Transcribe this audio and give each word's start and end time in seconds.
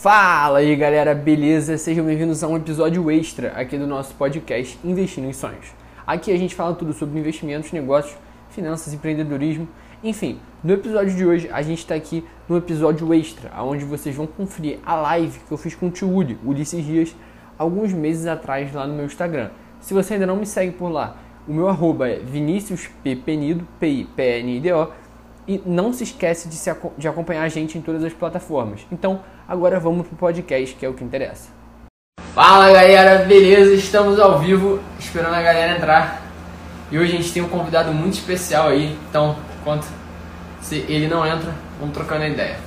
Fala 0.00 0.60
aí 0.60 0.76
galera, 0.76 1.12
beleza? 1.12 1.76
Sejam 1.76 2.04
bem-vindos 2.04 2.44
a 2.44 2.46
um 2.46 2.56
episódio 2.56 3.10
extra 3.10 3.48
aqui 3.56 3.76
do 3.76 3.84
nosso 3.84 4.14
podcast 4.14 4.78
Investindo 4.84 5.26
em 5.26 5.32
Sonhos. 5.32 5.74
Aqui 6.06 6.30
a 6.30 6.38
gente 6.38 6.54
fala 6.54 6.72
tudo 6.72 6.92
sobre 6.92 7.18
investimentos, 7.18 7.72
negócios, 7.72 8.16
finanças, 8.50 8.94
empreendedorismo, 8.94 9.66
enfim. 10.04 10.38
No 10.62 10.72
episódio 10.72 11.16
de 11.16 11.26
hoje 11.26 11.50
a 11.52 11.62
gente 11.62 11.80
está 11.80 11.96
aqui 11.96 12.24
no 12.48 12.56
episódio 12.56 13.12
extra, 13.12 13.50
onde 13.60 13.84
vocês 13.84 14.14
vão 14.14 14.24
conferir 14.24 14.78
a 14.86 14.94
live 14.94 15.36
que 15.40 15.50
eu 15.50 15.58
fiz 15.58 15.74
com 15.74 15.88
o 15.88 15.90
tio 15.90 16.08
Uli, 16.08 16.38
Ulisses 16.44 16.86
Dias, 16.86 17.16
alguns 17.58 17.92
meses 17.92 18.28
atrás 18.28 18.72
lá 18.72 18.86
no 18.86 18.94
meu 18.94 19.04
Instagram. 19.04 19.50
Se 19.80 19.94
você 19.94 20.14
ainda 20.14 20.26
não 20.28 20.36
me 20.36 20.46
segue 20.46 20.70
por 20.70 20.90
lá, 20.90 21.16
o 21.48 21.52
meu 21.52 21.68
arroba 21.68 22.08
é 22.08 22.20
Vinícius 22.20 22.88
P. 23.02 23.16
Penido, 23.16 23.66
P-I-P-N-I-D-O, 23.80 24.92
e 25.48 25.62
não 25.64 25.94
se 25.94 26.04
esquece 26.04 26.46
de, 26.46 26.54
se, 26.54 26.70
de 26.98 27.08
acompanhar 27.08 27.42
a 27.42 27.48
gente 27.48 27.78
em 27.78 27.80
todas 27.80 28.04
as 28.04 28.12
plataformas. 28.12 28.86
Então, 28.92 29.22
agora 29.48 29.80
vamos 29.80 30.06
pro 30.06 30.14
podcast, 30.14 30.76
que 30.76 30.84
é 30.84 30.88
o 30.88 30.92
que 30.92 31.02
interessa. 31.02 31.48
Fala 32.34 32.70
galera, 32.70 33.24
beleza? 33.24 33.74
Estamos 33.74 34.20
ao 34.20 34.38
vivo, 34.38 34.78
esperando 34.98 35.34
a 35.34 35.42
galera 35.42 35.76
entrar. 35.76 36.22
E 36.90 36.98
hoje 36.98 37.14
a 37.14 37.16
gente 37.16 37.32
tem 37.32 37.42
um 37.42 37.48
convidado 37.48 37.92
muito 37.92 38.14
especial 38.14 38.68
aí, 38.68 38.96
então, 39.08 39.36
enquanto 39.60 39.86
se 40.60 40.76
ele 40.88 41.08
não 41.08 41.26
entra, 41.26 41.54
vamos 41.80 41.94
trocando 41.94 42.24
a 42.24 42.28
ideia. 42.28 42.58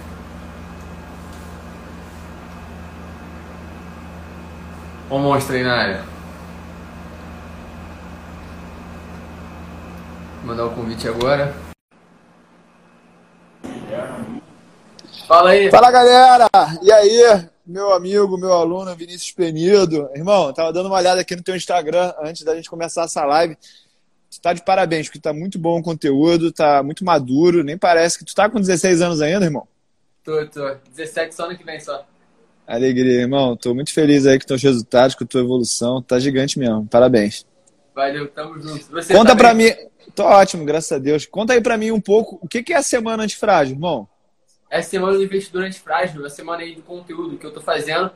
Ó 5.09 5.17
o 5.17 5.19
monstro 5.19 5.55
aí 5.55 5.63
na 5.63 5.75
área. 5.75 6.01
Vou 10.37 10.47
mandar 10.47 10.65
o 10.65 10.71
convite 10.71 11.07
agora. 11.07 11.70
Fala 15.27 15.51
aí. 15.51 15.69
Fala 15.71 15.91
galera! 15.91 16.49
E 16.81 16.91
aí, 16.91 17.47
meu 17.65 17.93
amigo, 17.93 18.37
meu 18.37 18.53
aluno 18.53 18.95
Vinícius 18.95 19.31
Penido. 19.31 20.09
Irmão, 20.13 20.51
tava 20.51 20.73
dando 20.73 20.87
uma 20.87 20.97
olhada 20.97 21.21
aqui 21.21 21.35
no 21.35 21.43
teu 21.43 21.55
Instagram 21.55 22.13
antes 22.21 22.43
da 22.43 22.55
gente 22.55 22.69
começar 22.69 23.03
essa 23.03 23.23
live. 23.25 23.57
Tu 24.29 24.41
tá 24.41 24.53
de 24.53 24.63
parabéns, 24.63 25.07
porque 25.07 25.19
tá 25.19 25.33
muito 25.33 25.59
bom 25.59 25.79
o 25.79 25.83
conteúdo, 25.83 26.51
tá 26.51 26.81
muito 26.81 27.05
maduro. 27.05 27.63
Nem 27.63 27.77
parece 27.77 28.17
que 28.17 28.25
tu 28.25 28.33
tá 28.33 28.49
com 28.49 28.59
16 28.59 29.01
anos 29.01 29.21
ainda, 29.21 29.45
irmão. 29.45 29.67
Tô, 30.23 30.45
tô. 30.47 30.75
17 30.95 31.35
só 31.35 31.45
ano 31.45 31.57
que 31.57 31.63
vem 31.63 31.79
só. 31.79 32.05
Alegria, 32.65 33.21
irmão. 33.21 33.57
Tô 33.57 33.73
muito 33.73 33.93
feliz 33.93 34.25
aí 34.25 34.39
com 34.39 34.45
teus 34.45 34.63
resultados, 34.63 35.15
com 35.15 35.23
a 35.23 35.27
tua 35.27 35.41
evolução. 35.41 36.01
Tá 36.01 36.19
gigante 36.19 36.57
mesmo. 36.57 36.87
Parabéns. 36.87 37.45
Valeu, 37.93 38.27
tamo 38.29 38.59
junto. 38.59 38.85
Você 38.91 39.13
Conta 39.13 39.31
tá 39.31 39.35
pra 39.35 39.53
mim. 39.53 39.69
Tô 40.15 40.23
ótimo, 40.23 40.65
graças 40.65 40.91
a 40.91 40.97
Deus. 40.97 41.25
Conta 41.25 41.53
aí 41.53 41.61
pra 41.61 41.77
mim 41.77 41.91
um 41.91 42.01
pouco 42.01 42.39
o 42.41 42.47
que 42.47 42.73
é 42.73 42.77
a 42.77 42.83
semana 42.83 43.23
antifrágil, 43.23 43.75
irmão? 43.75 44.07
Essa 44.69 44.91
semana 44.91 45.17
do 45.17 45.23
investidor 45.23 45.63
antifrágil, 45.63 46.25
a 46.25 46.29
semana 46.29 46.63
aí 46.63 46.75
do 46.75 46.81
conteúdo 46.81 47.37
que 47.37 47.45
eu 47.45 47.51
tô 47.51 47.59
fazendo, 47.59 48.11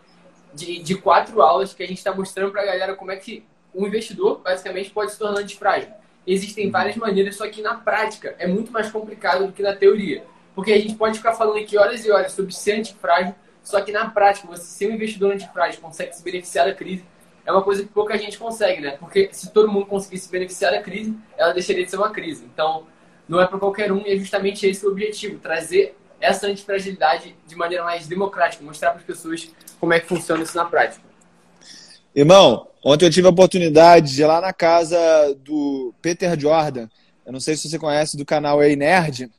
de, 0.53 0.80
de 0.80 0.96
quatro 0.96 1.42
aulas 1.42 1.73
que 1.73 1.84
a 1.84 1.88
gente 1.88 1.98
está 1.98 2.14
mostrando 2.14 2.52
pra 2.52 2.66
galera 2.66 2.96
como 2.96 3.12
é 3.12 3.18
que 3.18 3.44
o 3.73 3.86
investidor, 3.86 4.40
basicamente, 4.42 4.90
pode 4.90 5.12
se 5.12 5.20
tornar 5.20 5.42
antifrágil. 5.42 5.90
Existem 6.26 6.72
várias 6.72 6.96
maneiras, 6.96 7.36
só 7.36 7.48
que 7.48 7.62
na 7.62 7.76
prática 7.76 8.36
é 8.40 8.48
muito 8.48 8.72
mais 8.72 8.90
complicado 8.90 9.46
do 9.46 9.52
que 9.52 9.62
na 9.62 9.76
teoria. 9.76 10.23
Porque 10.56 10.72
a 10.72 10.80
gente 10.80 10.96
pode 10.96 11.18
ficar 11.18 11.34
falando 11.34 11.59
aqui 11.59 11.78
horas 11.78 12.06
e 12.06 12.09
horas 12.09 12.31
sobre 12.31 12.53
ser 12.53 12.80
antifrágil, 12.80 13.36
só 13.62 13.81
que 13.81 13.92
na 13.92 14.09
prática, 14.09 14.48
você 14.48 14.64
ser 14.64 14.90
um 14.90 14.94
investidor 14.94 15.34
antifrágil, 15.34 15.81
consegue 15.81 16.16
se 16.16 16.23
beneficiar 16.23 16.68
da 16.68 16.73
crise, 16.73 17.03
é 17.45 17.51
uma 17.51 17.61
coisa 17.61 17.83
que 17.83 17.89
pouca 17.89 18.17
gente 18.17 18.38
consegue, 18.38 18.81
né? 18.81 18.91
Porque 18.99 19.29
se 19.31 19.51
todo 19.51 19.71
mundo 19.71 19.85
conseguisse 19.85 20.25
se 20.25 20.31
beneficiar 20.31 20.71
da 20.71 20.81
crise, 20.81 21.15
ela 21.38 21.53
deixaria 21.53 21.83
de 21.83 21.91
ser 21.91 21.97
uma 21.97 22.09
crise. 22.09 22.43
Então, 22.51 22.85
não 23.27 23.39
é 23.39 23.45
para 23.45 23.59
qualquer 23.59 23.91
um 23.91 24.01
e 24.05 24.13
é 24.13 24.17
justamente 24.17 24.65
esse 24.67 24.85
o 24.85 24.89
objetivo, 24.89 25.39
trazer 25.39 25.95
essa 26.19 26.47
antifragilidade 26.47 27.35
de 27.45 27.55
maneira 27.55 27.83
mais 27.83 28.07
democrática, 28.07 28.63
mostrar 28.63 28.91
para 28.91 28.99
as 28.99 29.05
pessoas 29.05 29.49
como 29.79 29.93
é 29.93 29.99
que 29.99 30.07
funciona 30.07 30.43
isso 30.43 30.55
na 30.55 30.66
prática. 30.66 31.03
Irmão, 32.16 32.67
ontem 32.83 33.05
eu 33.05 33.11
tive 33.11 33.27
a 33.27 33.31
oportunidade 33.31 34.13
de 34.13 34.21
ir 34.21 34.25
lá 34.25 34.41
na 34.41 34.53
casa 34.53 34.97
do 35.43 35.93
Peter 36.01 36.39
Jordan, 36.39 36.88
eu 37.25 37.34
não 37.34 37.39
sei 37.39 37.55
se 37.55 37.69
você 37.69 37.78
conhece 37.78 38.16
do 38.16 38.25
canal 38.25 38.63
Ei 38.63 38.75
Nerd, 38.75 39.29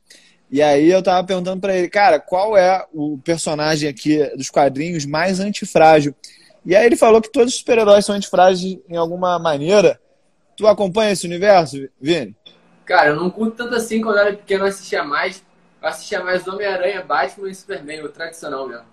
e 0.51 0.61
aí 0.61 0.89
eu 0.89 1.03
tava 1.03 1.25
perguntando 1.25 1.59
para 1.59 1.75
ele, 1.75 1.89
cara, 1.89 2.19
qual 2.19 2.55
é 2.55 2.85
o 2.93 3.17
personagem 3.17 3.89
aqui 3.89 4.23
dos 4.35 4.49
quadrinhos 4.49 5.05
mais 5.05 5.39
antifrágil? 5.39 6.15
E 6.67 6.75
aí 6.75 6.85
ele 6.85 6.97
falou 6.97 7.21
que 7.21 7.31
todos 7.31 7.53
os 7.53 7.59
super-heróis 7.59 8.05
são 8.05 8.13
antifrágeis 8.13 8.77
em 8.89 8.97
alguma 8.97 9.39
maneira. 9.39 9.97
Tu 10.57 10.67
acompanha 10.67 11.13
esse 11.13 11.25
universo, 11.25 11.87
Vini? 11.99 12.35
Cara, 12.85 13.11
eu 13.11 13.15
não 13.15 13.29
curto 13.29 13.55
tanto 13.55 13.73
assim 13.73 14.01
quando 14.01 14.17
eu 14.17 14.21
era 14.23 14.35
pequeno, 14.35 14.65
eu 14.65 14.67
assistia 14.67 15.01
mais. 15.01 15.41
Eu 15.81 15.87
assistia 15.87 16.21
mais 16.21 16.45
Homem-Aranha, 16.45 17.01
Batman 17.03 17.49
e 17.49 17.55
Superman, 17.55 18.03
o 18.03 18.09
tradicional 18.09 18.67
mesmo. 18.67 18.83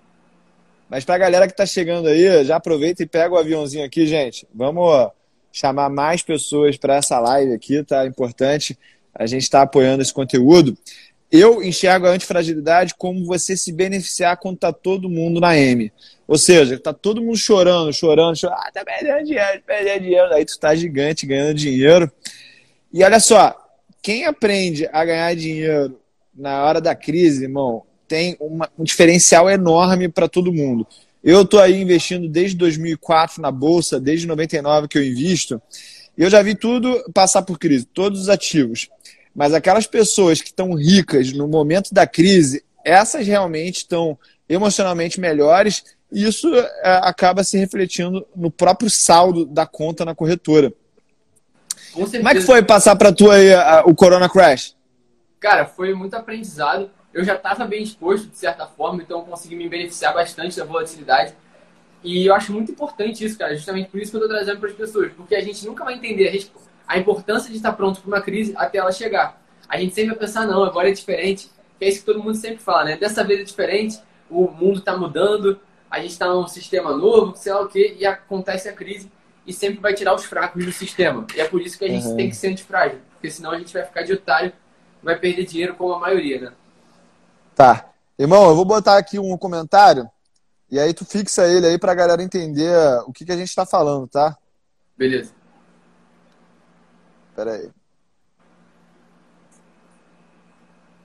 Mas 0.88 1.04
pra 1.04 1.18
galera 1.18 1.48
que 1.48 1.56
tá 1.56 1.66
chegando 1.66 2.06
aí, 2.06 2.44
já 2.44 2.54
aproveita 2.54 3.02
e 3.02 3.06
pega 3.06 3.34
o 3.34 3.38
aviãozinho 3.38 3.84
aqui, 3.84 4.06
gente. 4.06 4.46
Vamos 4.54 5.10
chamar 5.50 5.90
mais 5.90 6.22
pessoas 6.22 6.76
para 6.76 6.94
essa 6.94 7.18
live 7.18 7.54
aqui, 7.54 7.82
tá? 7.82 8.06
Importante. 8.06 8.78
A 9.12 9.26
gente 9.26 9.42
está 9.42 9.62
apoiando 9.62 10.00
esse 10.00 10.14
conteúdo. 10.14 10.78
Eu 11.28 11.60
enxergo 11.60 12.06
a 12.06 12.10
antifragilidade 12.10 12.94
como 12.94 13.26
você 13.26 13.56
se 13.56 13.72
beneficiar 13.72 14.36
quando 14.36 14.58
tá 14.58 14.72
todo 14.72 15.10
mundo 15.10 15.40
na 15.40 15.58
M. 15.58 15.92
Ou 16.26 16.38
seja, 16.38 16.78
tá 16.78 16.92
todo 16.92 17.22
mundo 17.22 17.36
chorando, 17.36 17.92
chorando, 17.92 18.36
chorando. 18.36 18.58
Ah, 18.58 18.70
tá 18.72 18.84
perdendo 18.84 19.24
dinheiro, 19.24 19.62
perdendo 19.66 20.02
dinheiro. 20.02 20.32
Aí 20.32 20.44
tu 20.44 20.58
tá 20.58 20.74
gigante 20.74 21.26
ganhando 21.26 21.54
dinheiro. 21.54 22.10
E 22.92 23.02
olha 23.04 23.20
só, 23.20 23.54
quem 24.02 24.24
aprende 24.24 24.88
a 24.92 25.04
ganhar 25.04 25.34
dinheiro 25.34 25.98
na 26.34 26.64
hora 26.64 26.80
da 26.80 26.94
crise, 26.94 27.44
irmão, 27.44 27.84
tem 28.08 28.36
uma, 28.40 28.68
um 28.78 28.84
diferencial 28.84 29.48
enorme 29.48 30.08
para 30.08 30.28
todo 30.28 30.52
mundo. 30.52 30.86
Eu 31.22 31.42
estou 31.42 31.60
aí 31.60 31.80
investindo 31.80 32.28
desde 32.28 32.56
2004 32.56 33.40
na 33.40 33.50
bolsa, 33.50 33.98
desde 33.98 34.26
99 34.26 34.88
que 34.88 34.98
eu 34.98 35.04
invisto, 35.04 35.60
e 36.16 36.22
eu 36.22 36.30
já 36.30 36.42
vi 36.42 36.54
tudo 36.54 37.02
passar 37.12 37.42
por 37.42 37.58
crise, 37.58 37.86
todos 37.86 38.20
os 38.20 38.28
ativos. 38.28 38.88
Mas 39.34 39.52
aquelas 39.52 39.86
pessoas 39.86 40.40
que 40.40 40.48
estão 40.48 40.74
ricas 40.74 41.32
no 41.32 41.48
momento 41.48 41.92
da 41.92 42.06
crise, 42.06 42.62
essas 42.84 43.26
realmente 43.26 43.78
estão 43.78 44.18
emocionalmente 44.48 45.18
melhores 45.18 45.82
e 46.14 46.24
isso 46.24 46.48
é, 46.54 47.00
acaba 47.02 47.42
se 47.42 47.58
refletindo 47.58 48.24
no 48.36 48.48
próprio 48.48 48.88
saldo 48.88 49.44
da 49.44 49.66
conta 49.66 50.04
na 50.04 50.14
corretora. 50.14 50.72
Como 51.92 52.28
é 52.28 52.34
que 52.34 52.40
foi 52.40 52.62
passar 52.62 52.94
para 52.94 53.12
tu 53.12 53.30
aí 53.30 53.52
a, 53.52 53.82
o 53.84 53.94
Corona 53.96 54.28
Crash? 54.28 54.76
Cara, 55.40 55.66
foi 55.66 55.92
muito 55.92 56.14
aprendizado. 56.14 56.88
Eu 57.12 57.24
já 57.24 57.34
estava 57.34 57.64
bem 57.64 57.82
exposto, 57.82 58.28
de 58.28 58.36
certa 58.36 58.64
forma, 58.64 59.02
então 59.02 59.24
consegui 59.24 59.56
me 59.56 59.68
beneficiar 59.68 60.14
bastante 60.14 60.56
da 60.56 60.64
volatilidade. 60.64 61.34
E 62.02 62.26
eu 62.26 62.34
acho 62.34 62.52
muito 62.52 62.70
importante 62.70 63.24
isso, 63.24 63.36
cara. 63.36 63.54
Justamente 63.54 63.90
por 63.90 64.00
isso 64.00 64.12
que 64.12 64.16
eu 64.16 64.22
estou 64.22 64.36
trazendo 64.36 64.60
para 64.60 64.68
as 64.68 64.76
pessoas. 64.76 65.12
Porque 65.12 65.34
a 65.34 65.40
gente 65.40 65.66
nunca 65.66 65.84
vai 65.84 65.94
entender 65.94 66.48
a 66.86 66.96
importância 66.96 67.50
de 67.50 67.56
estar 67.56 67.72
pronto 67.72 68.00
para 68.00 68.08
uma 68.08 68.20
crise 68.20 68.52
até 68.56 68.78
ela 68.78 68.92
chegar. 68.92 69.40
A 69.68 69.78
gente 69.78 69.94
sempre 69.94 70.10
vai 70.10 70.18
pensar, 70.18 70.46
não, 70.46 70.62
agora 70.62 70.88
é 70.88 70.92
diferente. 70.92 71.50
Que 71.78 71.86
é 71.86 71.88
isso 71.88 72.00
que 72.00 72.06
todo 72.06 72.22
mundo 72.22 72.36
sempre 72.36 72.58
fala, 72.58 72.84
né? 72.84 72.96
Dessa 72.96 73.24
vez 73.24 73.40
é 73.40 73.42
diferente, 73.42 73.98
o 74.30 74.48
mundo 74.48 74.78
está 74.78 74.96
mudando, 74.96 75.58
a 75.94 76.00
gente 76.00 76.12
está 76.12 76.26
num 76.26 76.46
sistema 76.48 76.96
novo, 76.96 77.36
sei 77.36 77.52
lá 77.52 77.62
o 77.62 77.68
quê, 77.68 77.96
e 77.98 78.04
acontece 78.04 78.68
a 78.68 78.72
crise 78.72 79.10
e 79.46 79.52
sempre 79.52 79.80
vai 79.80 79.94
tirar 79.94 80.14
os 80.14 80.24
fracos 80.24 80.64
do 80.64 80.72
sistema. 80.72 81.26
E 81.34 81.40
é 81.40 81.48
por 81.48 81.60
isso 81.60 81.78
que 81.78 81.84
a 81.84 81.88
gente 81.88 82.06
uhum. 82.06 82.16
tem 82.16 82.28
que 82.28 82.36
ser 82.36 82.48
antifrágil. 82.48 82.98
Porque 83.12 83.30
senão 83.30 83.52
a 83.52 83.58
gente 83.58 83.72
vai 83.72 83.84
ficar 83.84 84.02
de 84.02 84.12
otário 84.12 84.52
vai 85.02 85.18
perder 85.18 85.44
dinheiro 85.44 85.74
como 85.74 85.92
a 85.92 86.00
maioria, 86.00 86.40
né? 86.40 86.52
Tá. 87.54 87.90
Irmão, 88.18 88.48
eu 88.48 88.56
vou 88.56 88.64
botar 88.64 88.96
aqui 88.96 89.18
um 89.18 89.36
comentário 89.36 90.08
e 90.70 90.80
aí 90.80 90.94
tu 90.94 91.04
fixa 91.04 91.46
ele 91.46 91.66
aí 91.66 91.78
pra 91.78 91.94
galera 91.94 92.22
entender 92.22 92.74
o 93.06 93.12
que, 93.12 93.24
que 93.24 93.32
a 93.32 93.36
gente 93.36 93.54
tá 93.54 93.66
falando, 93.66 94.08
tá? 94.08 94.36
Beleza. 94.96 95.32
Pera 97.36 97.52
aí. 97.52 97.70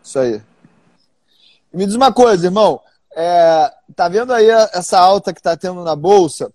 Isso 0.02 0.18
aí. 0.18 0.42
me 1.74 1.86
diz 1.86 1.96
uma 1.96 2.14
coisa, 2.14 2.48
irmão. 2.48 2.82
É, 3.16 3.72
tá 3.96 4.08
vendo 4.08 4.34
aí 4.34 4.50
essa 4.50 5.00
alta 5.00 5.34
que 5.34 5.42
tá 5.42 5.58
tendo 5.58 5.84
na 5.84 5.96
bolsa? 5.96 6.52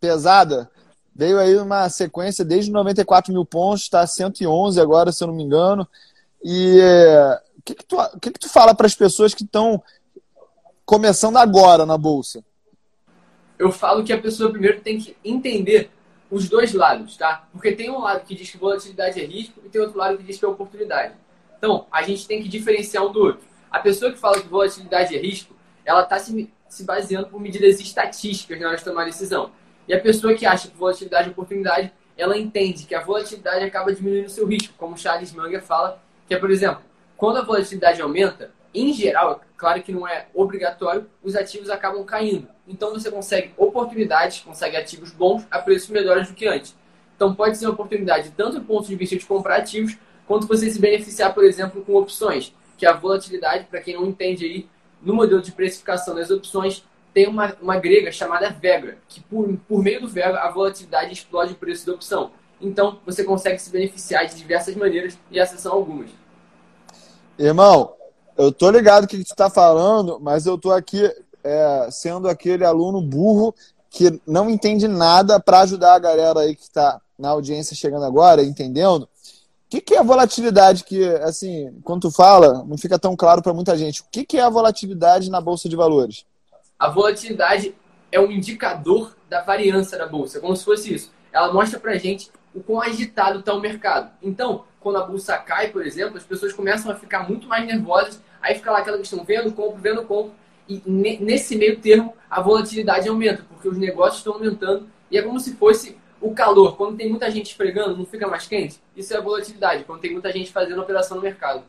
Pesada. 0.00 0.70
Veio 1.14 1.38
aí 1.38 1.56
uma 1.58 1.88
sequência 1.88 2.44
desde 2.44 2.70
94 2.70 3.32
mil 3.32 3.44
pontos, 3.44 3.82
está 3.82 4.06
111 4.06 4.80
agora, 4.80 5.12
se 5.12 5.22
eu 5.22 5.28
não 5.28 5.34
me 5.34 5.42
engano. 5.42 5.86
E 6.42 6.80
o 7.58 7.62
que, 7.62 7.74
que, 7.74 7.84
tu, 7.84 7.96
que, 8.20 8.30
que 8.30 8.40
tu 8.40 8.48
fala 8.48 8.74
para 8.74 8.86
as 8.86 8.94
pessoas 8.94 9.34
que 9.34 9.44
estão 9.44 9.82
começando 10.84 11.36
agora 11.36 11.86
na 11.86 11.96
bolsa? 11.96 12.42
Eu 13.58 13.70
falo 13.70 14.02
que 14.02 14.12
a 14.12 14.20
pessoa 14.20 14.50
primeiro 14.50 14.80
tem 14.80 14.98
que 14.98 15.16
entender 15.24 15.90
os 16.30 16.48
dois 16.48 16.72
lados, 16.72 17.16
tá? 17.16 17.46
Porque 17.52 17.72
tem 17.72 17.90
um 17.90 18.00
lado 18.00 18.24
que 18.24 18.34
diz 18.34 18.50
que 18.50 18.56
volatilidade 18.56 19.20
é 19.20 19.24
risco 19.24 19.60
e 19.64 19.68
tem 19.68 19.80
outro 19.80 19.98
lado 19.98 20.16
que 20.16 20.24
diz 20.24 20.38
que 20.38 20.44
é 20.44 20.48
oportunidade. 20.48 21.14
Então, 21.58 21.86
a 21.92 22.02
gente 22.02 22.26
tem 22.26 22.42
que 22.42 22.48
diferenciar 22.48 23.06
um 23.06 23.12
do 23.12 23.20
outro. 23.20 23.46
A 23.70 23.78
pessoa 23.78 24.10
que 24.10 24.18
fala 24.18 24.40
que 24.40 24.48
volatilidade 24.48 25.14
é 25.14 25.20
risco, 25.20 25.54
ela 25.84 26.02
está 26.02 26.18
se, 26.18 26.52
se 26.68 26.84
baseando 26.84 27.28
por 27.28 27.40
medidas 27.40 27.80
estatísticas 27.80 28.60
na 28.60 28.68
hora 28.68 28.76
de 28.76 28.84
tomar 28.84 29.04
decisão. 29.04 29.52
E 29.86 29.94
a 29.94 30.00
pessoa 30.00 30.34
que 30.34 30.46
acha 30.46 30.68
que 30.68 30.76
volatilidade 30.76 31.28
é 31.28 31.30
oportunidade, 31.30 31.92
ela 32.16 32.36
entende 32.38 32.84
que 32.84 32.94
a 32.94 33.00
volatilidade 33.00 33.64
acaba 33.64 33.92
diminuindo 33.92 34.26
o 34.26 34.30
seu 34.30 34.46
risco, 34.46 34.74
como 34.76 34.96
Charles 34.96 35.32
Munger 35.32 35.62
fala 35.62 36.00
que 36.26 36.34
é, 36.34 36.38
por 36.38 36.50
exemplo, 36.50 36.82
quando 37.16 37.38
a 37.38 37.42
volatilidade 37.42 38.00
aumenta, 38.00 38.50
em 38.74 38.92
geral, 38.92 39.42
claro 39.56 39.82
que 39.82 39.92
não 39.92 40.08
é 40.08 40.28
obrigatório, 40.32 41.06
os 41.22 41.36
ativos 41.36 41.68
acabam 41.68 42.04
caindo. 42.04 42.48
Então 42.66 42.92
você 42.92 43.10
consegue 43.10 43.52
oportunidades, 43.56 44.40
consegue 44.40 44.76
ativos 44.76 45.10
bons 45.10 45.46
a 45.50 45.58
preços 45.58 45.90
melhores 45.90 46.28
do 46.28 46.34
que 46.34 46.46
antes. 46.46 46.74
Então 47.14 47.34
pode 47.34 47.58
ser 47.58 47.66
uma 47.66 47.74
oportunidade 47.74 48.32
tanto 48.34 48.60
do 48.60 48.64
ponto 48.64 48.88
de 48.88 48.96
vista 48.96 49.16
de 49.16 49.26
comprar 49.26 49.56
ativos, 49.56 49.98
quanto 50.26 50.46
você 50.46 50.70
se 50.70 50.80
beneficiar, 50.80 51.34
por 51.34 51.44
exemplo, 51.44 51.84
com 51.84 51.94
opções, 51.96 52.54
que 52.78 52.86
a 52.86 52.94
volatilidade, 52.94 53.66
para 53.66 53.80
quem 53.80 53.94
não 53.94 54.06
entende 54.06 54.46
aí, 54.46 54.68
no 55.02 55.14
modelo 55.14 55.42
de 55.42 55.52
precificação 55.52 56.14
das 56.14 56.30
opções, 56.30 56.84
tem 57.12 57.28
uma, 57.28 57.54
uma 57.60 57.76
grega 57.76 58.10
chamada 58.10 58.50
Vega, 58.50 58.98
que 59.08 59.20
por, 59.20 59.56
por 59.68 59.82
meio 59.82 60.00
do 60.00 60.08
Vega 60.08 60.40
a 60.40 60.50
volatilidade 60.50 61.12
explode 61.12 61.52
o 61.52 61.56
preço 61.56 61.86
da 61.86 61.92
opção. 61.92 62.30
Então 62.60 62.98
você 63.04 63.24
consegue 63.24 63.58
se 63.58 63.70
beneficiar 63.70 64.26
de 64.26 64.36
diversas 64.36 64.74
maneiras 64.76 65.18
e 65.30 65.38
essas 65.38 65.60
são 65.60 65.72
algumas. 65.72 66.10
Irmão, 67.38 67.94
eu 68.36 68.52
tô 68.52 68.70
ligado 68.70 69.06
que 69.06 69.16
tu 69.18 69.22
está 69.22 69.50
falando, 69.50 70.18
mas 70.20 70.46
eu 70.46 70.56
tô 70.56 70.70
aqui 70.70 71.10
é, 71.42 71.88
sendo 71.90 72.28
aquele 72.28 72.64
aluno 72.64 73.02
burro 73.02 73.54
que 73.90 74.20
não 74.26 74.48
entende 74.48 74.88
nada 74.88 75.38
para 75.38 75.60
ajudar 75.60 75.94
a 75.94 75.98
galera 75.98 76.40
aí 76.40 76.56
que 76.56 76.62
está 76.62 77.00
na 77.18 77.30
audiência 77.30 77.76
chegando 77.76 78.04
agora, 78.04 78.42
entendendo? 78.42 79.08
Que, 79.72 79.80
que 79.80 79.94
é 79.94 80.00
a 80.00 80.02
volatilidade 80.02 80.84
que, 80.84 81.02
assim, 81.22 81.80
quando 81.82 82.02
tu 82.02 82.10
fala, 82.10 82.62
não 82.62 82.76
fica 82.76 82.98
tão 82.98 83.16
claro 83.16 83.40
para 83.40 83.54
muita 83.54 83.74
gente. 83.74 84.02
O 84.02 84.04
que, 84.12 84.22
que 84.22 84.36
é 84.36 84.42
a 84.42 84.50
volatilidade 84.50 85.30
na 85.30 85.40
Bolsa 85.40 85.66
de 85.66 85.74
Valores? 85.74 86.26
A 86.78 86.90
volatilidade 86.90 87.74
é 88.10 88.20
um 88.20 88.30
indicador 88.30 89.16
da 89.30 89.40
variância 89.40 89.96
da 89.96 90.06
Bolsa, 90.06 90.40
como 90.40 90.54
se 90.54 90.62
fosse 90.62 90.92
isso. 90.92 91.10
Ela 91.32 91.50
mostra 91.54 91.80
para 91.80 91.96
gente 91.96 92.30
o 92.54 92.62
quão 92.62 92.82
agitado 92.82 93.38
está 93.38 93.54
o 93.54 93.60
mercado. 93.62 94.10
Então, 94.22 94.64
quando 94.78 94.98
a 94.98 95.06
bolsa 95.06 95.38
cai, 95.38 95.68
por 95.68 95.86
exemplo, 95.86 96.18
as 96.18 96.24
pessoas 96.24 96.52
começam 96.52 96.92
a 96.92 96.94
ficar 96.94 97.26
muito 97.26 97.48
mais 97.48 97.66
nervosas, 97.66 98.20
aí 98.42 98.54
fica 98.56 98.70
lá 98.70 98.80
aquela 98.80 98.98
questão, 98.98 99.24
vendo, 99.24 99.52
compro, 99.52 99.80
vendo, 99.80 100.04
compro, 100.04 100.34
e 100.68 100.82
nesse 100.86 101.56
meio 101.56 101.80
termo 101.80 102.12
a 102.30 102.42
volatilidade 102.42 103.08
aumenta, 103.08 103.42
porque 103.48 103.68
os 103.68 103.78
negócios 103.78 104.18
estão 104.18 104.34
aumentando, 104.34 104.86
e 105.10 105.16
é 105.16 105.22
como 105.22 105.40
se 105.40 105.54
fosse 105.54 105.96
o 106.22 106.32
calor. 106.32 106.76
Quando 106.76 106.96
tem 106.96 107.10
muita 107.10 107.30
gente 107.30 107.50
esfregando, 107.50 107.96
não 107.96 108.06
fica 108.06 108.28
mais 108.28 108.46
quente? 108.46 108.80
Isso 108.96 109.14
é 109.14 109.20
volatilidade, 109.20 109.84
quando 109.84 110.00
tem 110.00 110.12
muita 110.12 110.32
gente 110.32 110.52
fazendo 110.52 110.80
operação 110.80 111.16
no 111.16 111.22
mercado. 111.22 111.64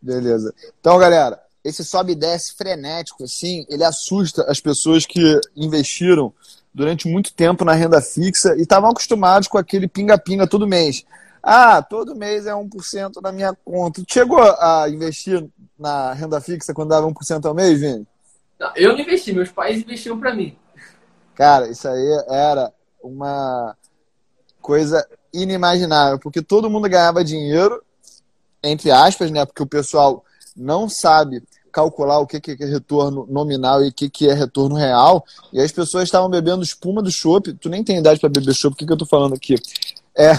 Beleza. 0.00 0.52
Então, 0.80 0.98
galera, 0.98 1.40
esse 1.64 1.84
sobe 1.84 2.12
e 2.12 2.16
desce 2.16 2.54
frenético, 2.54 3.22
assim, 3.22 3.64
ele 3.68 3.84
assusta 3.84 4.44
as 4.50 4.58
pessoas 4.60 5.06
que 5.06 5.40
investiram 5.56 6.34
durante 6.74 7.06
muito 7.06 7.32
tempo 7.32 7.64
na 7.64 7.72
renda 7.72 8.00
fixa 8.00 8.56
e 8.56 8.62
estavam 8.62 8.90
acostumados 8.90 9.46
com 9.46 9.58
aquele 9.58 9.86
pinga-pinga 9.86 10.46
todo 10.46 10.66
mês. 10.66 11.04
Ah, 11.42 11.82
todo 11.82 12.16
mês 12.16 12.46
é 12.46 12.52
1% 12.52 13.20
na 13.22 13.32
minha 13.32 13.56
conta. 13.64 14.02
Tu 14.02 14.12
chegou 14.12 14.40
a 14.40 14.88
investir 14.88 15.44
na 15.78 16.12
renda 16.12 16.40
fixa 16.40 16.72
quando 16.74 16.90
dava 16.90 17.06
1% 17.06 17.44
ao 17.44 17.54
mês, 17.54 17.80
Vini? 17.80 18.06
Não, 18.58 18.72
eu 18.76 18.92
não 18.92 19.00
investi, 19.00 19.32
meus 19.32 19.50
pais 19.50 19.80
investiam 19.80 20.18
para 20.18 20.34
mim. 20.34 20.56
Cara, 21.34 21.68
isso 21.68 21.88
aí 21.88 22.24
era 22.28 22.72
uma 23.02 23.76
coisa 24.60 25.06
inimaginável, 25.32 26.18
porque 26.18 26.42
todo 26.42 26.70
mundo 26.70 26.88
ganhava 26.88 27.24
dinheiro, 27.24 27.82
entre 28.62 28.90
aspas, 28.90 29.30
né? 29.30 29.44
Porque 29.44 29.62
o 29.62 29.66
pessoal 29.66 30.24
não 30.56 30.88
sabe 30.88 31.42
calcular 31.72 32.18
o 32.18 32.26
que, 32.26 32.38
que 32.38 32.62
é 32.62 32.66
retorno 32.66 33.26
nominal 33.28 33.82
e 33.82 33.88
o 33.88 33.92
que, 33.92 34.08
que 34.10 34.28
é 34.28 34.34
retorno 34.34 34.76
real. 34.76 35.24
E 35.52 35.60
as 35.60 35.72
pessoas 35.72 36.04
estavam 36.04 36.28
bebendo 36.28 36.62
espuma 36.62 37.02
do 37.02 37.10
chopp. 37.10 37.54
Tu 37.54 37.68
nem 37.68 37.82
tem 37.82 37.98
idade 37.98 38.20
para 38.20 38.28
beber 38.28 38.54
chopp, 38.54 38.74
o 38.74 38.76
que, 38.76 38.86
que 38.86 38.92
eu 38.92 38.98
tô 38.98 39.06
falando 39.06 39.34
aqui? 39.34 39.56
É, 40.14 40.32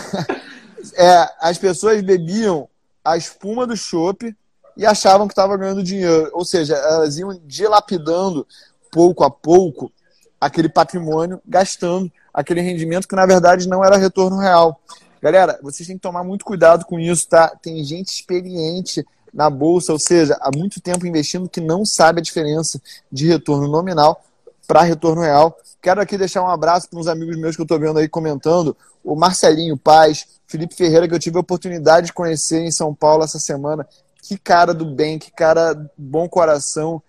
é, 0.96 1.30
as 1.42 1.58
pessoas 1.58 2.02
bebiam 2.02 2.70
a 3.04 3.18
espuma 3.18 3.66
do 3.66 3.76
chopp 3.76 4.34
e 4.78 4.86
achavam 4.86 5.28
que 5.28 5.34
estavam 5.34 5.58
ganhando 5.58 5.84
dinheiro. 5.84 6.30
Ou 6.34 6.46
seja, 6.46 6.76
elas 6.76 7.18
iam 7.18 7.38
dilapidando 7.46 8.48
pouco 8.92 9.24
a 9.24 9.30
pouco 9.30 9.92
aquele 10.40 10.70
patrimônio, 10.70 11.42
gastando 11.46 12.12
aquele 12.34 12.62
rendimento 12.62 13.08
que 13.08 13.16
na 13.16 13.26
verdade 13.26 13.68
não 13.68 13.84
era 13.84 13.98
retorno 13.98 14.38
real. 14.38 14.80
Galera, 15.22 15.60
vocês 15.62 15.88
têm 15.88 15.96
que 15.96 16.02
tomar 16.02 16.24
muito 16.24 16.44
cuidado 16.44 16.86
com 16.86 17.00
isso, 17.00 17.28
tá? 17.30 17.50
Tem 17.62 17.84
gente 17.84 18.10
experiente 18.10 19.06
na 19.34 19.50
bolsa, 19.50 19.94
ou 19.94 20.00
seja, 20.00 20.38
há 20.42 20.50
muito 20.56 20.82
tempo 20.82 21.08
investindo 21.08 21.50
que 21.50 21.62
não 21.62 21.86
sabe 21.86 22.20
a 22.20 22.24
diferença 22.24 22.82
de 23.12 23.28
retorno 23.28 23.68
nominal 23.68 24.22
para 24.68 24.82
retorno 24.82 25.22
real. 25.22 25.58
Quero 25.82 26.02
aqui 26.02 26.18
deixar 26.18 26.44
um 26.44 26.48
abraço 26.48 26.90
para 26.90 27.00
uns 27.00 27.08
amigos 27.08 27.38
meus 27.38 27.56
que 27.56 27.62
eu 27.62 27.66
estou 27.66 27.80
vendo 27.80 28.00
aí 28.00 28.08
comentando, 28.08 28.76
o 29.04 29.16
Marcelinho 29.16 29.78
Paz, 29.78 30.26
Felipe 30.46 30.76
Ferreira, 30.76 31.08
que 31.08 31.14
eu 31.14 31.20
tive 31.20 31.38
a 31.38 31.42
oportunidade 31.42 32.08
de 32.08 32.14
conhecer 32.14 32.62
em 32.62 32.72
São 32.72 32.94
Paulo 32.94 33.24
essa 33.24 33.40
semana. 33.40 33.88
Que 34.22 34.38
cara 34.38 34.74
do 34.74 34.86
bem, 34.86 35.20
que 35.20 35.32
cara 35.32 35.90
bom 35.98 36.30
coração. 36.30 37.02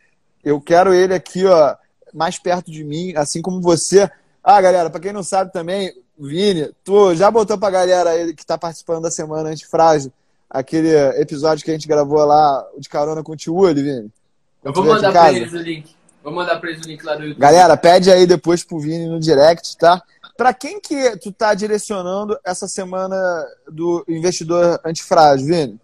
Eu 0.43 0.61
quero 0.61 0.93
ele 0.93 1.15
aqui, 1.15 1.45
ó, 1.47 1.77
mais 2.13 2.39
perto 2.39 2.71
de 2.71 2.83
mim, 2.83 3.13
assim 3.17 3.41
como 3.41 3.61
você. 3.61 4.11
Ah, 4.45 4.61
galera, 4.61 4.91
para 4.91 5.01
quem 5.01 5.13
não 5.13 5.23
sabe 5.23 5.51
também, 5.51 5.91
Vini, 6.19 6.71
tu 6.85 7.15
já 7.15 7.31
botou 7.31 7.57
pra 7.57 7.71
galera 7.71 8.11
aí 8.11 8.35
que 8.35 8.43
está 8.43 8.59
participando 8.59 9.05
da 9.05 9.11
semana 9.11 9.49
antifrágil 9.49 10.13
aquele 10.51 10.95
episódio 11.19 11.65
que 11.65 11.71
a 11.71 11.75
gente 11.75 11.89
gravou 11.89 12.23
lá 12.27 12.65
de 12.79 12.89
carona 12.89 13.23
com 13.23 13.33
o 13.33 13.37
Tio 13.37 13.57
Uli, 13.57 13.83
Vini? 13.83 14.13
Eu 14.63 14.73
vou 14.73 14.85
mandar 14.85 15.11
pra 15.11 15.33
eles 15.33 15.53
o 15.53 15.57
link. 15.57 15.97
Vou 16.23 16.33
mandar 16.33 16.61
pra 16.61 16.71
eles 16.71 16.85
o 16.85 16.89
link 16.89 17.03
lá 17.03 17.17
do 17.17 17.23
YouTube. 17.23 17.41
Galera, 17.41 17.77
pede 17.77 18.11
aí 18.13 18.27
depois 18.27 18.63
pro 18.63 18.79
Vini 18.79 19.07
no 19.07 19.19
direct, 19.19 19.77
tá? 19.79 20.03
Para 20.37 20.53
quem 20.53 20.79
que 20.79 21.17
tu 21.17 21.33
tá 21.33 21.55
direcionando 21.55 22.39
essa 22.45 22.69
semana 22.69 23.17
do 23.67 24.05
investidor 24.07 24.79
antifrágil, 24.85 25.47
Vini? 25.47 25.81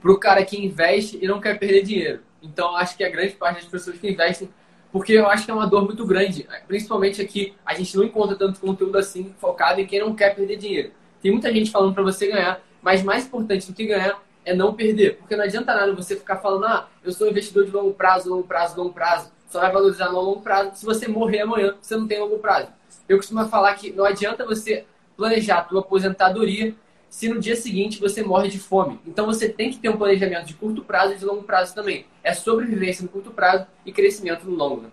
Pro 0.00 0.20
cara 0.20 0.44
que 0.44 0.62
investe 0.62 1.18
e 1.20 1.26
não 1.26 1.40
quer 1.40 1.58
perder 1.58 1.82
dinheiro. 1.82 2.20
Então, 2.42 2.76
acho 2.76 2.96
que 2.96 3.02
a 3.02 3.10
grande 3.10 3.34
parte 3.34 3.62
das 3.62 3.70
pessoas 3.70 3.98
que 3.98 4.10
investem, 4.10 4.48
porque 4.92 5.12
eu 5.12 5.28
acho 5.28 5.44
que 5.44 5.50
é 5.50 5.54
uma 5.54 5.66
dor 5.66 5.84
muito 5.84 6.04
grande. 6.06 6.46
Principalmente 6.66 7.20
aqui, 7.20 7.54
a 7.64 7.74
gente 7.74 7.96
não 7.96 8.04
encontra 8.04 8.36
tanto 8.36 8.60
conteúdo 8.60 8.96
assim 8.98 9.34
focado 9.38 9.80
em 9.80 9.86
quem 9.86 10.00
não 10.00 10.14
quer 10.14 10.34
perder 10.34 10.56
dinheiro. 10.56 10.92
Tem 11.20 11.30
muita 11.30 11.52
gente 11.52 11.70
falando 11.70 11.94
para 11.94 12.02
você 12.02 12.28
ganhar, 12.28 12.60
mas 12.80 13.02
mais 13.02 13.26
importante 13.26 13.66
do 13.66 13.74
que 13.74 13.86
ganhar 13.86 14.20
é 14.44 14.54
não 14.54 14.74
perder. 14.74 15.16
Porque 15.16 15.36
não 15.36 15.44
adianta 15.44 15.74
nada 15.74 15.92
você 15.92 16.16
ficar 16.16 16.36
falando, 16.36 16.64
ah, 16.66 16.88
eu 17.04 17.12
sou 17.12 17.28
investidor 17.28 17.66
de 17.66 17.70
longo 17.70 17.92
prazo, 17.92 18.30
longo 18.30 18.46
prazo, 18.46 18.76
longo 18.80 18.92
prazo. 18.92 19.30
Só 19.50 19.60
vai 19.60 19.72
valorizar 19.72 20.10
no 20.10 20.20
longo 20.20 20.40
prazo. 20.40 20.72
Se 20.74 20.84
você 20.84 21.08
morrer 21.08 21.40
amanhã, 21.40 21.74
você 21.80 21.96
não 21.96 22.06
tem 22.06 22.18
longo 22.18 22.38
prazo. 22.38 22.68
Eu 23.08 23.16
costumo 23.16 23.46
falar 23.48 23.74
que 23.74 23.92
não 23.92 24.04
adianta 24.04 24.44
você 24.44 24.84
planejar 25.16 25.58
a 25.58 25.62
tua 25.62 25.80
aposentadoria 25.80 26.74
se 27.08 27.28
no 27.28 27.40
dia 27.40 27.56
seguinte 27.56 28.00
você 28.00 28.22
morre 28.22 28.48
de 28.48 28.58
fome. 28.58 29.00
Então 29.06 29.26
você 29.26 29.48
tem 29.48 29.70
que 29.70 29.78
ter 29.78 29.88
um 29.88 29.96
planejamento 29.96 30.46
de 30.46 30.54
curto 30.54 30.82
prazo 30.82 31.14
e 31.14 31.16
de 31.16 31.24
longo 31.24 31.42
prazo 31.42 31.74
também. 31.74 32.06
É 32.22 32.34
sobrevivência 32.34 33.02
no 33.02 33.08
curto 33.08 33.30
prazo 33.30 33.66
e 33.84 33.92
crescimento 33.92 34.44
no 34.44 34.54
longo. 34.54 34.82
Né? 34.82 34.88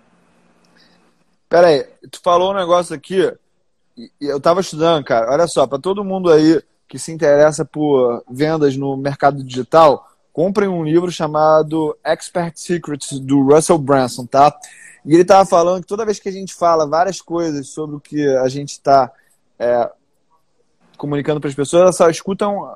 Pera 1.50 1.68
aí, 1.68 1.86
tu 2.10 2.20
falou 2.24 2.52
um 2.52 2.56
negócio 2.56 2.96
aqui, 2.96 3.32
eu 4.20 4.40
tava 4.40 4.62
estudando, 4.62 5.04
cara. 5.04 5.32
Olha 5.32 5.48
só, 5.48 5.68
para 5.68 5.80
todo 5.80 6.04
mundo 6.04 6.32
aí 6.32 6.62
que 6.88 7.00
se 7.00 7.12
interessa 7.12 7.66
por 7.66 8.24
vendas 8.30 8.78
no 8.78 8.96
mercado 8.96 9.44
digital, 9.44 10.10
comprem 10.32 10.68
um 10.68 10.84
livro 10.84 11.12
chamado 11.12 11.98
Expert 12.04 12.58
Secrets 12.58 13.20
do 13.20 13.42
Russell 13.42 13.78
Branson, 13.78 14.26
tá? 14.26 14.56
E 15.06 15.14
ele 15.14 15.22
estava 15.22 15.46
falando 15.46 15.82
que 15.82 15.88
toda 15.88 16.06
vez 16.06 16.20
que 16.20 16.30
a 16.30 16.32
gente 16.32 16.54
fala 16.54 16.88
várias 16.88 17.22
coisas 17.22 17.68
sobre 17.70 17.96
o 17.96 18.00
que 18.00 18.28
a 18.38 18.48
gente 18.50 18.72
está 18.72 19.12
é, 19.58 19.90
comunicando 20.98 21.40
para 21.40 21.50
as 21.50 21.56
pessoas, 21.56 21.82
elas 21.82 21.98
só 21.98 22.10
escutam 22.10 22.76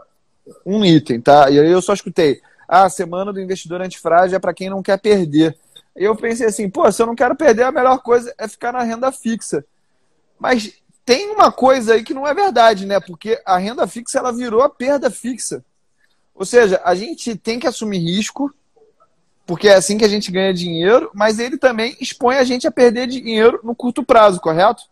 um 0.66 0.84
item, 0.84 1.22
tá? 1.22 1.50
E 1.50 1.60
aí 1.60 1.72
eu 1.72 1.82
só 1.82 1.94
escutei, 1.94 2.42
ah, 2.68 2.86
a 2.86 2.90
semana 2.90 3.34
do 3.34 3.42
investidor 3.42 3.82
antifrágil 3.82 4.36
é 4.36 4.40
para 4.40 4.54
quem 4.54 4.70
não 4.70 4.84
quer 4.84 4.98
perder. 5.00 5.58
E 5.96 6.04
eu 6.04 6.16
pensei 6.16 6.48
assim, 6.48 6.70
pô, 6.70 6.90
se 6.92 7.02
eu 7.02 7.08
não 7.08 7.16
quero 7.16 7.36
perder, 7.36 7.64
a 7.64 7.72
melhor 7.72 8.00
coisa 8.00 8.34
é 8.38 8.48
ficar 8.48 8.72
na 8.72 8.84
renda 8.84 9.12
fixa. 9.12 9.66
Mas 10.40 10.74
tem 11.06 11.30
uma 11.32 11.52
coisa 11.52 11.96
aí 11.96 12.04
que 12.04 12.14
não 12.14 12.28
é 12.28 12.34
verdade, 12.34 12.86
né? 12.86 13.00
Porque 13.00 13.42
a 13.46 13.58
renda 13.58 13.88
fixa 13.88 14.20
ela 14.20 14.32
virou 14.32 14.62
a 14.62 14.70
perda 14.70 15.10
fixa. 15.10 15.64
Ou 16.34 16.46
seja, 16.46 16.80
a 16.86 16.96
gente 16.96 17.36
tem 17.36 17.60
que 17.60 17.68
assumir 17.68 18.00
risco, 18.00 18.54
porque 19.46 19.68
é 19.68 19.76
assim 19.76 19.98
que 19.98 20.06
a 20.06 20.08
gente 20.08 20.32
ganha 20.32 20.54
dinheiro, 20.54 21.10
mas 21.14 21.40
ele 21.40 21.58
também 21.58 21.98
expõe 22.00 22.38
a 22.38 22.44
gente 22.44 22.68
a 22.68 22.72
perder 22.72 23.08
dinheiro 23.08 23.60
no 23.64 23.76
curto 23.76 24.04
prazo, 24.04 24.40
correto? 24.40 24.84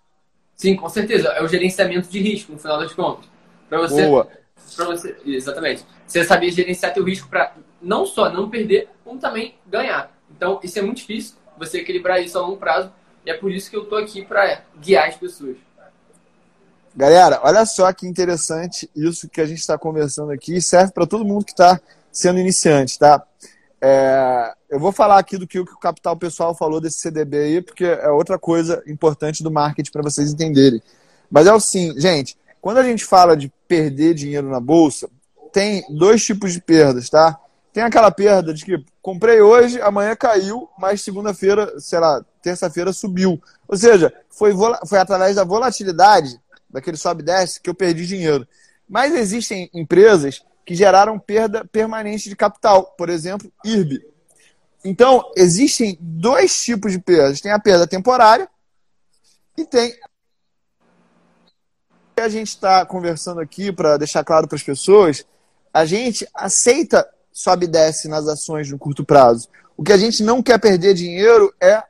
Sim, 0.57 0.75
com 0.75 0.89
certeza. 0.89 1.29
É 1.29 1.43
o 1.43 1.47
gerenciamento 1.47 2.09
de 2.09 2.19
risco, 2.19 2.51
no 2.51 2.57
final 2.59 2.79
das 2.79 2.91
contas. 2.91 3.29
Para 3.69 3.79
você, 3.79 4.07
Boa. 4.07 4.27
Pra 4.75 4.85
você, 4.85 5.15
exatamente. 5.23 5.85
Você 6.05 6.23
saber 6.23 6.51
gerenciar 6.51 6.93
teu 6.93 7.03
risco 7.03 7.29
para 7.29 7.53
não 7.81 8.05
só 8.05 8.29
não 8.29 8.49
perder, 8.49 8.89
como 9.05 9.19
também 9.19 9.55
ganhar. 9.67 10.11
Então, 10.35 10.59
isso 10.63 10.77
é 10.79 10.81
muito 10.81 10.97
difícil, 10.97 11.35
você 11.57 11.79
equilibrar 11.79 12.21
isso 12.21 12.37
a 12.37 12.41
longo 12.41 12.57
prazo, 12.57 12.91
e 13.25 13.29
é 13.29 13.33
por 13.33 13.51
isso 13.51 13.69
que 13.69 13.77
eu 13.77 13.83
estou 13.83 13.97
aqui 13.97 14.25
para 14.25 14.63
guiar 14.79 15.07
as 15.07 15.15
pessoas. 15.15 15.57
Galera, 16.95 17.39
olha 17.43 17.63
só 17.65 17.93
que 17.93 18.07
interessante 18.07 18.89
isso 18.95 19.29
que 19.29 19.39
a 19.39 19.45
gente 19.45 19.59
está 19.59 19.77
conversando 19.77 20.31
aqui. 20.31 20.59
Serve 20.59 20.91
para 20.91 21.05
todo 21.05 21.23
mundo 21.23 21.45
que 21.45 21.51
está 21.51 21.79
sendo 22.11 22.39
iniciante, 22.39 22.97
tá? 22.97 23.23
É, 23.81 24.53
eu 24.69 24.79
vou 24.79 24.91
falar 24.91 25.19
aqui 25.19 25.37
do 25.37 25.47
que 25.47 25.59
o 25.59 25.65
Capital 25.65 26.15
Pessoal 26.17 26.55
falou 26.55 26.81
desse 26.81 26.99
CDB 26.99 27.37
aí, 27.37 27.61
porque 27.61 27.85
é 27.85 28.09
outra 28.09 28.39
coisa 28.39 28.83
importante 28.87 29.43
do 29.43 29.51
marketing 29.51 29.91
para 29.91 30.03
vocês 30.03 30.31
entenderem. 30.31 30.81
Mas 31.29 31.47
é 31.47 31.53
o 31.53 31.59
sim, 31.59 31.93
gente, 31.99 32.37
quando 32.61 32.77
a 32.77 32.83
gente 32.83 33.05
fala 33.05 33.35
de 33.35 33.51
perder 33.67 34.13
dinheiro 34.13 34.49
na 34.49 34.59
bolsa, 34.59 35.09
tem 35.51 35.83
dois 35.89 36.23
tipos 36.23 36.53
de 36.53 36.61
perdas, 36.61 37.09
tá? 37.09 37.39
tem 37.77 37.83
aquela 37.83 38.09
perda 38.09 38.55
de 38.55 38.65
que 38.65 38.83
comprei 39.03 39.39
hoje, 39.39 39.79
amanhã 39.79 40.15
caiu, 40.15 40.67
mas 40.79 40.99
segunda-feira, 41.03 41.79
sei 41.79 41.99
lá, 41.99 42.25
terça-feira 42.41 42.91
subiu. 42.91 43.39
Ou 43.67 43.77
seja, 43.77 44.11
foi, 44.31 44.51
foi 44.87 44.97
através 44.97 45.35
da 45.35 45.43
volatilidade, 45.43 46.41
daquele 46.67 46.97
sobe 46.97 47.21
e 47.21 47.25
desce, 47.27 47.61
que 47.61 47.69
eu 47.69 47.75
perdi 47.75 48.07
dinheiro. 48.07 48.47
Mas 48.89 49.13
existem 49.13 49.69
empresas 49.75 50.41
que 50.67 50.75
geraram 50.75 51.17
perda 51.17 51.63
permanente 51.63 52.27
de 52.27 52.35
capital, 52.35 52.93
por 52.97 53.07
exemplo, 53.07 53.49
IRB. 53.63 54.05
Então, 54.83 55.31
existem 55.33 55.97
dois 56.01 56.61
tipos 56.61 56.91
de 56.91 56.99
perdas. 56.99 57.39
Tem 57.39 57.53
a 57.53 57.59
perda 57.59 57.87
temporária 57.87 58.49
e 59.57 59.63
tem 59.63 59.95
a 62.19 62.27
gente 62.27 62.49
está 62.49 62.85
conversando 62.85 63.39
aqui 63.39 63.71
para 63.71 63.95
deixar 63.95 64.25
claro 64.25 64.47
para 64.47 64.55
as 64.57 64.63
pessoas, 64.63 65.23
a 65.71 65.85
gente 65.85 66.27
aceita 66.33 67.07
sobe 67.31 67.65
e 67.65 67.69
desce 67.69 68.09
nas 68.09 68.27
ações 68.27 68.69
no 68.69 68.77
curto 68.77 69.05
prazo. 69.05 69.47
O 69.77 69.83
que 69.83 69.93
a 69.93 69.97
gente 69.97 70.21
não 70.23 70.41
quer 70.41 70.59
perder 70.59 70.95
dinheiro 70.95 71.53
é 71.61 71.81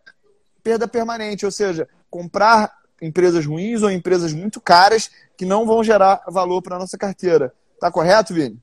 perda 0.62 0.88
permanente, 0.88 1.46
ou 1.46 1.52
seja, 1.52 1.88
comprar 2.12 2.78
empresas 3.02 3.46
ruins 3.46 3.82
ou 3.82 3.90
empresas 3.90 4.34
muito 4.34 4.60
caras 4.62 5.10
que 5.36 5.46
não 5.46 5.66
vão 5.66 5.84
gerar 5.84 6.22
valor 6.28 6.62
para 6.62 6.76
a 6.76 6.80
nossa 6.80 6.98
carteira. 6.98 7.54
Tá 7.80 7.90
correto, 7.90 8.34
Vini? 8.34 8.62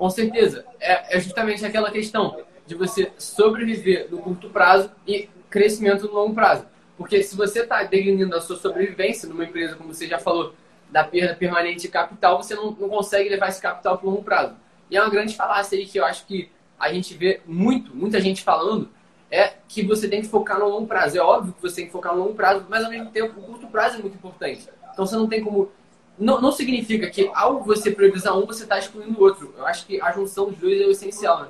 Com 0.00 0.08
certeza. 0.08 0.64
É, 0.80 1.18
é 1.18 1.20
justamente 1.20 1.62
aquela 1.62 1.90
questão 1.90 2.40
de 2.66 2.74
você 2.74 3.12
sobreviver 3.18 4.08
no 4.10 4.16
curto 4.16 4.48
prazo 4.48 4.90
e 5.06 5.28
crescimento 5.50 6.06
no 6.06 6.14
longo 6.14 6.34
prazo. 6.34 6.64
Porque 6.96 7.22
se 7.22 7.36
você 7.36 7.60
está 7.60 7.82
declinando 7.82 8.34
a 8.34 8.40
sua 8.40 8.56
sobrevivência 8.56 9.28
numa 9.28 9.44
empresa, 9.44 9.76
como 9.76 9.92
você 9.92 10.06
já 10.06 10.18
falou, 10.18 10.54
da 10.90 11.04
perda 11.04 11.34
permanente 11.34 11.82
de 11.82 11.88
capital, 11.88 12.42
você 12.42 12.54
não, 12.54 12.70
não 12.70 12.88
consegue 12.88 13.28
levar 13.28 13.50
esse 13.50 13.60
capital 13.60 13.98
para 13.98 14.06
o 14.06 14.10
longo 14.10 14.24
prazo. 14.24 14.56
E 14.90 14.96
é 14.96 15.02
uma 15.02 15.10
grande 15.10 15.36
falácia 15.36 15.76
aí 15.76 15.84
que 15.84 15.98
eu 15.98 16.06
acho 16.06 16.24
que 16.24 16.50
a 16.78 16.90
gente 16.90 17.12
vê 17.12 17.42
muito, 17.44 17.94
muita 17.94 18.22
gente 18.22 18.42
falando, 18.42 18.88
é 19.30 19.52
que 19.68 19.82
você 19.82 20.08
tem 20.08 20.22
que 20.22 20.28
focar 20.28 20.58
no 20.58 20.66
longo 20.66 20.86
prazo. 20.86 21.18
É 21.18 21.20
óbvio 21.20 21.52
que 21.52 21.60
você 21.60 21.76
tem 21.76 21.86
que 21.86 21.92
focar 21.92 22.14
no 22.16 22.22
longo 22.22 22.34
prazo, 22.34 22.64
mas 22.70 22.82
ao 22.82 22.90
mesmo 22.90 23.10
tempo 23.10 23.38
o 23.38 23.42
curto 23.42 23.66
prazo 23.66 23.96
é 23.96 23.98
muito 23.98 24.14
importante. 24.14 24.66
Então 24.94 25.04
você 25.04 25.14
não 25.14 25.28
tem 25.28 25.44
como. 25.44 25.70
Não, 26.20 26.38
não 26.38 26.52
significa 26.52 27.08
que 27.08 27.30
ao 27.34 27.64
você 27.64 27.90
priorizar 27.90 28.36
um, 28.36 28.44
você 28.44 28.64
está 28.64 28.78
excluindo 28.78 29.18
o 29.18 29.22
outro. 29.22 29.54
Eu 29.56 29.66
acho 29.66 29.86
que 29.86 29.98
a 30.02 30.12
junção 30.12 30.50
dos 30.50 30.58
dois 30.58 30.78
é 30.78 30.84
o 30.84 30.90
essencial, 30.90 31.44
né? 31.44 31.48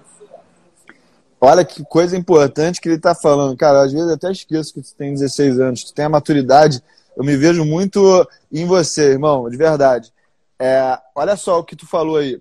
Olha 1.41 1.65
que 1.65 1.83
coisa 1.83 2.17
importante 2.17 2.81
que 2.81 2.89
ele 2.89 2.97
está 2.97 3.15
falando. 3.15 3.57
Cara, 3.57 3.83
às 3.83 3.93
vezes 3.93 4.09
até 4.09 4.31
esqueço 4.31 4.73
que 4.73 4.83
tu 4.83 4.95
tem 4.95 5.13
16 5.13 5.59
anos, 5.59 5.85
tu 5.85 5.93
tem 5.93 6.05
a 6.05 6.09
maturidade. 6.09 6.83
Eu 7.17 7.25
me 7.25 7.37
vejo 7.37 7.65
muito 7.65 8.29
em 8.53 8.65
você, 8.65 9.11
irmão, 9.11 9.51
de 9.51 9.57
verdade. 9.57 10.13
É, 10.59 10.97
olha 11.15 11.37
só 11.37 11.59
o 11.59 11.65
que 11.65 11.75
tu 11.75 11.87
falou 11.87 12.19
aí. 12.19 12.41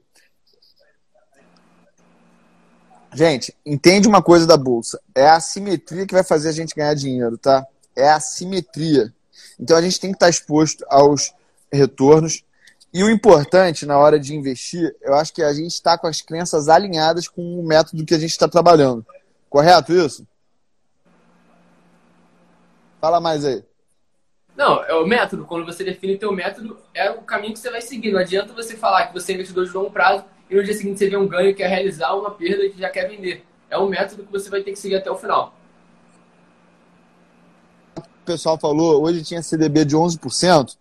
Gente, 3.12 3.56
entende 3.66 4.08
uma 4.08 4.22
coisa 4.22 4.46
da 4.46 4.56
bolsa. 4.56 5.02
É 5.16 5.28
a 5.28 5.40
simetria 5.40 6.06
que 6.06 6.14
vai 6.14 6.24
fazer 6.24 6.50
a 6.50 6.52
gente 6.52 6.76
ganhar 6.76 6.94
dinheiro, 6.94 7.40
tá? 7.40 7.66
É 7.96 8.10
a 8.10 8.20
simetria. 8.20 9.12
Então 9.60 9.76
a 9.76 9.82
gente 9.82 10.00
tem 10.00 10.12
que 10.12 10.18
estar 10.18 10.30
exposto 10.30 10.86
aos 10.90 11.34
retornos. 11.72 12.44
E 12.92 13.04
o 13.04 13.10
importante 13.10 13.86
na 13.86 13.98
hora 13.98 14.20
de 14.20 14.36
investir, 14.36 14.96
eu 15.02 15.14
acho 15.14 15.32
que 15.32 15.44
a 15.44 15.54
gente 15.54 15.72
está 15.72 15.98
com 15.98 16.08
as 16.08 16.22
crenças 16.22 16.68
alinhadas 16.68 17.28
com 17.28 17.60
o 17.60 17.64
método 17.64 18.06
que 18.06 18.16
a 18.16 18.20
gente 18.20 18.32
está 18.32 18.48
trabalhando. 18.48 19.06
Correto 19.48 19.94
isso? 19.94 20.28
Fala 23.00 23.20
mais 23.20 23.46
aí. 23.46 23.64
Não, 24.60 24.84
é 24.84 24.94
o 24.94 25.08
método. 25.08 25.46
Quando 25.46 25.66
você 25.66 25.84
define 25.84 26.16
o 26.16 26.20
teu 26.20 26.34
método, 26.34 26.78
é 26.94 27.10
o 27.10 27.22
caminho 27.22 27.54
que 27.54 27.60
você 27.60 27.72
vai 27.72 27.82
seguir. 27.82 28.12
Não 28.12 28.20
adianta 28.20 28.54
você 28.54 28.76
falar 28.76 29.08
que 29.08 29.14
você 29.14 29.32
é 29.32 29.36
investidor 29.36 29.66
de 29.66 29.72
longo 29.72 29.90
prazo 29.90 30.26
e 30.50 30.56
no 30.56 30.64
dia 30.64 30.74
seguinte 30.74 31.00
você 31.00 31.10
vê 31.10 31.16
um 31.16 31.28
ganho 31.28 31.56
que 31.56 31.64
é 31.64 31.68
realizar 31.68 32.14
uma 32.14 32.32
perda 32.32 32.68
que 32.70 32.78
já 32.78 32.90
quer 32.90 33.08
vender. 33.08 33.46
É 33.70 33.78
um 33.78 33.88
método 33.88 34.24
que 34.24 34.32
você 34.32 34.50
vai 34.50 34.62
ter 34.62 34.72
que 34.72 34.80
seguir 34.80 34.96
até 34.96 35.10
o 35.10 35.16
final. 35.16 35.56
O 37.98 38.26
pessoal 38.26 38.60
falou, 38.60 39.02
hoje 39.02 39.24
tinha 39.24 39.42
CDB 39.42 39.86
de 39.86 39.96
11%, 39.96 40.76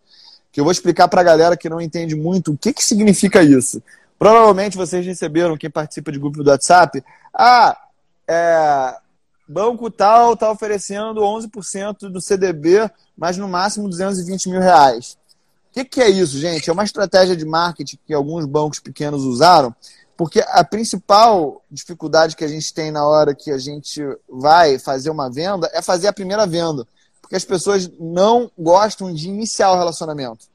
que 0.59 0.61
eu 0.61 0.65
vou 0.65 0.73
explicar 0.73 1.07
para 1.07 1.21
a 1.21 1.25
galera 1.25 1.57
que 1.57 1.69
não 1.69 1.81
entende 1.81 2.17
muito 2.17 2.51
o 2.51 2.59
que, 2.59 2.73
que 2.73 2.83
significa 2.83 3.45
isso. 3.45 3.81
Provavelmente 4.19 4.77
vocês 4.77 5.07
receberam, 5.07 5.57
quem 5.57 5.71
participa 5.71 6.11
de 6.11 6.19
grupo 6.19 6.43
do 6.43 6.51
WhatsApp, 6.51 7.01
ah, 7.33 7.79
é, 8.27 8.97
banco 9.49 9.89
tal 9.89 10.33
está 10.33 10.51
oferecendo 10.51 11.21
11% 11.21 12.11
do 12.11 12.21
CDB, 12.21 12.91
mas 13.17 13.37
no 13.37 13.47
máximo 13.47 13.89
220 13.89 14.49
mil 14.49 14.61
reais. 14.61 15.17
O 15.71 15.75
que, 15.75 15.85
que 15.85 16.03
é 16.03 16.11
isso, 16.11 16.37
gente? 16.37 16.69
É 16.69 16.73
uma 16.73 16.83
estratégia 16.83 17.37
de 17.37 17.45
marketing 17.45 17.97
que 18.05 18.13
alguns 18.13 18.45
bancos 18.45 18.81
pequenos 18.81 19.23
usaram, 19.23 19.73
porque 20.17 20.45
a 20.45 20.65
principal 20.65 21.63
dificuldade 21.71 22.35
que 22.35 22.43
a 22.45 22.49
gente 22.49 22.75
tem 22.75 22.91
na 22.91 23.07
hora 23.07 23.33
que 23.33 23.53
a 23.53 23.59
gente 23.59 24.03
vai 24.29 24.77
fazer 24.77 25.11
uma 25.11 25.31
venda 25.31 25.71
é 25.73 25.81
fazer 25.81 26.09
a 26.09 26.13
primeira 26.13 26.49
venda. 26.49 26.85
Porque 27.29 27.37
as 27.37 27.45
pessoas 27.45 27.91
não 28.01 28.51
gostam 28.59 29.13
de 29.13 29.29
iniciar 29.29 29.71
o 29.71 29.77
relacionamento. 29.77 30.47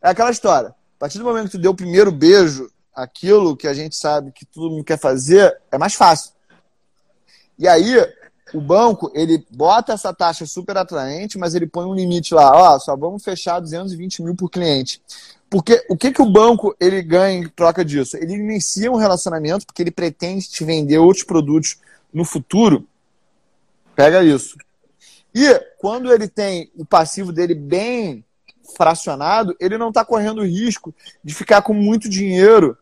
É 0.00 0.08
aquela 0.08 0.30
história. 0.30 0.70
A 0.70 0.98
partir 0.98 1.18
do 1.18 1.24
momento 1.24 1.50
que 1.50 1.58
tu 1.58 1.60
deu 1.60 1.72
o 1.72 1.76
primeiro 1.76 2.10
beijo, 2.10 2.70
aquilo 2.96 3.54
que 3.54 3.68
a 3.68 3.74
gente 3.74 3.94
sabe 3.94 4.32
que 4.32 4.46
todo 4.46 4.70
mundo 4.70 4.84
quer 4.84 4.98
fazer, 4.98 5.54
é 5.70 5.76
mais 5.76 5.92
fácil. 5.92 6.32
E 7.58 7.68
aí, 7.68 7.94
o 8.54 8.60
banco, 8.60 9.12
ele 9.14 9.46
bota 9.50 9.92
essa 9.92 10.14
taxa 10.14 10.46
super 10.46 10.78
atraente, 10.78 11.36
mas 11.36 11.54
ele 11.54 11.66
põe 11.66 11.84
um 11.84 11.94
limite 11.94 12.32
lá, 12.32 12.52
ó, 12.56 12.78
só 12.78 12.96
vamos 12.96 13.22
fechar 13.22 13.60
220 13.60 14.22
mil 14.22 14.34
por 14.34 14.48
cliente. 14.48 15.02
Porque 15.50 15.84
o 15.90 15.96
que, 15.96 16.10
que 16.10 16.22
o 16.22 16.30
banco 16.30 16.74
ele 16.80 17.02
ganha 17.02 17.38
em 17.38 17.48
troca 17.50 17.84
disso? 17.84 18.16
Ele 18.16 18.32
inicia 18.32 18.90
um 18.90 18.96
relacionamento 18.96 19.66
porque 19.66 19.82
ele 19.82 19.90
pretende 19.90 20.48
te 20.48 20.64
vender 20.64 20.96
outros 20.96 21.24
produtos 21.24 21.76
no 22.10 22.24
futuro. 22.24 22.86
Pega 23.94 24.24
isso. 24.24 24.56
E 25.40 25.56
quando 25.78 26.12
ele 26.12 26.26
tem 26.26 26.68
o 26.76 26.84
passivo 26.84 27.32
dele 27.32 27.54
bem 27.54 28.24
fracionado, 28.76 29.54
ele 29.60 29.78
não 29.78 29.90
está 29.90 30.04
correndo 30.04 30.40
o 30.40 30.44
risco 30.44 30.92
de 31.22 31.32
ficar 31.32 31.62
com 31.62 31.72
muito 31.72 32.08
dinheiro 32.08 32.76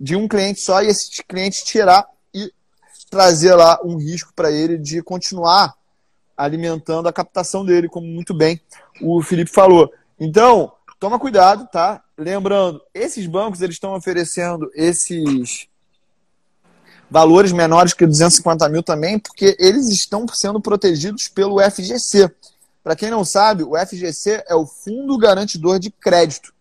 de 0.00 0.16
um 0.16 0.26
cliente 0.26 0.62
só 0.62 0.82
e 0.82 0.86
esse 0.86 1.22
cliente 1.22 1.66
tirar 1.66 2.08
trazer 3.10 3.54
lá 3.54 3.78
um 3.84 3.96
risco 3.96 4.32
para 4.34 4.50
ele 4.50 4.78
de 4.78 5.02
continuar 5.02 5.74
alimentando 6.34 7.08
a 7.08 7.12
captação 7.12 7.62
dele, 7.62 7.90
como 7.90 8.06
muito 8.06 8.32
bem 8.32 8.58
o 9.02 9.22
Felipe 9.22 9.50
falou. 9.50 9.92
Então, 10.18 10.72
toma 10.98 11.18
cuidado, 11.18 11.68
tá? 11.70 12.02
Lembrando, 12.16 12.80
esses 12.94 13.26
bancos 13.26 13.60
eles 13.60 13.76
estão 13.76 13.94
oferecendo 13.94 14.70
esses 14.74 15.68
valores 17.10 17.52
menores 17.52 17.94
que 17.94 18.06
250 18.06 18.68
mil 18.68 18.82
também, 18.82 19.18
porque 19.18 19.56
eles 19.58 19.88
estão 19.88 20.26
sendo 20.28 20.60
protegidos 20.60 21.28
pelo 21.28 21.58
FGC. 21.60 22.30
Para 22.82 22.96
quem 22.96 23.10
não 23.10 23.24
sabe, 23.24 23.62
o 23.62 23.76
FGC 23.76 24.44
é 24.46 24.54
o 24.54 24.66
Fundo 24.66 25.16
Garantidor 25.18 25.78
de 25.78 25.90
Crédito. 25.90 26.52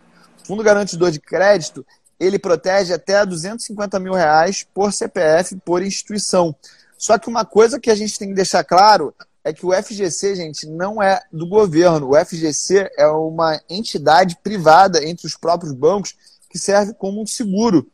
O 0.43 0.47
Fundo 0.47 0.63
Garantidor 0.63 1.11
de 1.11 1.19
Crédito 1.19 1.85
ele 2.19 2.39
protege 2.39 2.93
até 2.93 3.25
250 3.25 3.99
mil 3.99 4.13
reais 4.13 4.65
por 4.73 4.91
CPF, 4.91 5.55
por 5.63 5.83
instituição. 5.83 6.55
Só 6.97 7.17
que 7.17 7.29
uma 7.29 7.45
coisa 7.45 7.79
que 7.79 7.91
a 7.91 7.95
gente 7.95 8.17
tem 8.17 8.29
que 8.29 8.33
deixar 8.33 8.63
claro 8.63 9.13
é 9.43 9.53
que 9.53 9.65
o 9.65 9.71
FGC, 9.71 10.35
gente, 10.35 10.67
não 10.67 11.01
é 11.01 11.21
do 11.31 11.47
governo. 11.47 12.09
O 12.09 12.25
FGC 12.25 12.89
é 12.97 13.07
uma 13.07 13.61
entidade 13.69 14.37
privada 14.43 15.03
entre 15.05 15.27
os 15.27 15.37
próprios 15.37 15.73
bancos 15.73 16.15
que 16.49 16.57
serve 16.57 16.93
como 16.93 17.21
um 17.21 17.27
seguro. 17.27 17.87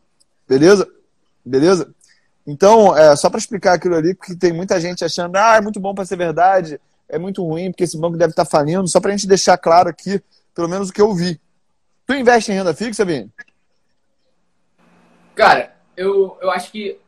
Beleza? 0.47 0.87
Beleza? 1.45 1.93
Então, 2.45 2.95
é, 2.97 3.15
só 3.15 3.29
para 3.29 3.39
explicar 3.39 3.73
aquilo 3.73 3.95
ali, 3.95 4.13
porque 4.13 4.35
tem 4.35 4.51
muita 4.51 4.79
gente 4.79 5.03
achando, 5.03 5.35
ah, 5.37 5.55
é 5.55 5.61
muito 5.61 5.79
bom 5.79 5.93
para 5.93 6.05
ser 6.05 6.17
verdade, 6.17 6.79
é 7.07 7.17
muito 7.17 7.43
ruim, 7.43 7.71
porque 7.71 7.85
esse 7.85 7.97
banco 7.97 8.17
deve 8.17 8.31
estar 8.31 8.43
tá 8.45 8.49
falindo. 8.49 8.87
Só 8.87 8.99
para 8.99 9.09
a 9.09 9.15
gente 9.15 9.27
deixar 9.27 9.57
claro 9.57 9.89
aqui, 9.89 10.21
pelo 10.53 10.67
menos 10.67 10.89
o 10.89 10.93
que 10.93 11.01
eu 11.01 11.13
vi. 11.13 11.39
Tu 12.05 12.13
investe 12.13 12.51
em 12.51 12.55
renda 12.55 12.73
fixa, 12.73 13.05
Vini? 13.05 13.31
Cara, 15.35 15.73
eu, 15.95 16.37
eu 16.41 16.51
acho 16.51 16.71
que 16.71 16.99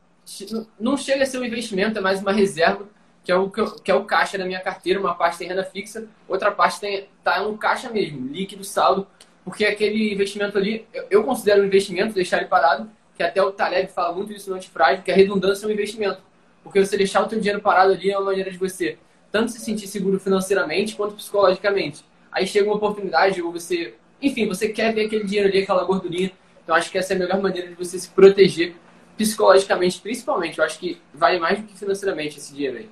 não 0.80 0.96
chega 0.96 1.22
a 1.22 1.26
ser 1.26 1.38
um 1.38 1.44
investimento, 1.44 1.98
é 1.98 2.00
mais 2.00 2.20
uma 2.20 2.32
reserva, 2.32 2.86
que 3.22 3.30
é 3.30 3.36
o, 3.36 3.50
que 3.50 3.90
é 3.90 3.94
o 3.94 4.04
caixa 4.04 4.38
da 4.38 4.44
minha 4.46 4.60
carteira. 4.60 4.98
Uma 4.98 5.14
parte 5.14 5.38
tem 5.38 5.48
renda 5.48 5.64
fixa, 5.64 6.06
outra 6.26 6.50
parte 6.50 6.80
tem, 6.80 7.08
tá 7.22 7.42
no 7.42 7.58
caixa 7.58 7.90
mesmo, 7.90 8.26
líquido, 8.26 8.64
saldo, 8.64 9.06
porque 9.44 9.64
aquele 9.64 10.12
investimento 10.12 10.56
ali, 10.56 10.86
eu, 10.94 11.06
eu 11.10 11.24
considero 11.24 11.62
um 11.62 11.66
investimento, 11.66 12.14
deixar 12.14 12.38
ele 12.38 12.46
parado, 12.46 12.90
que 13.16 13.22
até 13.22 13.42
o 13.42 13.50
Taleb 13.50 13.88
fala 13.88 14.14
muito 14.14 14.32
isso 14.32 14.50
no 14.50 14.56
antifrágil, 14.56 15.02
que 15.02 15.10
a 15.10 15.14
redundância 15.14 15.64
é 15.64 15.68
um 15.68 15.72
investimento. 15.72 16.20
Porque 16.62 16.84
você 16.84 16.96
deixar 16.96 17.22
o 17.22 17.26
teu 17.26 17.38
dinheiro 17.38 17.60
parado 17.60 17.92
ali 17.92 18.10
é 18.10 18.18
uma 18.18 18.26
maneira 18.26 18.50
de 18.50 18.58
você 18.58 18.98
tanto 19.32 19.52
se 19.52 19.60
sentir 19.60 19.86
seguro 19.86 20.18
financeiramente 20.18 20.96
quanto 20.96 21.14
psicologicamente. 21.14 22.04
Aí 22.30 22.46
chega 22.46 22.66
uma 22.66 22.76
oportunidade 22.76 23.40
ou 23.40 23.52
você, 23.52 23.94
enfim, 24.20 24.46
você 24.46 24.68
quer 24.68 24.94
ver 24.94 25.06
aquele 25.06 25.24
dinheiro 25.24 25.48
ali, 25.48 25.62
aquela 25.62 25.84
gordurinha, 25.84 26.32
então 26.62 26.74
acho 26.74 26.90
que 26.90 26.98
essa 26.98 27.12
é 27.12 27.16
a 27.16 27.18
melhor 27.18 27.40
maneira 27.40 27.68
de 27.68 27.74
você 27.74 27.98
se 27.98 28.08
proteger 28.08 28.74
psicologicamente, 29.16 30.00
principalmente. 30.00 30.58
Eu 30.58 30.64
acho 30.64 30.78
que 30.78 31.00
vale 31.14 31.38
mais 31.38 31.58
do 31.58 31.66
que 31.66 31.76
financeiramente 31.76 32.38
esse 32.38 32.52
dinheiro 32.52 32.78
aí. 32.78 32.88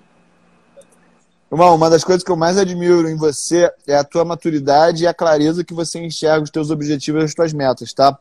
Irmão, 1.53 1.75
uma 1.75 1.91
das 1.91 2.03
coisas 2.03 2.25
que 2.25 2.31
eu 2.31 2.37
mais 2.37 2.59
admiro 2.59 3.09
em 3.09 3.17
você 3.17 3.71
é 3.87 3.97
a 3.97 4.05
tua 4.05 4.25
maturidade 4.25 5.05
e 5.05 5.07
a 5.07 5.15
clareza 5.15 5.65
que 5.65 5.75
você 5.75 5.99
enxerga 6.01 6.43
os 6.43 6.51
teus 6.51 6.71
objetivos 6.71 7.23
e 7.23 7.25
as 7.27 7.35
tuas 7.35 7.53
metas, 7.53 7.93
tá? 7.93 8.19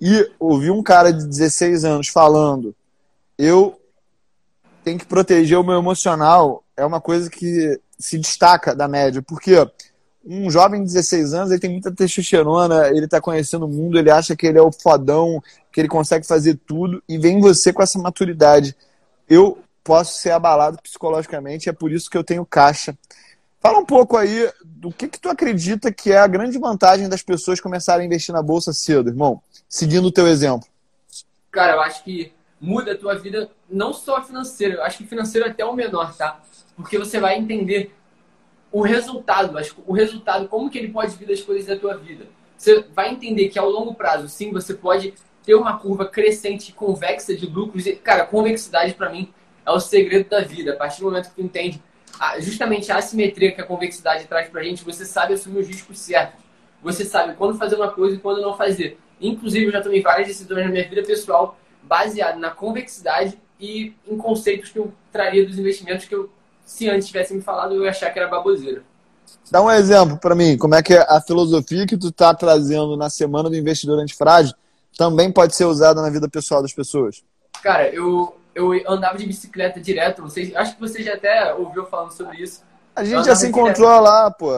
E 0.00 0.30
ouvir 0.38 0.70
um 0.70 0.82
cara 0.82 1.12
de 1.12 1.26
16 1.26 1.84
anos 1.84 2.08
falando, 2.08 2.74
eu 3.36 3.80
tenho 4.84 4.98
que 4.98 5.06
proteger 5.06 5.58
o 5.58 5.64
meu 5.64 5.78
emocional, 5.78 6.64
é 6.76 6.84
uma 6.84 7.00
coisa 7.00 7.28
que 7.28 7.80
se 7.98 8.18
destaca 8.18 8.74
da 8.74 8.86
média. 8.86 9.20
Porque 9.20 9.56
um 10.24 10.50
jovem 10.50 10.80
de 10.80 10.86
16 10.92 11.34
anos, 11.34 11.50
ele 11.50 11.60
tem 11.60 11.70
muita 11.70 11.90
testosterona, 11.90 12.88
ele 12.88 13.06
está 13.06 13.20
conhecendo 13.20 13.66
o 13.66 13.68
mundo, 13.68 13.98
ele 13.98 14.10
acha 14.10 14.36
que 14.36 14.46
ele 14.46 14.58
é 14.58 14.62
o 14.62 14.70
fodão, 14.70 15.42
que 15.72 15.80
ele 15.80 15.88
consegue 15.88 16.26
fazer 16.26 16.58
tudo, 16.66 17.02
e 17.08 17.18
vem 17.18 17.40
você 17.40 17.72
com 17.72 17.82
essa 17.82 17.98
maturidade. 17.98 18.76
Eu 19.28 19.58
posso 19.82 20.18
ser 20.18 20.30
abalado 20.30 20.78
psicologicamente, 20.82 21.68
é 21.68 21.72
por 21.72 21.90
isso 21.90 22.10
que 22.10 22.18
eu 22.18 22.24
tenho 22.24 22.44
caixa. 22.44 22.96
Fala 23.60 23.78
um 23.78 23.86
pouco 23.86 24.16
aí 24.16 24.50
do 24.78 24.92
que, 24.92 25.08
que 25.08 25.18
tu 25.18 25.28
acredita 25.28 25.92
que 25.92 26.12
é 26.12 26.18
a 26.18 26.26
grande 26.26 26.56
vantagem 26.56 27.08
das 27.08 27.22
pessoas 27.22 27.60
começarem 27.60 28.04
a 28.04 28.06
investir 28.06 28.32
na 28.32 28.40
bolsa 28.40 28.72
cedo, 28.72 29.10
irmão, 29.10 29.42
seguindo 29.68 30.06
o 30.06 30.12
teu 30.12 30.26
exemplo. 30.28 30.68
Cara, 31.50 31.72
eu 31.72 31.80
acho 31.80 32.04
que 32.04 32.32
muda 32.60 32.92
a 32.92 32.96
tua 32.96 33.16
vida, 33.16 33.50
não 33.68 33.92
só 33.92 34.22
financeira, 34.22 34.74
eu 34.74 34.82
acho 34.84 34.98
que 34.98 35.06
financeiro 35.06 35.48
é 35.48 35.50
até 35.50 35.64
o 35.64 35.74
menor, 35.74 36.16
tá? 36.16 36.40
Porque 36.76 36.96
você 36.96 37.18
vai 37.18 37.36
entender 37.36 37.92
o 38.70 38.82
resultado, 38.82 39.56
o 39.84 39.92
resultado, 39.92 40.46
como 40.46 40.70
que 40.70 40.78
ele 40.78 40.92
pode 40.92 41.16
vir 41.16 41.26
das 41.26 41.40
coisas 41.40 41.66
da 41.66 41.76
tua 41.76 41.96
vida. 41.96 42.26
Você 42.56 42.84
vai 42.94 43.10
entender 43.10 43.48
que 43.48 43.58
ao 43.58 43.68
longo 43.68 43.94
prazo, 43.94 44.28
sim, 44.28 44.52
você 44.52 44.74
pode 44.74 45.14
ter 45.44 45.54
uma 45.54 45.78
curva 45.78 46.06
crescente 46.06 46.72
convexa 46.72 47.34
de 47.34 47.46
lucros. 47.46 47.86
E, 47.86 47.94
cara, 47.96 48.26
convexidade 48.26 48.94
para 48.94 49.10
mim 49.10 49.32
é 49.64 49.70
o 49.70 49.80
segredo 49.80 50.28
da 50.28 50.40
vida. 50.40 50.72
A 50.72 50.76
partir 50.76 51.00
do 51.00 51.06
momento 51.06 51.30
que 51.30 51.36
tu 51.36 51.42
entende 51.42 51.82
justamente 52.40 52.90
a 52.90 52.96
assimetria 52.96 53.52
que 53.52 53.60
a 53.60 53.64
convexidade 53.64 54.26
traz 54.26 54.48
para 54.48 54.60
a 54.60 54.64
gente, 54.64 54.84
você 54.84 55.04
sabe 55.04 55.34
assumir 55.34 55.60
os 55.60 55.68
riscos 55.68 55.98
certos. 55.98 56.44
Você 56.82 57.04
sabe 57.04 57.34
quando 57.34 57.58
fazer 57.58 57.76
uma 57.76 57.90
coisa 57.90 58.16
e 58.16 58.18
quando 58.18 58.40
não 58.40 58.56
fazer. 58.56 58.98
Inclusive, 59.20 59.66
eu 59.66 59.72
já 59.72 59.82
tomei 59.82 60.00
várias 60.00 60.28
decisões 60.28 60.64
na 60.64 60.70
minha 60.70 60.88
vida 60.88 61.02
pessoal 61.02 61.58
baseado 61.82 62.38
na 62.38 62.50
convexidade 62.50 63.38
e 63.58 63.94
em 64.06 64.16
conceitos 64.16 64.70
que 64.70 64.78
eu 64.78 64.92
traria 65.12 65.44
dos 65.46 65.58
investimentos 65.58 66.06
que 66.06 66.14
eu, 66.14 66.30
se 66.64 66.88
antes 66.88 67.08
tivesse 67.08 67.34
me 67.34 67.40
falado, 67.40 67.74
eu 67.74 67.84
ia 67.84 67.90
achar 67.90 68.10
que 68.10 68.18
era 68.18 68.28
baboseira. 68.28 68.82
Dá 69.50 69.62
um 69.62 69.70
exemplo 69.70 70.18
para 70.18 70.34
mim, 70.34 70.56
como 70.56 70.74
é 70.74 70.82
que 70.82 70.94
a 70.94 71.20
filosofia 71.20 71.86
que 71.86 71.96
tu 71.96 72.08
está 72.08 72.34
trazendo 72.34 72.96
na 72.96 73.10
semana 73.10 73.48
do 73.48 73.56
investidor 73.56 73.98
antifrágil 73.98 74.54
também 74.96 75.32
pode 75.32 75.54
ser 75.54 75.64
usada 75.64 76.00
na 76.02 76.10
vida 76.10 76.28
pessoal 76.28 76.62
das 76.62 76.72
pessoas? 76.72 77.22
Cara, 77.62 77.88
eu, 77.88 78.36
eu 78.58 78.90
andava 78.90 79.16
de 79.16 79.26
bicicleta 79.26 79.80
direto. 79.80 80.22
Vocês, 80.22 80.54
acho 80.56 80.74
que 80.74 80.80
você 80.80 81.02
já 81.02 81.14
até 81.14 81.54
ouviu 81.54 81.86
falando 81.86 82.10
sobre 82.10 82.38
isso. 82.38 82.62
A 82.94 83.04
gente 83.04 83.24
já 83.24 83.36
se 83.36 83.46
encontrou 83.46 83.88
direto. 83.88 84.02
lá, 84.02 84.30
pô. 84.30 84.50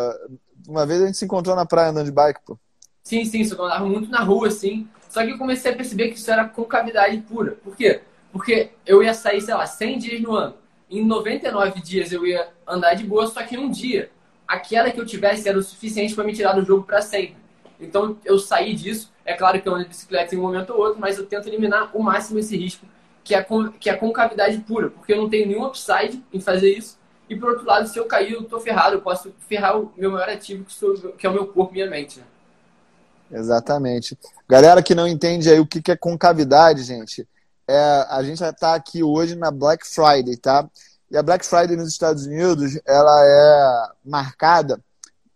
Uma 0.66 0.86
vez 0.86 1.02
a 1.02 1.06
gente 1.06 1.18
se 1.18 1.24
encontrou 1.24 1.54
na 1.54 1.66
praia 1.66 1.90
andando 1.90 2.06
de 2.06 2.12
bike, 2.12 2.40
pô. 2.46 2.58
Sim, 3.02 3.24
sim, 3.24 3.44
só 3.44 3.54
que 3.54 3.60
eu 3.60 3.66
andava 3.66 3.84
muito 3.84 4.10
na 4.10 4.22
rua, 4.22 4.48
assim. 4.48 4.88
Só 5.08 5.24
que 5.24 5.32
eu 5.32 5.38
comecei 5.38 5.72
a 5.72 5.76
perceber 5.76 6.08
que 6.08 6.18
isso 6.18 6.30
era 6.30 6.48
concavidade 6.48 7.18
pura. 7.18 7.52
Por 7.52 7.76
quê? 7.76 8.00
Porque 8.32 8.70
eu 8.86 9.02
ia 9.02 9.12
sair, 9.12 9.40
sei 9.40 9.54
lá, 9.54 9.66
100 9.66 9.98
dias 9.98 10.20
no 10.22 10.32
ano. 10.32 10.54
Em 10.88 11.04
99 11.04 11.80
dias 11.82 12.10
eu 12.10 12.26
ia 12.26 12.48
andar 12.66 12.94
de 12.94 13.04
boa, 13.04 13.26
só 13.26 13.42
que 13.42 13.58
um 13.58 13.70
dia, 13.70 14.10
aquela 14.46 14.90
que 14.90 15.00
eu 15.00 15.06
tivesse 15.06 15.48
era 15.48 15.58
o 15.58 15.62
suficiente 15.62 16.14
para 16.14 16.24
me 16.24 16.32
tirar 16.32 16.52
do 16.52 16.64
jogo 16.64 16.84
para 16.84 17.02
sempre. 17.02 17.36
Então 17.78 18.16
eu 18.24 18.38
saí 18.38 18.74
disso. 18.74 19.12
É 19.24 19.34
claro 19.34 19.60
que 19.60 19.68
eu 19.68 19.74
ando 19.74 19.84
de 19.84 19.90
bicicleta 19.90 20.34
em 20.34 20.38
um 20.38 20.42
momento 20.42 20.70
ou 20.72 20.80
outro, 20.80 21.00
mas 21.00 21.18
eu 21.18 21.26
tento 21.26 21.48
eliminar 21.48 21.90
o 21.94 22.02
máximo 22.02 22.38
esse 22.38 22.56
risco 22.56 22.86
que 23.30 23.34
é, 23.34 23.46
que 23.78 23.88
é 23.88 23.94
concavidade 23.94 24.58
pura, 24.58 24.90
porque 24.90 25.12
eu 25.12 25.18
não 25.18 25.30
tenho 25.30 25.46
nenhum 25.46 25.64
upside 25.64 26.20
em 26.32 26.40
fazer 26.40 26.72
isso. 26.76 26.98
E 27.28 27.36
por 27.36 27.50
outro 27.50 27.64
lado, 27.64 27.88
se 27.88 27.96
eu 27.96 28.06
cair, 28.06 28.32
eu 28.32 28.42
tô 28.42 28.58
ferrado, 28.58 28.96
eu 28.96 29.00
posso 29.00 29.32
ferrar 29.48 29.78
o 29.78 29.92
meu 29.96 30.10
maior 30.10 30.28
ativo, 30.28 30.64
que, 30.64 30.72
sou, 30.72 30.96
que 31.12 31.24
é 31.24 31.30
o 31.30 31.32
meu 31.32 31.46
corpo, 31.46 31.72
minha 31.72 31.88
mente. 31.88 32.18
Né? 32.18 33.38
Exatamente. 33.38 34.18
Galera 34.48 34.82
que 34.82 34.96
não 34.96 35.06
entende 35.06 35.48
aí 35.48 35.60
o 35.60 35.66
que 35.66 35.92
é 35.92 35.96
concavidade, 35.96 36.82
gente, 36.82 37.26
é, 37.68 38.04
a 38.10 38.20
gente 38.24 38.42
está 38.42 38.74
aqui 38.74 39.00
hoje 39.04 39.36
na 39.36 39.52
Black 39.52 39.86
Friday, 39.86 40.36
tá? 40.36 40.68
E 41.08 41.16
a 41.16 41.22
Black 41.22 41.46
Friday 41.46 41.76
nos 41.76 41.88
Estados 41.88 42.26
Unidos, 42.26 42.80
ela 42.84 43.24
é 43.24 43.88
marcada 44.04 44.80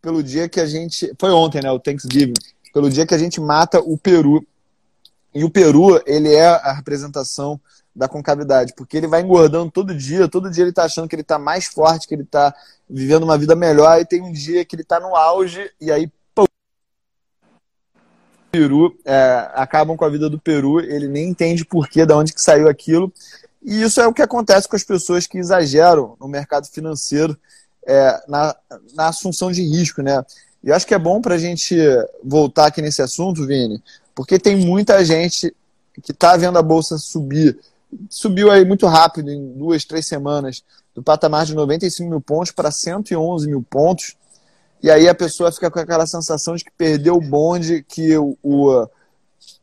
pelo 0.02 0.20
dia 0.20 0.48
que 0.48 0.60
a 0.60 0.66
gente. 0.66 1.14
Foi 1.16 1.30
ontem, 1.30 1.62
né? 1.62 1.70
O 1.70 1.78
Thanksgiving. 1.78 2.34
Pelo 2.72 2.90
dia 2.90 3.06
que 3.06 3.14
a 3.14 3.18
gente 3.18 3.40
mata 3.40 3.78
o 3.78 3.96
Peru. 3.96 4.44
E 5.32 5.44
o 5.44 5.50
Peru, 5.50 6.02
ele 6.06 6.32
é 6.34 6.46
a 6.46 6.72
representação 6.72 7.60
da 7.94 8.08
concavidade, 8.08 8.74
porque 8.76 8.96
ele 8.96 9.06
vai 9.06 9.20
engordando 9.20 9.70
todo 9.70 9.94
dia, 9.94 10.28
todo 10.28 10.50
dia 10.50 10.64
ele 10.64 10.70
está 10.70 10.84
achando 10.84 11.08
que 11.08 11.14
ele 11.14 11.22
está 11.22 11.38
mais 11.38 11.66
forte, 11.66 12.08
que 12.08 12.14
ele 12.14 12.24
está 12.24 12.52
vivendo 12.90 13.22
uma 13.22 13.38
vida 13.38 13.54
melhor, 13.54 14.00
e 14.00 14.04
tem 14.04 14.20
um 14.20 14.32
dia 14.32 14.64
que 14.64 14.74
ele 14.74 14.82
está 14.82 14.98
no 14.98 15.14
auge, 15.14 15.70
e 15.80 15.92
aí 15.92 16.10
pô, 16.34 16.44
Peru, 18.50 18.96
é, 19.04 19.50
acabam 19.54 19.96
com 19.96 20.04
a 20.04 20.08
vida 20.08 20.28
do 20.28 20.40
Peru, 20.40 20.80
ele 20.80 21.06
nem 21.06 21.28
entende 21.28 21.64
porquê, 21.64 22.04
de 22.04 22.12
onde 22.12 22.32
que 22.32 22.42
saiu 22.42 22.68
aquilo, 22.68 23.12
e 23.62 23.82
isso 23.82 24.00
é 24.00 24.06
o 24.06 24.12
que 24.12 24.22
acontece 24.22 24.68
com 24.68 24.76
as 24.76 24.84
pessoas 24.84 25.26
que 25.26 25.38
exageram 25.38 26.16
no 26.20 26.26
mercado 26.26 26.66
financeiro, 26.66 27.38
é, 27.86 28.22
na, 28.26 28.56
na 28.94 29.08
assunção 29.08 29.52
de 29.52 29.62
risco, 29.62 30.02
né? 30.02 30.24
E 30.62 30.68
eu 30.68 30.74
acho 30.74 30.86
que 30.86 30.94
é 30.94 30.98
bom 30.98 31.20
para 31.20 31.34
a 31.34 31.38
gente 31.38 31.76
voltar 32.22 32.66
aqui 32.66 32.82
nesse 32.82 33.02
assunto, 33.02 33.46
Vini, 33.46 33.82
porque 34.14 34.38
tem 34.38 34.56
muita 34.56 35.04
gente 35.04 35.54
que 36.02 36.10
está 36.10 36.36
vendo 36.36 36.58
a 36.58 36.62
bolsa 36.62 36.98
subir 36.98 37.58
subiu 38.08 38.50
aí 38.50 38.64
muito 38.64 38.86
rápido, 38.86 39.30
em 39.30 39.52
duas, 39.56 39.84
três 39.84 40.06
semanas, 40.06 40.64
do 40.94 41.02
patamar 41.02 41.44
de 41.44 41.54
95 41.54 42.08
mil 42.08 42.20
pontos 42.20 42.52
para 42.52 42.70
111 42.70 43.46
mil 43.46 43.62
pontos. 43.62 44.16
E 44.82 44.90
aí 44.90 45.08
a 45.08 45.14
pessoa 45.14 45.50
fica 45.50 45.70
com 45.70 45.78
aquela 45.78 46.06
sensação 46.06 46.54
de 46.54 46.64
que 46.64 46.70
perdeu 46.70 47.16
o 47.16 47.20
bonde, 47.20 47.82
que 47.82 48.16
o, 48.16 48.36
o, 48.42 48.86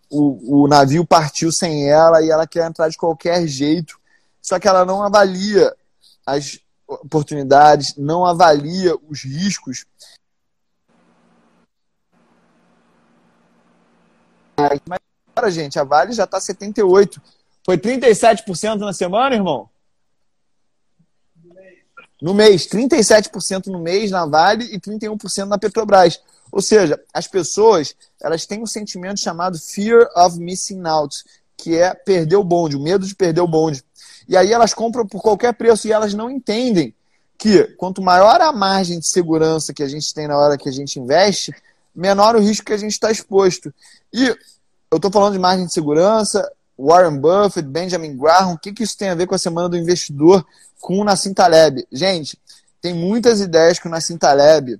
o, 0.09 0.63
o 0.63 0.67
navio 0.67 1.05
partiu 1.05 1.51
sem 1.51 1.89
ela 1.89 2.21
e 2.21 2.29
ela 2.29 2.47
quer 2.47 2.67
entrar 2.67 2.89
de 2.89 2.97
qualquer 2.97 3.47
jeito. 3.47 3.99
Só 4.41 4.59
que 4.59 4.67
ela 4.67 4.83
não 4.83 5.03
avalia 5.03 5.75
as 6.25 6.59
oportunidades, 6.87 7.95
não 7.95 8.25
avalia 8.25 8.95
os 9.07 9.23
riscos. 9.23 9.85
Mas 14.87 14.99
agora, 15.35 15.51
gente, 15.51 15.79
a 15.79 15.83
Vale 15.83 16.13
já 16.13 16.25
está 16.25 16.39
78. 16.39 17.21
Foi 17.65 17.77
37% 17.77 18.79
na 18.79 18.93
semana, 18.93 19.35
irmão? 19.35 19.69
No 22.21 22.33
mês. 22.33 22.67
37% 22.67 23.67
no 23.67 23.79
mês 23.79 24.11
na 24.11 24.25
Vale 24.25 24.65
e 24.65 24.79
31% 24.79 25.45
na 25.45 25.57
Petrobras. 25.57 26.19
Ou 26.51 26.61
seja, 26.61 27.01
as 27.13 27.27
pessoas 27.27 27.95
elas 28.21 28.45
têm 28.45 28.61
um 28.61 28.67
sentimento 28.67 29.19
chamado 29.19 29.57
fear 29.57 30.07
of 30.15 30.37
missing 30.39 30.85
out, 30.85 31.23
que 31.57 31.77
é 31.77 31.93
perder 31.93 32.35
o 32.35 32.43
bonde, 32.43 32.75
o 32.75 32.81
medo 32.81 33.05
de 33.05 33.15
perder 33.15 33.41
o 33.41 33.47
bonde. 33.47 33.83
E 34.27 34.35
aí 34.35 34.51
elas 34.51 34.73
compram 34.73 35.07
por 35.07 35.21
qualquer 35.21 35.53
preço 35.53 35.87
e 35.87 35.91
elas 35.91 36.13
não 36.13 36.29
entendem 36.29 36.93
que 37.37 37.63
quanto 37.77 38.01
maior 38.01 38.39
a 38.39 38.51
margem 38.51 38.99
de 38.99 39.07
segurança 39.07 39.73
que 39.73 39.81
a 39.81 39.87
gente 39.87 40.13
tem 40.13 40.27
na 40.27 40.37
hora 40.37 40.57
que 40.57 40.69
a 40.69 40.71
gente 40.71 40.99
investe, 40.99 41.51
menor 41.95 42.35
o 42.35 42.39
risco 42.39 42.65
que 42.65 42.73
a 42.73 42.77
gente 42.77 42.91
está 42.91 43.09
exposto. 43.09 43.73
E 44.13 44.27
eu 44.91 44.97
estou 44.97 45.11
falando 45.11 45.33
de 45.33 45.39
margem 45.39 45.65
de 45.65 45.73
segurança, 45.73 46.47
Warren 46.81 47.19
Buffett, 47.19 47.67
Benjamin 47.67 48.17
Graham, 48.17 48.53
o 48.53 48.57
que, 48.57 48.73
que 48.73 48.83
isso 48.83 48.97
tem 48.97 49.09
a 49.09 49.15
ver 49.15 49.27
com 49.27 49.35
a 49.35 49.39
Semana 49.39 49.69
do 49.69 49.77
Investidor 49.77 50.45
com 50.79 50.99
o 50.99 51.03
Nassim 51.03 51.33
Taleb? 51.33 51.85
Gente, 51.91 52.37
tem 52.81 52.93
muitas 52.93 53.39
ideias 53.39 53.77
que 53.77 53.87
o 53.87 53.91
Nassim 53.91 54.17
Taleb, 54.17 54.79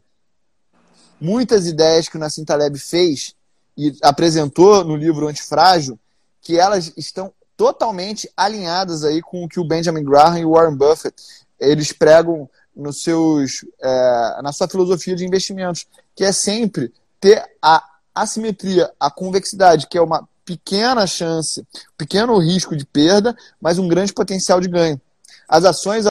muitas 1.20 1.68
ideias 1.68 2.10
que 2.10 2.18
o 2.18 2.20
Nassim 2.20 2.44
Taleb 2.44 2.78
fez 2.80 3.36
e 3.78 3.96
apresentou 4.02 4.84
no 4.84 4.96
livro 4.96 5.28
Antifrágil, 5.28 6.00
que 6.42 6.60
elas 6.60 6.92
estão 6.98 7.32
totalmente 7.56 8.30
alinhadas 8.36 9.04
aí 9.04 9.22
com 9.22 9.44
o 9.44 9.48
que 9.48 9.60
o 9.60 9.64
Benjamin 9.64 10.04
Graham 10.04 10.40
e 10.40 10.46
o 10.46 10.52
Warren 10.52 10.76
Buffett 10.76 11.16
eles 11.60 11.94
pregam 11.94 12.50
nos 12.76 13.04
seus, 13.04 13.64
é, 13.80 14.42
na 14.42 14.52
sua 14.52 14.68
filosofia 14.68 15.16
de 15.16 15.24
investimentos, 15.24 15.86
que 16.16 16.24
é 16.24 16.32
sempre 16.32 16.92
ter 17.20 17.44
a 17.62 17.86
assimetria, 18.16 18.92
a 19.00 19.12
convexidade, 19.12 19.88
que 19.88 19.98
é 19.98 20.02
uma 20.02 20.28
pequena 20.45 21.06
chance, 21.08 21.65
pequeno 21.97 22.38
risco 22.38 22.75
de 22.75 22.86
perda, 22.86 23.36
mas 23.60 23.77
um 23.77 23.88
grande 23.88 24.13
potencial 24.13 24.60
de 24.60 24.67
ganho. 24.67 24.99
As 25.47 25.65
ações 25.65 26.08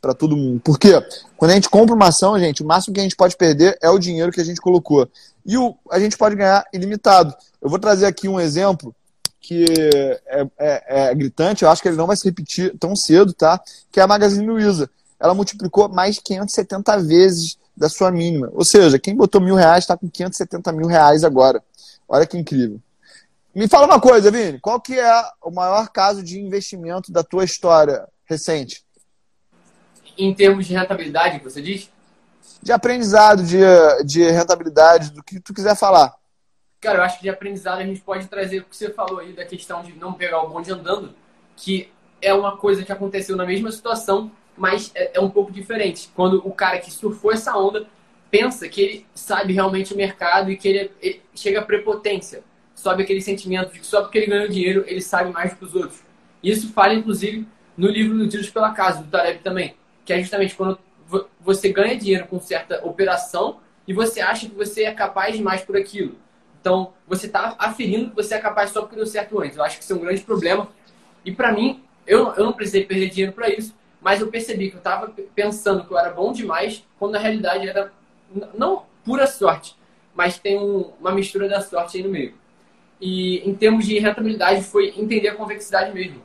para 0.00 0.14
todo 0.14 0.36
mundo. 0.36 0.60
Porque 0.64 0.90
quando 1.36 1.52
a 1.52 1.54
gente 1.54 1.68
compra 1.68 1.94
uma 1.94 2.08
ação, 2.08 2.38
gente, 2.38 2.62
o 2.62 2.66
máximo 2.66 2.92
que 2.92 3.00
a 3.00 3.02
gente 3.04 3.14
pode 3.14 3.36
perder 3.36 3.78
é 3.80 3.88
o 3.88 3.98
dinheiro 3.98 4.32
que 4.32 4.40
a 4.40 4.44
gente 4.44 4.60
colocou. 4.60 5.08
E 5.46 5.56
o, 5.56 5.76
a 5.90 6.00
gente 6.00 6.16
pode 6.16 6.34
ganhar 6.34 6.64
ilimitado. 6.72 7.34
Eu 7.62 7.70
vou 7.70 7.78
trazer 7.78 8.06
aqui 8.06 8.28
um 8.28 8.40
exemplo 8.40 8.94
que 9.40 9.64
é, 10.26 10.46
é, 10.58 10.84
é, 10.88 11.14
gritante, 11.14 11.62
eu 11.62 11.70
acho 11.70 11.80
que 11.80 11.88
ele 11.88 11.96
não 11.96 12.06
vai 12.06 12.16
se 12.16 12.24
repetir 12.24 12.76
tão 12.78 12.94
cedo, 12.94 13.32
tá? 13.32 13.60
Que 13.90 13.98
é 13.98 14.02
a 14.02 14.06
Magazine 14.06 14.46
Luiza. 14.46 14.90
Ela 15.18 15.34
multiplicou 15.34 15.88
mais 15.88 16.16
de 16.16 16.22
570 16.22 16.98
vezes 17.02 17.56
da 17.80 17.88
sua 17.88 18.10
mínima. 18.10 18.50
Ou 18.52 18.62
seja, 18.62 18.98
quem 18.98 19.16
botou 19.16 19.40
mil 19.40 19.54
reais 19.54 19.84
está 19.84 19.96
com 19.96 20.06
570 20.06 20.70
mil 20.70 20.86
reais 20.86 21.24
agora. 21.24 21.64
Olha 22.06 22.26
que 22.26 22.36
incrível. 22.36 22.78
Me 23.54 23.66
fala 23.66 23.86
uma 23.86 23.98
coisa, 23.98 24.30
Vini. 24.30 24.60
Qual 24.60 24.78
que 24.78 25.00
é 25.00 25.24
o 25.42 25.50
maior 25.50 25.88
caso 25.88 26.22
de 26.22 26.38
investimento 26.38 27.10
da 27.10 27.24
tua 27.24 27.42
história 27.42 28.06
recente? 28.26 28.84
Em 30.18 30.34
termos 30.34 30.66
de 30.66 30.74
rentabilidade, 30.74 31.42
você 31.42 31.62
diz? 31.62 31.88
De 32.62 32.70
aprendizado, 32.70 33.42
de, 33.42 33.58
de 34.04 34.30
rentabilidade, 34.30 35.10
do 35.12 35.22
que 35.22 35.40
tu 35.40 35.54
quiser 35.54 35.74
falar. 35.74 36.14
Cara, 36.82 36.98
eu 36.98 37.02
acho 37.02 37.16
que 37.16 37.22
de 37.22 37.30
aprendizado 37.30 37.78
a 37.78 37.86
gente 37.86 38.02
pode 38.02 38.26
trazer 38.26 38.58
o 38.58 38.64
que 38.64 38.76
você 38.76 38.90
falou 38.92 39.20
aí 39.20 39.32
da 39.32 39.46
questão 39.46 39.82
de 39.82 39.94
não 39.94 40.12
pegar 40.12 40.42
o 40.42 40.50
bonde 40.50 40.70
andando, 40.70 41.14
que 41.56 41.90
é 42.20 42.34
uma 42.34 42.58
coisa 42.58 42.84
que 42.84 42.92
aconteceu 42.92 43.36
na 43.36 43.46
mesma 43.46 43.72
situação, 43.72 44.30
mas 44.60 44.92
é, 44.94 45.12
é 45.14 45.20
um 45.20 45.30
pouco 45.30 45.50
diferente. 45.50 46.10
Quando 46.14 46.46
o 46.46 46.52
cara 46.52 46.78
que 46.80 46.92
surfou 46.92 47.32
essa 47.32 47.56
onda 47.56 47.86
pensa 48.30 48.68
que 48.68 48.80
ele 48.82 49.06
sabe 49.14 49.54
realmente 49.54 49.94
o 49.94 49.96
mercado 49.96 50.50
e 50.50 50.56
que 50.56 50.68
ele, 50.68 50.90
ele 51.00 51.22
chega 51.34 51.60
à 51.60 51.64
prepotência, 51.64 52.44
sobe 52.74 53.02
aquele 53.02 53.22
sentimento 53.22 53.72
de 53.72 53.80
que 53.80 53.86
só 53.86 54.02
porque 54.02 54.18
ele 54.18 54.26
ganhou 54.26 54.48
dinheiro 54.48 54.84
ele 54.86 55.00
sabe 55.00 55.32
mais 55.32 55.54
que 55.54 55.64
os 55.64 55.74
outros. 55.74 56.02
Isso 56.42 56.74
fala, 56.74 56.92
inclusive, 56.92 57.48
no 57.74 57.88
livro 57.88 58.18
do 58.18 58.28
Tiros 58.28 58.50
pela 58.50 58.72
Casa, 58.72 59.02
do 59.02 59.10
Taleb 59.10 59.40
também, 59.42 59.74
que 60.04 60.12
é 60.12 60.20
justamente 60.20 60.54
quando 60.54 60.78
você 61.40 61.72
ganha 61.72 61.96
dinheiro 61.96 62.26
com 62.26 62.38
certa 62.38 62.84
operação 62.86 63.60
e 63.88 63.94
você 63.94 64.20
acha 64.20 64.46
que 64.46 64.54
você 64.54 64.84
é 64.84 64.92
capaz 64.92 65.34
de 65.34 65.42
mais 65.42 65.62
por 65.62 65.74
aquilo. 65.74 66.16
Então, 66.60 66.92
você 67.08 67.26
está 67.26 67.56
aferindo 67.58 68.10
que 68.10 68.16
você 68.16 68.34
é 68.34 68.38
capaz 68.38 68.72
só 68.72 68.82
porque 68.82 68.96
deu 68.96 69.06
certo 69.06 69.40
antes. 69.40 69.56
Eu 69.56 69.64
acho 69.64 69.78
que 69.78 69.84
isso 69.84 69.92
é 69.94 69.96
um 69.96 70.00
grande 70.00 70.20
problema. 70.20 70.68
E 71.24 71.32
para 71.32 71.50
mim, 71.50 71.82
eu, 72.06 72.34
eu 72.34 72.44
não 72.44 72.52
precisei 72.52 72.84
perder 72.84 73.08
dinheiro 73.08 73.32
para 73.32 73.48
isso, 73.48 73.74
mas 74.00 74.20
eu 74.20 74.28
percebi 74.28 74.70
que 74.70 74.76
eu 74.76 74.78
estava 74.78 75.12
pensando 75.34 75.84
que 75.84 75.92
eu 75.92 75.98
era 75.98 76.10
bom 76.10 76.32
demais, 76.32 76.84
quando 76.98 77.12
na 77.12 77.18
realidade 77.18 77.68
era 77.68 77.92
não 78.54 78.84
pura 79.04 79.26
sorte, 79.26 79.76
mas 80.14 80.38
tem 80.38 80.58
um, 80.58 80.92
uma 81.00 81.12
mistura 81.12 81.48
da 81.48 81.60
sorte 81.60 81.98
aí 81.98 82.02
no 82.02 82.10
meio. 82.10 82.34
E 83.00 83.38
em 83.48 83.54
termos 83.54 83.86
de 83.86 83.98
rentabilidade, 83.98 84.62
foi 84.62 84.92
entender 84.96 85.28
a 85.28 85.34
convexidade 85.34 85.92
mesmo. 85.92 86.22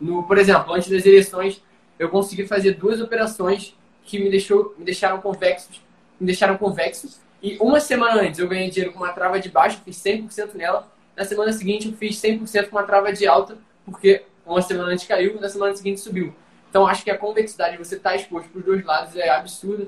No, 0.00 0.22
por 0.24 0.36
exemplo, 0.38 0.72
antes 0.74 0.90
das 0.90 1.06
eleições, 1.06 1.62
eu 1.98 2.08
consegui 2.08 2.46
fazer 2.46 2.74
duas 2.74 3.00
operações 3.00 3.76
que 4.04 4.18
me, 4.18 4.28
deixou, 4.30 4.74
me 4.76 4.84
deixaram 4.84 5.20
convexos, 5.20 5.80
me 6.18 6.26
deixaram 6.26 6.56
convexos. 6.56 7.20
E 7.42 7.56
uma 7.60 7.80
semana 7.80 8.22
antes 8.22 8.38
eu 8.38 8.48
ganhei 8.48 8.70
dinheiro 8.70 8.92
com 8.92 8.98
uma 8.98 9.12
trava 9.12 9.38
de 9.38 9.48
baixo, 9.48 9.80
fiz 9.84 9.96
100% 9.96 10.54
nela. 10.54 10.90
Na 11.16 11.24
semana 11.24 11.52
seguinte 11.52 11.88
eu 11.88 11.94
fiz 11.94 12.16
100% 12.16 12.68
com 12.68 12.76
uma 12.76 12.82
trava 12.82 13.12
de 13.12 13.26
alta, 13.26 13.56
porque 13.84 14.22
uma 14.44 14.60
semana 14.60 14.92
antes 14.92 15.06
caiu, 15.06 15.40
na 15.40 15.48
semana 15.48 15.74
seguinte 15.74 16.00
subiu. 16.00 16.34
Então 16.72 16.86
acho 16.86 17.04
que 17.04 17.10
a 17.10 17.18
convexidade, 17.18 17.76
você 17.76 17.96
estar 17.96 18.10
tá 18.10 18.16
exposto 18.16 18.48
para 18.48 18.60
os 18.60 18.64
dois 18.64 18.82
lados 18.82 19.14
é 19.14 19.28
absurda. 19.28 19.86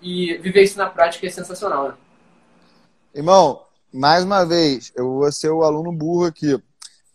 E 0.00 0.38
viver 0.38 0.62
isso 0.62 0.78
na 0.78 0.88
prática 0.88 1.26
é 1.26 1.30
sensacional, 1.30 1.88
né? 1.88 1.94
Irmão, 3.12 3.62
mais 3.92 4.22
uma 4.22 4.46
vez, 4.46 4.92
eu 4.94 5.12
vou 5.14 5.32
ser 5.32 5.50
o 5.50 5.64
aluno 5.64 5.90
burro 5.90 6.26
aqui. 6.26 6.56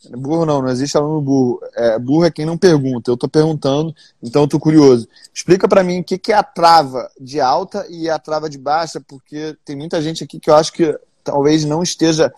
Burro 0.09 0.45
não, 0.45 0.61
não 0.61 0.67
existe 0.67 0.97
aluno 0.97 1.21
burro. 1.21 1.61
É, 1.75 1.97
burro 1.97 2.25
é 2.25 2.29
quem 2.29 2.45
não 2.45 2.57
pergunta. 2.57 3.09
Eu 3.09 3.13
estou 3.13 3.29
perguntando, 3.29 3.95
então 4.21 4.41
eu 4.41 4.49
tô 4.49 4.59
curioso. 4.59 5.07
Explica 5.33 5.65
para 5.65 5.81
mim 5.81 6.01
o 6.01 6.03
que, 6.03 6.17
que 6.17 6.33
é 6.33 6.35
a 6.35 6.43
trava 6.43 7.09
de 7.17 7.39
alta 7.39 7.87
e 7.89 8.09
a 8.09 8.19
trava 8.19 8.49
de 8.49 8.57
baixa, 8.57 8.99
porque 8.99 9.55
tem 9.63 9.77
muita 9.77 10.01
gente 10.01 10.25
aqui 10.25 10.41
que 10.41 10.49
eu 10.49 10.55
acho 10.55 10.73
que 10.73 10.93
talvez 11.23 11.63
não 11.63 11.81
esteja 11.81 12.33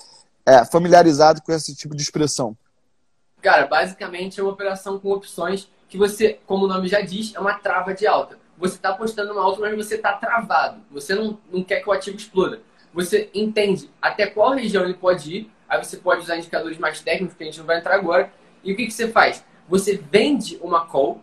é, 0.45 0.63
familiarizado 0.63 1.41
com 1.41 1.51
esse 1.51 1.75
tipo 1.75 1.95
de 1.95 2.03
expressão. 2.03 2.55
Cara, 3.41 3.65
basicamente 3.65 4.39
é 4.39 4.43
uma 4.43 4.51
operação 4.51 4.99
com 4.99 5.09
opções 5.09 5.67
que 5.89 5.97
você, 5.97 6.39
como 6.45 6.65
o 6.65 6.67
nome 6.67 6.87
já 6.87 7.01
diz, 7.01 7.33
é 7.35 7.39
uma 7.39 7.53
trava 7.53 7.93
de 7.93 8.05
alta. 8.05 8.37
Você 8.57 8.75
está 8.75 8.89
apostando 8.89 9.33
no 9.33 9.39
alto, 9.39 9.61
mas 9.61 9.75
você 9.75 9.95
está 9.95 10.13
travado. 10.13 10.81
Você 10.91 11.13
não, 11.13 11.37
não 11.51 11.63
quer 11.63 11.81
que 11.81 11.89
o 11.89 11.91
ativo 11.91 12.17
exploda. 12.17 12.61
Você 12.93 13.29
entende 13.33 13.89
até 14.01 14.25
qual 14.25 14.53
região 14.53 14.83
ele 14.83 14.95
pode 14.95 15.35
ir 15.35 15.51
Aí 15.67 15.83
você 15.83 15.97
pode 15.97 16.21
usar 16.21 16.37
indicadores 16.37 16.77
mais 16.77 17.01
técnicos, 17.01 17.35
que 17.35 17.43
a 17.43 17.45
gente 17.45 17.59
não 17.59 17.65
vai 17.65 17.79
entrar 17.79 17.95
agora. 17.95 18.31
E 18.63 18.71
o 18.71 18.75
que, 18.75 18.85
que 18.85 18.93
você 18.93 19.09
faz? 19.09 19.43
Você 19.67 19.97
vende 20.11 20.57
uma 20.61 20.85
call 20.85 21.21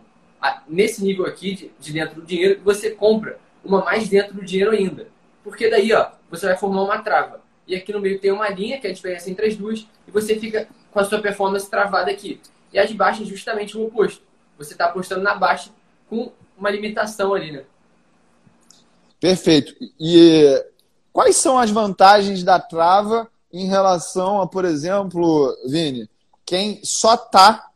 nesse 0.67 1.03
nível 1.03 1.25
aqui 1.25 1.55
de, 1.55 1.71
de 1.79 1.93
dentro 1.93 2.21
do 2.21 2.27
dinheiro 2.27 2.59
e 2.59 2.63
você 2.63 2.91
compra 2.91 3.39
uma 3.63 3.83
mais 3.83 4.07
dentro 4.07 4.35
do 4.35 4.45
dinheiro 4.45 4.71
ainda. 4.71 5.07
Porque 5.43 5.69
daí, 5.69 5.91
ó, 5.93 6.11
você 6.29 6.45
vai 6.45 6.55
formar 6.55 6.83
uma 6.83 6.99
trava. 6.99 7.41
E 7.67 7.75
aqui 7.75 7.91
no 7.91 7.99
meio 7.99 8.19
tem 8.19 8.31
uma 8.31 8.47
linha, 8.49 8.79
que 8.79 8.85
é 8.85 8.91
a 8.91 8.93
diferença 8.93 9.29
entre 9.29 9.47
as 9.47 9.55
duas, 9.55 9.87
e 10.07 10.11
você 10.11 10.35
fica 10.39 10.67
com 10.91 10.99
a 10.99 11.03
sua 11.03 11.19
performance 11.19 11.69
travada 11.69 12.11
aqui. 12.11 12.39
E 12.71 12.77
as 12.77 12.91
baixas 12.91 13.27
justamente 13.27 13.75
o 13.75 13.85
oposto. 13.85 14.21
Você 14.57 14.73
está 14.73 14.85
apostando 14.85 15.21
na 15.21 15.35
baixa 15.35 15.69
com 16.09 16.31
uma 16.57 16.69
limitação 16.69 17.33
ali, 17.33 17.51
né? 17.51 17.63
Perfeito. 19.19 19.73
E 19.99 20.63
quais 21.11 21.35
são 21.35 21.57
as 21.57 21.69
vantagens 21.71 22.43
da 22.43 22.59
trava 22.59 23.29
em 23.51 23.67
relação 23.67 24.41
a, 24.41 24.47
por 24.47 24.65
exemplo, 24.65 25.55
Vini, 25.65 26.09
quem 26.45 26.79
só 26.83 27.15
está 27.15 27.69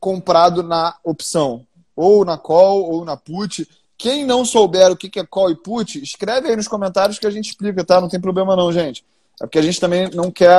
comprado 0.00 0.62
na 0.62 0.96
opção, 1.04 1.66
ou 1.94 2.24
na 2.24 2.38
call, 2.38 2.90
ou 2.90 3.04
na 3.04 3.16
put. 3.16 3.68
Quem 3.98 4.24
não 4.24 4.46
souber 4.46 4.90
o 4.90 4.96
que 4.96 5.20
é 5.20 5.26
call 5.26 5.50
e 5.50 5.54
put, 5.54 6.02
escreve 6.02 6.48
aí 6.48 6.56
nos 6.56 6.66
comentários 6.66 7.18
que 7.18 7.26
a 7.26 7.30
gente 7.30 7.50
explica, 7.50 7.84
tá? 7.84 8.00
Não 8.00 8.08
tem 8.08 8.18
problema 8.18 8.56
não, 8.56 8.72
gente. 8.72 9.04
É 9.38 9.44
porque 9.44 9.58
a 9.58 9.62
gente 9.62 9.78
também 9.78 10.10
não 10.10 10.30
quer 10.30 10.56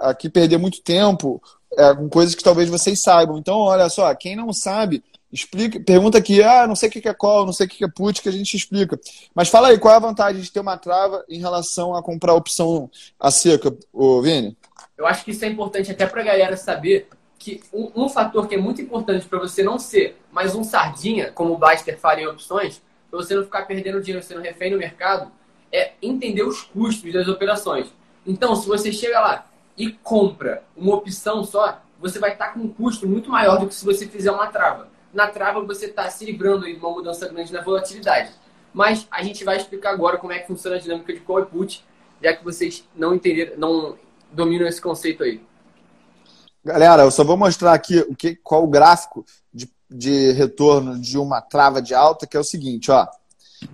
aqui 0.00 0.28
perder 0.28 0.58
muito 0.58 0.82
tempo 0.82 1.40
é, 1.76 1.94
com 1.94 2.08
coisas 2.08 2.34
que 2.34 2.42
talvez 2.42 2.68
vocês 2.68 3.02
saibam. 3.02 3.38
Então, 3.38 3.58
olha 3.58 3.88
só, 3.88 4.14
quem 4.14 4.36
não 4.36 4.52
sabe, 4.52 5.02
Explica, 5.30 5.78
pergunta 5.78 6.16
aqui, 6.16 6.42
ah, 6.42 6.66
não 6.66 6.74
sei 6.74 6.88
o 6.88 6.92
que 6.92 7.06
é 7.06 7.12
call, 7.12 7.44
não 7.44 7.52
sei 7.52 7.66
o 7.66 7.68
que 7.68 7.84
é 7.84 7.88
put, 7.88 8.22
que 8.22 8.30
a 8.30 8.32
gente 8.32 8.56
explica. 8.56 8.98
Mas 9.34 9.50
fala 9.50 9.68
aí, 9.68 9.78
qual 9.78 9.92
é 9.92 9.96
a 9.98 10.00
vantagem 10.00 10.40
de 10.40 10.50
ter 10.50 10.60
uma 10.60 10.78
trava 10.78 11.22
em 11.28 11.38
relação 11.38 11.94
a 11.94 12.02
comprar 12.02 12.32
a 12.32 12.36
opção 12.36 12.90
a 13.20 13.30
seca, 13.30 13.76
ô 13.92 14.22
Vini? 14.22 14.56
Eu 14.96 15.06
acho 15.06 15.24
que 15.24 15.32
isso 15.32 15.44
é 15.44 15.48
importante 15.48 15.90
até 15.90 16.06
para 16.06 16.22
a 16.22 16.24
galera 16.24 16.56
saber 16.56 17.08
que 17.38 17.60
um, 17.72 18.04
um, 18.04 18.08
fator 18.08 18.48
que 18.48 18.54
é 18.54 18.58
muito 18.58 18.80
importante 18.80 19.26
para 19.26 19.38
você 19.38 19.62
não 19.62 19.78
ser 19.78 20.18
mais 20.32 20.54
um 20.54 20.64
sardinha, 20.64 21.30
como 21.30 21.52
o 21.52 21.58
Baster 21.58 21.98
fala 21.98 22.22
em 22.22 22.26
opções, 22.26 22.80
para 23.10 23.20
você 23.20 23.34
não 23.34 23.44
ficar 23.44 23.66
perdendo 23.66 24.00
dinheiro 24.00 24.26
sendo 24.26 24.40
refém 24.40 24.72
no 24.72 24.78
mercado, 24.78 25.30
é 25.70 25.92
entender 26.00 26.42
os 26.42 26.62
custos 26.62 27.12
das 27.12 27.28
operações. 27.28 27.86
Então, 28.26 28.56
se 28.56 28.66
você 28.66 28.90
chega 28.92 29.20
lá 29.20 29.47
e 29.78 29.92
compra 29.92 30.62
uma 30.76 30.94
opção 30.96 31.44
só, 31.44 31.80
você 32.00 32.18
vai 32.18 32.32
estar 32.32 32.48
com 32.52 32.60
um 32.60 32.68
custo 32.68 33.06
muito 33.08 33.30
maior 33.30 33.58
do 33.58 33.68
que 33.68 33.74
se 33.74 33.84
você 33.84 34.06
fizer 34.06 34.30
uma 34.30 34.48
trava 34.48 34.88
na 35.12 35.26
trava 35.26 35.60
você 35.60 35.86
está 35.86 36.08
se 36.10 36.24
livrando 36.24 36.66
de 36.66 36.74
uma 36.74 36.90
mudança 36.90 37.28
grande 37.28 37.52
na 37.52 37.62
volatilidade. 37.62 38.30
Mas 38.72 39.06
a 39.10 39.22
gente 39.22 39.44
vai 39.44 39.56
explicar 39.56 39.90
agora 39.90 40.18
como 40.18 40.32
é 40.32 40.38
que 40.38 40.46
funciona 40.46 40.76
a 40.76 40.78
dinâmica 40.80 41.12
de 41.12 41.20
call 41.20 41.40
e 41.40 41.46
put, 41.46 41.84
já 42.22 42.34
que 42.34 42.44
vocês 42.44 42.84
não 42.94 43.14
entenderam, 43.14 43.56
não 43.56 43.96
dominam 44.30 44.66
esse 44.66 44.80
conceito 44.80 45.22
aí. 45.22 45.40
Galera, 46.64 47.02
eu 47.02 47.10
só 47.10 47.24
vou 47.24 47.36
mostrar 47.36 47.72
aqui 47.72 48.00
o 48.00 48.14
que, 48.14 48.36
qual 48.36 48.62
o 48.62 48.68
gráfico 48.68 49.24
de, 49.52 49.70
de 49.88 50.32
retorno 50.32 51.00
de 51.00 51.16
uma 51.16 51.40
trava 51.40 51.80
de 51.80 51.94
alta, 51.94 52.26
que 52.26 52.36
é 52.36 52.40
o 52.40 52.44
seguinte, 52.44 52.90
ó. 52.90 53.06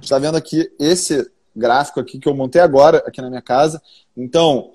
Está 0.01 0.19
vendo 0.19 0.37
aqui 0.37 0.73
esse 0.79 1.31
gráfico 1.55 2.01
aqui 2.01 2.19
que 2.19 2.29
eu 2.29 2.35
montei 2.35 2.61
agora 2.61 2.99
aqui 3.07 3.21
na 3.21 3.29
minha 3.29 3.43
casa. 3.43 3.83
Então, 4.17 4.73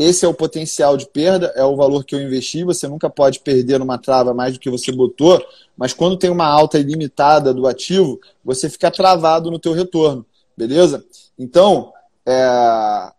esse 0.00 0.24
é 0.24 0.28
o 0.28 0.32
potencial 0.32 0.96
de 0.96 1.06
perda, 1.06 1.52
é 1.54 1.62
o 1.62 1.76
valor 1.76 2.04
que 2.04 2.14
eu 2.14 2.22
investi. 2.22 2.64
Você 2.64 2.88
nunca 2.88 3.10
pode 3.10 3.40
perder 3.40 3.78
numa 3.78 3.98
trava 3.98 4.32
mais 4.32 4.54
do 4.54 4.58
que 4.58 4.70
você 4.70 4.90
botou, 4.90 5.44
mas 5.76 5.92
quando 5.92 6.16
tem 6.16 6.30
uma 6.30 6.46
alta 6.46 6.78
ilimitada 6.78 7.52
do 7.52 7.66
ativo, 7.66 8.18
você 8.42 8.70
fica 8.70 8.90
travado 8.90 9.50
no 9.50 9.58
teu 9.58 9.74
retorno, 9.74 10.24
beleza? 10.56 11.04
Então, 11.38 11.92
é... 12.26 13.12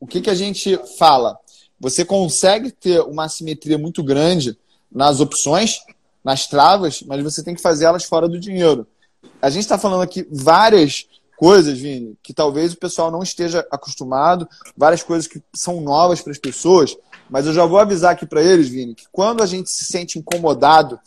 o 0.00 0.06
que, 0.08 0.20
que 0.20 0.30
a 0.30 0.34
gente 0.34 0.76
fala? 0.98 1.38
Você 1.78 2.04
consegue 2.04 2.72
ter 2.72 3.00
uma 3.02 3.24
assimetria 3.24 3.78
muito 3.78 4.02
grande 4.02 4.58
nas 4.90 5.20
opções, 5.20 5.80
nas 6.24 6.48
travas, 6.48 7.02
mas 7.02 7.22
você 7.22 7.44
tem 7.44 7.54
que 7.54 7.62
fazer 7.62 7.84
elas 7.84 8.04
fora 8.04 8.28
do 8.28 8.40
dinheiro. 8.40 8.86
A 9.40 9.50
gente 9.50 9.62
está 9.62 9.78
falando 9.78 10.02
aqui 10.02 10.26
várias 10.30 11.07
coisas, 11.38 11.78
Vini, 11.78 12.18
que 12.20 12.34
talvez 12.34 12.72
o 12.72 12.78
pessoal 12.78 13.12
não 13.12 13.22
esteja 13.22 13.64
acostumado, 13.70 14.46
várias 14.76 15.04
coisas 15.04 15.28
que 15.28 15.40
são 15.54 15.80
novas 15.80 16.20
para 16.20 16.32
as 16.32 16.38
pessoas, 16.38 16.96
mas 17.30 17.46
eu 17.46 17.54
já 17.54 17.64
vou 17.64 17.78
avisar 17.78 18.12
aqui 18.12 18.26
para 18.26 18.42
eles, 18.42 18.68
Vini, 18.68 18.94
que 18.94 19.06
quando 19.12 19.40
a 19.40 19.46
gente 19.46 19.70
se 19.70 19.84
sente 19.84 20.18
incomodado, 20.18 20.98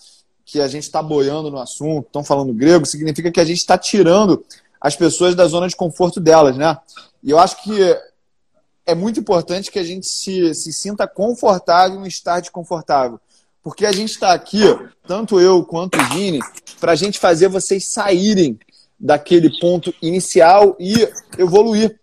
que 0.45 0.61
a 0.61 0.67
gente 0.69 0.83
está 0.83 1.03
boiando 1.03 1.51
no 1.51 1.59
assunto, 1.59 2.07
estão 2.07 2.23
falando 2.23 2.53
grego, 2.53 2.85
significa 2.85 3.29
que 3.29 3.41
a 3.41 3.45
gente 3.45 3.57
está 3.57 3.77
tirando 3.77 4.43
as 4.79 4.95
pessoas 4.95 5.35
da 5.35 5.45
zona 5.47 5.67
de 5.67 5.75
conforto 5.75 6.19
delas, 6.19 6.55
né? 6.55 6.77
E 7.21 7.29
eu 7.29 7.37
acho 7.37 7.61
que 7.61 7.97
é 8.85 8.95
muito 8.95 9.19
importante 9.19 9.69
que 9.69 9.79
a 9.79 9.83
gente 9.83 10.07
se, 10.07 10.53
se 10.55 10.71
sinta 10.71 11.07
confortável 11.07 12.03
em 12.03 12.07
estar 12.07 12.39
desconfortável. 12.39 13.19
Porque 13.61 13.85
a 13.85 13.91
gente 13.91 14.11
está 14.11 14.33
aqui, 14.33 14.63
tanto 15.05 15.39
eu 15.39 15.63
quanto 15.63 15.99
o 15.99 16.09
Vini, 16.09 16.39
para 16.79 16.93
a 16.93 16.95
gente 16.95 17.19
fazer 17.19 17.47
vocês 17.47 17.87
saírem 17.87 18.57
daquele 19.01 19.49
ponto 19.59 19.93
inicial 20.01 20.75
e 20.79 20.93
evoluir. 21.37 21.99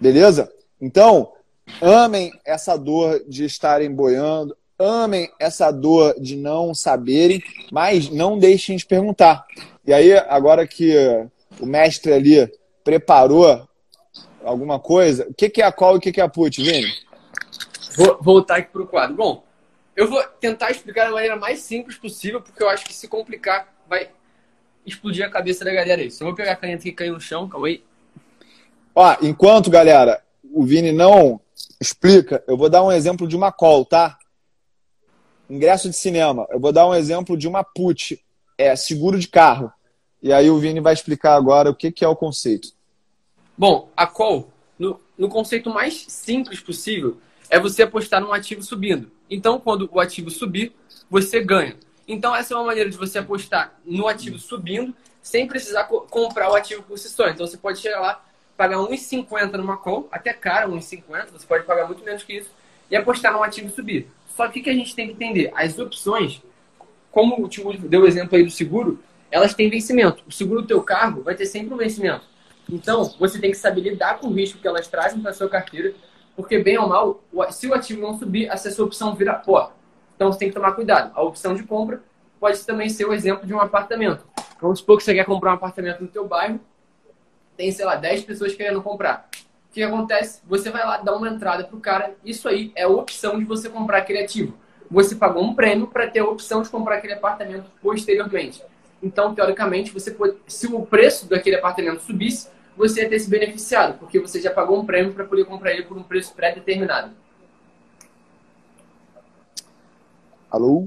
Beleza? 0.00 0.52
Então, 0.80 1.32
amem 1.80 2.32
essa 2.44 2.76
dor 2.76 3.22
de 3.28 3.44
estarem 3.44 3.94
boiando, 3.94 4.56
amem 4.76 5.30
essa 5.38 5.70
dor 5.70 6.18
de 6.18 6.36
não 6.36 6.74
saberem, 6.74 7.40
mas 7.70 8.10
não 8.10 8.36
deixem 8.36 8.76
de 8.76 8.84
perguntar. 8.84 9.46
E 9.86 9.92
aí, 9.92 10.12
agora 10.12 10.66
que 10.66 10.92
o 11.60 11.66
mestre 11.66 12.12
ali 12.12 12.52
preparou 12.82 13.66
alguma 14.42 14.80
coisa, 14.80 15.26
o 15.28 15.34
que 15.34 15.62
é 15.62 15.64
a 15.64 15.72
call 15.72 15.94
e 15.94 15.98
o 15.98 16.00
que 16.00 16.20
é 16.20 16.24
a 16.24 16.28
put, 16.28 16.60
Vini? 16.60 16.92
Vou 17.96 18.18
voltar 18.20 18.56
aqui 18.56 18.72
para 18.72 18.82
o 18.82 18.86
quadro. 18.86 19.14
Bom, 19.14 19.44
eu 19.94 20.10
vou 20.10 20.22
tentar 20.40 20.72
explicar 20.72 21.04
da 21.06 21.12
maneira 21.12 21.36
mais 21.36 21.60
simples 21.60 21.96
possível, 21.96 22.40
porque 22.40 22.62
eu 22.62 22.68
acho 22.68 22.84
que 22.84 22.92
se 22.92 23.06
complicar 23.06 23.72
vai 23.88 24.10
explodir 24.86 25.24
a 25.24 25.30
cabeça 25.30 25.64
da 25.64 25.72
galera 25.72 26.02
aí. 26.02 26.10
Só 26.10 26.24
vou 26.24 26.34
pegar 26.34 26.52
a 26.52 26.56
caneta 26.56 26.82
que 26.82 26.92
caiu 26.92 27.14
no 27.14 27.20
chão, 27.20 27.48
calma 27.48 27.66
aí. 27.66 27.82
Ó, 28.94 29.16
enquanto, 29.22 29.70
galera, 29.70 30.22
o 30.52 30.64
Vini 30.64 30.92
não 30.92 31.40
explica, 31.80 32.42
eu 32.46 32.56
vou 32.56 32.70
dar 32.70 32.84
um 32.84 32.92
exemplo 32.92 33.26
de 33.26 33.36
uma 33.36 33.50
call, 33.50 33.84
tá? 33.84 34.18
Ingresso 35.48 35.90
de 35.90 35.96
cinema. 35.96 36.46
Eu 36.50 36.60
vou 36.60 36.72
dar 36.72 36.86
um 36.86 36.94
exemplo 36.94 37.36
de 37.36 37.48
uma 37.48 37.64
put, 37.64 38.22
é 38.56 38.74
seguro 38.76 39.18
de 39.18 39.28
carro. 39.28 39.72
E 40.22 40.32
aí 40.32 40.48
o 40.48 40.58
Vini 40.58 40.80
vai 40.80 40.94
explicar 40.94 41.34
agora 41.34 41.70
o 41.70 41.74
que, 41.74 41.92
que 41.92 42.04
é 42.04 42.08
o 42.08 42.16
conceito. 42.16 42.68
Bom, 43.58 43.90
a 43.96 44.06
call, 44.06 44.48
no, 44.78 45.00
no 45.18 45.28
conceito 45.28 45.70
mais 45.70 46.06
simples 46.08 46.60
possível, 46.60 47.18
é 47.50 47.60
você 47.60 47.82
apostar 47.82 48.20
num 48.20 48.32
ativo 48.32 48.62
subindo. 48.62 49.10
Então, 49.28 49.60
quando 49.60 49.88
o 49.92 50.00
ativo 50.00 50.30
subir, 50.30 50.72
você 51.10 51.42
ganha. 51.42 51.76
Então, 52.06 52.34
essa 52.34 52.54
é 52.54 52.56
uma 52.56 52.66
maneira 52.66 52.90
de 52.90 52.96
você 52.96 53.18
apostar 53.18 53.74
no 53.84 54.06
ativo 54.06 54.38
subindo, 54.38 54.94
sem 55.22 55.46
precisar 55.46 55.84
co 55.84 56.02
comprar 56.02 56.50
o 56.50 56.54
ativo 56.54 56.82
por 56.82 56.98
si 56.98 57.08
só. 57.08 57.28
Então, 57.28 57.46
você 57.46 57.56
pode 57.56 57.78
chegar 57.78 58.00
lá, 58.00 58.24
pagar 58.56 58.76
1,50 58.76 59.52
numa 59.52 59.76
call, 59.76 60.08
até 60.12 60.32
cara, 60.32 60.68
1,50, 60.68 61.30
você 61.32 61.46
pode 61.46 61.64
pagar 61.64 61.86
muito 61.86 62.04
menos 62.04 62.22
que 62.22 62.34
isso, 62.34 62.50
e 62.90 62.96
apostar 62.96 63.32
num 63.32 63.42
ativo 63.42 63.70
subir. 63.70 64.08
Só 64.36 64.48
que 64.48 64.60
o 64.60 64.62
que 64.62 64.70
a 64.70 64.74
gente 64.74 64.94
tem 64.94 65.06
que 65.06 65.14
entender? 65.14 65.50
As 65.54 65.78
opções, 65.78 66.42
como 67.10 67.42
o 67.42 67.48
Tio 67.48 67.72
deu 67.78 68.02
o 68.02 68.06
exemplo 68.06 68.36
aí 68.36 68.44
do 68.44 68.50
seguro, 68.50 69.00
elas 69.30 69.54
têm 69.54 69.70
vencimento. 69.70 70.22
O 70.26 70.32
seguro 70.32 70.62
do 70.62 70.68
teu 70.68 70.82
carro 70.82 71.22
vai 71.22 71.34
ter 71.34 71.46
sempre 71.46 71.72
um 71.72 71.76
vencimento. 71.76 72.24
Então, 72.70 73.04
você 73.18 73.38
tem 73.38 73.50
que 73.50 73.56
saber 73.56 73.82
lidar 73.82 74.18
com 74.18 74.28
o 74.28 74.32
risco 74.32 74.58
que 74.58 74.66
elas 74.66 74.88
trazem 74.88 75.20
para 75.20 75.32
sua 75.32 75.48
carteira, 75.48 75.94
porque, 76.36 76.58
bem 76.58 76.78
ou 76.78 76.88
mal, 76.88 77.22
se 77.50 77.66
o 77.66 77.74
ativo 77.74 78.00
não 78.00 78.18
subir, 78.18 78.46
essa 78.46 78.70
sua 78.70 78.86
opção 78.86 79.14
vira 79.14 79.34
pó. 79.34 79.72
Então, 80.14 80.32
você 80.32 80.38
tem 80.38 80.48
que 80.48 80.54
tomar 80.54 80.72
cuidado. 80.72 81.12
A 81.14 81.22
opção 81.22 81.54
de 81.54 81.62
compra 81.62 82.02
pode 82.38 82.64
também 82.64 82.88
ser 82.88 83.06
o 83.06 83.12
exemplo 83.12 83.46
de 83.46 83.54
um 83.54 83.60
apartamento. 83.60 84.24
Vamos 84.60 84.78
supor 84.78 84.98
que 84.98 85.04
você 85.04 85.14
quer 85.14 85.24
comprar 85.24 85.52
um 85.52 85.54
apartamento 85.54 86.00
no 86.00 86.08
teu 86.08 86.26
bairro, 86.26 86.60
tem, 87.56 87.70
sei 87.70 87.84
lá, 87.84 87.96
10 87.96 88.24
pessoas 88.24 88.54
querendo 88.54 88.82
comprar. 88.82 89.28
O 89.70 89.74
que 89.74 89.82
acontece? 89.82 90.40
Você 90.46 90.70
vai 90.70 90.84
lá 90.84 90.98
dar 90.98 91.16
uma 91.16 91.28
entrada 91.28 91.64
para 91.64 91.76
o 91.76 91.80
cara, 91.80 92.14
isso 92.24 92.48
aí 92.48 92.72
é 92.74 92.84
a 92.84 92.88
opção 92.88 93.38
de 93.38 93.44
você 93.44 93.68
comprar 93.68 93.98
aquele 93.98 94.20
ativo. 94.20 94.56
Você 94.90 95.16
pagou 95.16 95.42
um 95.42 95.54
prêmio 95.54 95.86
para 95.86 96.06
ter 96.06 96.20
a 96.20 96.24
opção 96.24 96.62
de 96.62 96.68
comprar 96.68 96.96
aquele 96.96 97.14
apartamento 97.14 97.70
posteriormente. 97.82 98.62
Então, 99.02 99.34
teoricamente, 99.34 99.90
você 99.90 100.10
pode, 100.10 100.36
se 100.46 100.66
o 100.66 100.86
preço 100.86 101.28
daquele 101.28 101.56
apartamento 101.56 102.00
subisse, 102.02 102.48
você 102.76 103.02
ia 103.02 103.08
ter 103.08 103.18
se 103.18 103.28
beneficiado, 103.28 103.98
porque 103.98 104.18
você 104.18 104.40
já 104.40 104.50
pagou 104.50 104.78
um 104.78 104.86
prêmio 104.86 105.12
para 105.12 105.24
poder 105.24 105.44
comprar 105.44 105.72
ele 105.72 105.82
por 105.82 105.96
um 105.96 106.02
preço 106.02 106.34
pré-determinado. 106.34 107.10
Alô? 110.54 110.86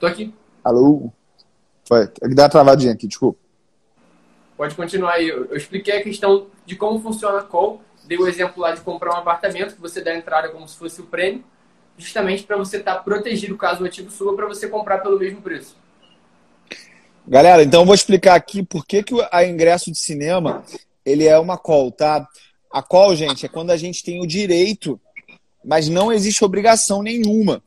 Tô 0.00 0.06
aqui. 0.06 0.32
Alô? 0.64 1.12
Foi. 1.86 2.04
É 2.04 2.28
que 2.28 2.34
dá 2.34 2.44
uma 2.44 2.48
travadinha 2.48 2.94
aqui, 2.94 3.06
desculpa. 3.06 3.38
Pode 4.56 4.74
continuar 4.74 5.12
aí. 5.16 5.28
Eu, 5.28 5.44
eu 5.44 5.56
expliquei 5.58 5.98
a 5.98 6.02
questão 6.02 6.46
de 6.64 6.76
como 6.76 6.98
funciona 6.98 7.40
a 7.40 7.42
call. 7.42 7.82
Dei 8.06 8.16
o 8.16 8.26
exemplo 8.26 8.62
lá 8.62 8.74
de 8.74 8.80
comprar 8.80 9.12
um 9.14 9.18
apartamento, 9.18 9.74
que 9.74 9.80
você 9.82 10.00
dá 10.00 10.12
a 10.12 10.16
entrada 10.16 10.48
como 10.48 10.66
se 10.66 10.78
fosse 10.78 10.98
o 10.98 11.04
prêmio, 11.04 11.44
justamente 11.98 12.44
para 12.44 12.56
você 12.56 12.78
estar 12.78 12.94
tá 12.94 13.02
protegido 13.02 13.54
caso 13.54 13.84
o 13.84 13.86
ativo 13.86 14.10
suba, 14.10 14.34
para 14.34 14.46
você 14.46 14.66
comprar 14.66 15.02
pelo 15.02 15.18
mesmo 15.18 15.42
preço. 15.42 15.76
Galera, 17.28 17.62
então 17.62 17.82
eu 17.82 17.86
vou 17.86 17.94
explicar 17.94 18.34
aqui 18.34 18.62
por 18.62 18.86
que, 18.86 19.02
que 19.02 19.14
a 19.30 19.44
ingresso 19.44 19.92
de 19.92 19.98
cinema 19.98 20.64
ele 21.04 21.26
é 21.26 21.38
uma 21.38 21.58
call, 21.58 21.92
tá? 21.92 22.26
A 22.72 22.82
call, 22.82 23.14
gente, 23.14 23.44
é 23.44 23.48
quando 23.50 23.72
a 23.72 23.76
gente 23.76 24.02
tem 24.02 24.22
o 24.22 24.26
direito, 24.26 24.98
mas 25.62 25.90
não 25.90 26.10
existe 26.10 26.42
obrigação 26.42 27.02
nenhuma 27.02 27.62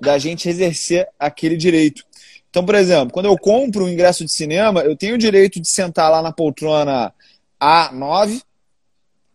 da 0.00 0.18
gente 0.18 0.48
exercer 0.48 1.08
aquele 1.18 1.56
direito. 1.56 2.04
Então, 2.50 2.64
por 2.64 2.74
exemplo, 2.74 3.12
quando 3.12 3.26
eu 3.26 3.38
compro 3.38 3.84
um 3.84 3.88
ingresso 3.88 4.24
de 4.24 4.32
cinema, 4.32 4.80
eu 4.80 4.96
tenho 4.96 5.14
o 5.14 5.18
direito 5.18 5.60
de 5.60 5.68
sentar 5.68 6.10
lá 6.10 6.20
na 6.20 6.32
poltrona 6.32 7.12
A9, 7.60 8.42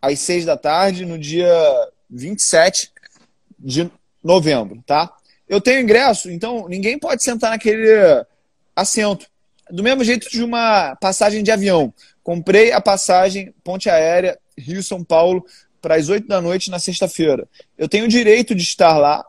às 0.01 0.19
6 0.19 0.45
da 0.45 0.55
tarde, 0.55 1.05
no 1.05 1.17
dia 1.17 1.51
27 2.09 2.91
de 3.57 3.89
novembro, 4.23 4.83
tá? 4.85 5.11
Eu 5.47 5.59
tenho 5.59 5.81
ingresso, 5.81 6.29
então 6.29 6.67
ninguém 6.67 6.99
pode 6.99 7.23
sentar 7.23 7.51
naquele 7.51 8.23
assento 8.75 9.25
do 9.69 9.83
mesmo 9.83 10.03
jeito 10.03 10.29
de 10.29 10.43
uma 10.43 10.95
passagem 10.97 11.43
de 11.43 11.51
avião. 11.51 11.93
Comprei 12.23 12.71
a 12.71 12.81
passagem 12.81 13.53
ponte 13.63 13.89
aérea 13.89 14.37
Rio-São 14.57 15.03
Paulo 15.03 15.45
para 15.81 15.95
as 15.95 16.09
8 16.09 16.27
da 16.27 16.41
noite 16.41 16.69
na 16.69 16.79
sexta-feira. 16.79 17.47
Eu 17.77 17.87
tenho 17.87 18.05
o 18.05 18.09
direito 18.09 18.53
de 18.53 18.63
estar 18.63 18.97
lá, 18.97 19.25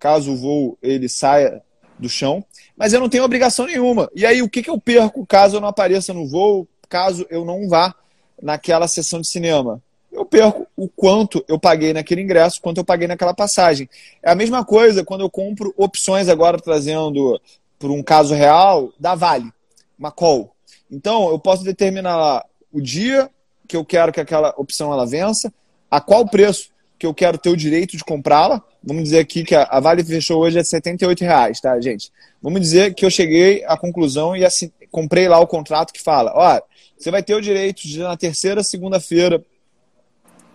caso 0.00 0.32
o 0.32 0.36
voo 0.36 0.78
ele 0.82 1.08
saia 1.08 1.62
do 1.98 2.08
chão, 2.08 2.42
mas 2.76 2.92
eu 2.92 2.98
não 2.98 3.08
tenho 3.08 3.22
obrigação 3.22 3.66
nenhuma. 3.66 4.10
E 4.14 4.24
aí, 4.24 4.42
o 4.42 4.48
que, 4.48 4.62
que 4.62 4.70
eu 4.70 4.80
perco 4.80 5.26
caso 5.26 5.56
eu 5.56 5.60
não 5.60 5.68
apareça 5.68 6.14
no 6.14 6.26
voo, 6.26 6.66
caso 6.88 7.26
eu 7.30 7.44
não 7.44 7.68
vá 7.68 7.94
naquela 8.42 8.88
sessão 8.88 9.20
de 9.20 9.28
cinema? 9.28 9.80
Eu 10.10 10.24
perco 10.24 10.66
o 10.74 10.88
quanto 10.88 11.44
eu 11.46 11.60
paguei 11.60 11.92
naquele 11.92 12.22
ingresso, 12.22 12.60
quanto 12.60 12.78
eu 12.78 12.84
paguei 12.84 13.06
naquela 13.06 13.34
passagem. 13.34 13.88
É 14.22 14.30
a 14.30 14.34
mesma 14.34 14.64
coisa 14.64 15.04
quando 15.04 15.20
eu 15.20 15.30
compro 15.30 15.72
opções 15.76 16.28
agora 16.28 16.58
trazendo 16.58 17.40
por 17.78 17.90
um 17.90 18.02
caso 18.02 18.34
real 18.34 18.90
da 18.98 19.14
Vale 19.14 19.52
uma 19.98 20.10
call. 20.10 20.50
Então, 20.90 21.28
eu 21.28 21.38
posso 21.38 21.62
determinar 21.62 22.16
lá 22.16 22.44
o 22.72 22.80
dia 22.80 23.30
que 23.68 23.76
eu 23.76 23.84
quero 23.84 24.12
que 24.12 24.20
aquela 24.20 24.52
opção 24.56 24.92
ela 24.92 25.06
vença, 25.06 25.52
a 25.90 26.00
qual 26.00 26.26
preço 26.26 26.70
que 27.00 27.06
eu 27.06 27.14
quero 27.14 27.38
ter 27.38 27.48
o 27.48 27.56
direito 27.56 27.96
de 27.96 28.04
comprá-la. 28.04 28.62
Vamos 28.84 29.04
dizer 29.04 29.20
aqui 29.20 29.42
que 29.42 29.54
a 29.54 29.80
Vale 29.80 30.04
fechou 30.04 30.42
hoje 30.42 30.58
a 30.58 30.62
R$ 30.62 31.14
reais, 31.18 31.58
tá, 31.58 31.80
gente? 31.80 32.12
Vamos 32.42 32.60
dizer 32.60 32.94
que 32.94 33.06
eu 33.06 33.10
cheguei 33.10 33.64
à 33.64 33.74
conclusão 33.74 34.36
e 34.36 34.44
assim, 34.44 34.70
comprei 34.90 35.26
lá 35.26 35.40
o 35.40 35.46
contrato 35.46 35.94
que 35.94 36.02
fala, 36.02 36.30
ó, 36.34 36.60
você 36.98 37.10
vai 37.10 37.22
ter 37.22 37.34
o 37.34 37.40
direito 37.40 37.88
de 37.88 38.00
na 38.00 38.18
terceira 38.18 38.62
segunda-feira 38.62 39.42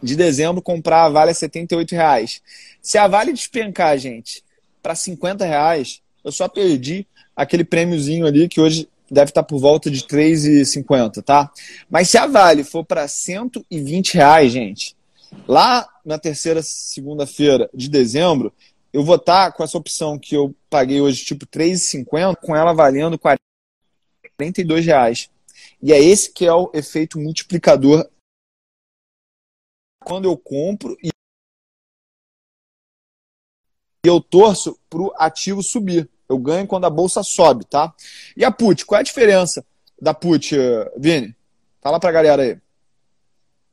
de 0.03 0.15
dezembro 0.15 0.61
comprar 0.61 1.05
a 1.05 1.09
Vale 1.09 1.31
a 1.31 1.33
R$ 1.33 1.85
reais. 1.89 2.41
Se 2.79 2.99
a 2.99 3.07
Vale 3.07 3.33
despencar, 3.33 3.97
gente, 3.97 4.43
para 4.83 4.93
50 4.93 5.43
reais, 5.45 5.99
eu 6.23 6.31
só 6.31 6.47
perdi 6.47 7.07
aquele 7.35 7.63
prêmiozinho 7.63 8.27
ali 8.27 8.47
que 8.47 8.61
hoje 8.61 8.87
deve 9.09 9.31
estar 9.31 9.41
por 9.41 9.57
volta 9.57 9.89
de 9.89 10.03
3,50, 10.03 11.23
tá? 11.23 11.49
Mas 11.89 12.07
se 12.07 12.19
a 12.19 12.27
Vale 12.27 12.63
for 12.63 12.85
para 12.85 13.07
120 13.07 14.13
reais, 14.13 14.51
gente, 14.51 14.95
lá 15.47 15.87
na 16.05 16.19
terceira 16.19 16.61
segunda-feira 16.61 17.69
de 17.73 17.89
dezembro, 17.89 18.53
eu 18.93 19.03
vou 19.03 19.15
estar 19.15 19.51
com 19.51 19.63
essa 19.63 19.77
opção 19.77 20.17
que 20.17 20.35
eu 20.35 20.55
paguei 20.69 21.01
hoje, 21.01 21.25
tipo 21.25 21.45
3,50, 21.45 22.35
com 22.37 22.55
ela 22.55 22.73
valendo 22.73 23.19
42 23.19 24.85
reais. 24.85 25.29
E 25.81 25.91
é 25.91 25.99
esse 25.99 26.31
que 26.31 26.45
é 26.45 26.53
o 26.53 26.71
efeito 26.73 27.19
multiplicador 27.19 28.09
quando 30.03 30.25
eu 30.25 30.37
compro 30.37 30.95
e 31.03 31.09
eu 34.03 34.21
torço 34.21 34.79
para 34.89 35.01
o 35.01 35.13
ativo 35.17 35.63
subir. 35.63 36.09
Eu 36.29 36.37
ganho 36.37 36.67
quando 36.67 36.85
a 36.85 36.89
bolsa 36.89 37.23
sobe, 37.23 37.65
tá? 37.65 37.93
E 38.37 38.45
a 38.45 38.51
put, 38.51 38.85
qual 38.85 38.97
é 38.97 39.01
a 39.01 39.03
diferença 39.03 39.65
da 39.99 40.13
put, 40.13 40.55
Vini? 40.97 41.35
Fala 41.81 41.99
pra 41.99 42.11
galera 42.11 42.43
aí. 42.43 42.64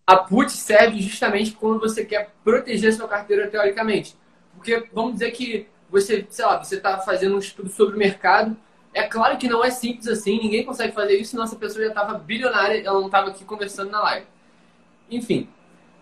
A 0.07 0.17
put 0.17 0.51
serve 0.51 1.01
justamente 1.01 1.53
quando 1.53 1.81
você 1.81 2.05
quer 2.05 2.31
proteger 2.43 2.93
sua 2.93 3.07
carteira 3.07 3.49
teoricamente. 3.49 4.17
Porque 4.55 4.89
vamos 4.93 5.15
dizer 5.15 5.31
que 5.31 5.69
você, 5.89 6.27
sei 6.29 6.45
lá, 6.45 6.63
você 6.63 6.77
está 6.77 6.99
fazendo 6.99 7.37
um 7.37 7.39
estudo 7.39 7.69
sobre 7.69 7.95
o 7.95 7.99
mercado. 7.99 8.57
É 8.93 9.05
claro 9.05 9.39
que 9.39 9.49
não 9.49 9.65
é 9.65 9.71
simples 9.71 10.09
assim, 10.09 10.39
ninguém 10.41 10.65
consegue 10.65 10.93
fazer 10.93 11.17
isso, 11.17 11.31
senão 11.31 11.45
essa 11.45 11.57
pessoa 11.57 11.85
já 11.85 11.91
estava 11.91 12.19
bilionária, 12.19 12.83
ela 12.85 12.99
não 12.99 13.07
estava 13.07 13.31
aqui 13.31 13.45
conversando 13.45 13.91
na 13.91 14.01
live. 14.03 14.27
Enfim, 15.11 15.49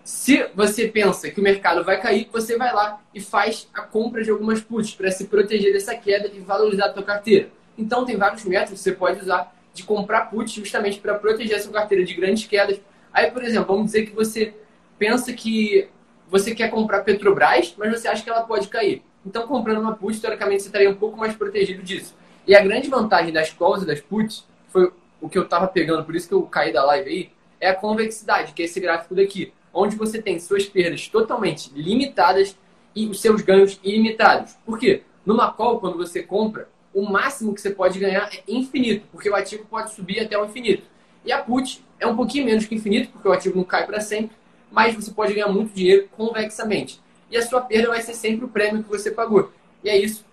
se 0.02 0.48
você 0.54 0.88
pensa 0.88 1.30
que 1.30 1.40
o 1.40 1.42
mercado 1.42 1.84
vai 1.84 2.00
cair, 2.00 2.28
você 2.32 2.56
vai 2.56 2.72
lá 2.72 3.00
e 3.14 3.20
faz 3.20 3.68
a 3.74 3.82
compra 3.82 4.24
de 4.24 4.30
algumas 4.30 4.60
puts 4.60 4.94
para 4.94 5.10
se 5.10 5.26
proteger 5.26 5.72
dessa 5.72 5.94
queda 5.94 6.28
e 6.32 6.40
valorizar 6.40 6.86
a 6.86 6.94
sua 6.94 7.02
carteira. 7.02 7.50
Então 7.76 8.04
tem 8.04 8.16
vários 8.16 8.44
métodos 8.44 8.78
que 8.78 8.84
você 8.84 8.92
pode 8.92 9.20
usar 9.20 9.54
de 9.72 9.84
comprar 9.84 10.22
puts 10.22 10.52
justamente 10.52 10.98
para 10.98 11.14
proteger 11.14 11.56
a 11.56 11.62
sua 11.62 11.72
carteira 11.72 12.04
de 12.04 12.14
grandes 12.14 12.46
quedas. 12.46 12.80
Aí, 13.12 13.30
por 13.30 13.42
exemplo, 13.42 13.74
vamos 13.74 13.86
dizer 13.86 14.06
que 14.06 14.14
você 14.14 14.54
pensa 14.98 15.32
que 15.32 15.88
você 16.28 16.54
quer 16.54 16.70
comprar 16.70 17.00
Petrobras, 17.02 17.74
mas 17.76 17.90
você 17.90 18.08
acha 18.08 18.22
que 18.22 18.30
ela 18.30 18.42
pode 18.42 18.68
cair. 18.68 19.02
Então, 19.26 19.46
comprando 19.46 19.80
uma 19.80 19.94
put, 19.94 20.20
teoricamente, 20.20 20.62
você 20.62 20.68
estaria 20.68 20.90
um 20.90 20.94
pouco 20.94 21.18
mais 21.18 21.34
protegido 21.34 21.82
disso. 21.82 22.14
E 22.46 22.54
a 22.54 22.62
grande 22.62 22.88
vantagem 22.88 23.32
das 23.32 23.52
calls 23.52 23.82
e 23.82 23.86
das 23.86 24.00
puts, 24.00 24.46
foi 24.68 24.92
o 25.20 25.28
que 25.28 25.36
eu 25.36 25.42
estava 25.42 25.66
pegando, 25.66 26.04
por 26.04 26.14
isso 26.14 26.28
que 26.28 26.34
eu 26.34 26.42
caí 26.42 26.72
da 26.72 26.84
live 26.84 27.10
aí, 27.10 27.30
é 27.60 27.68
a 27.68 27.74
convexidade, 27.74 28.52
que 28.52 28.62
é 28.62 28.64
esse 28.64 28.80
gráfico 28.80 29.14
daqui 29.14 29.52
onde 29.72 29.96
você 29.96 30.20
tem 30.20 30.38
suas 30.38 30.66
perdas 30.66 31.08
totalmente 31.08 31.70
limitadas 31.74 32.56
e 32.94 33.06
os 33.06 33.20
seus 33.20 33.40
ganhos 33.42 33.78
ilimitados. 33.82 34.54
Por 34.64 34.78
quê? 34.78 35.02
Numa 35.24 35.52
call, 35.52 35.78
quando 35.78 35.96
você 35.96 36.22
compra, 36.22 36.68
o 36.92 37.08
máximo 37.08 37.54
que 37.54 37.60
você 37.60 37.70
pode 37.70 37.98
ganhar 37.98 38.28
é 38.32 38.42
infinito, 38.48 39.06
porque 39.12 39.30
o 39.30 39.34
ativo 39.34 39.64
pode 39.66 39.92
subir 39.92 40.20
até 40.20 40.36
o 40.36 40.44
infinito. 40.44 40.82
E 41.24 41.30
a 41.30 41.38
put 41.38 41.84
é 42.00 42.06
um 42.06 42.16
pouquinho 42.16 42.46
menos 42.46 42.66
que 42.66 42.74
infinito, 42.74 43.10
porque 43.12 43.28
o 43.28 43.32
ativo 43.32 43.56
não 43.56 43.64
cai 43.64 43.86
para 43.86 44.00
sempre, 44.00 44.36
mas 44.70 44.94
você 44.94 45.10
pode 45.10 45.34
ganhar 45.34 45.48
muito 45.48 45.74
dinheiro 45.74 46.08
convexamente. 46.16 47.00
E 47.30 47.36
a 47.36 47.46
sua 47.46 47.60
perda 47.60 47.88
vai 47.88 48.02
ser 48.02 48.14
sempre 48.14 48.44
o 48.44 48.48
prêmio 48.48 48.82
que 48.82 48.88
você 48.88 49.10
pagou. 49.10 49.52
E 49.84 49.88
é 49.88 49.96
isso 49.96 50.24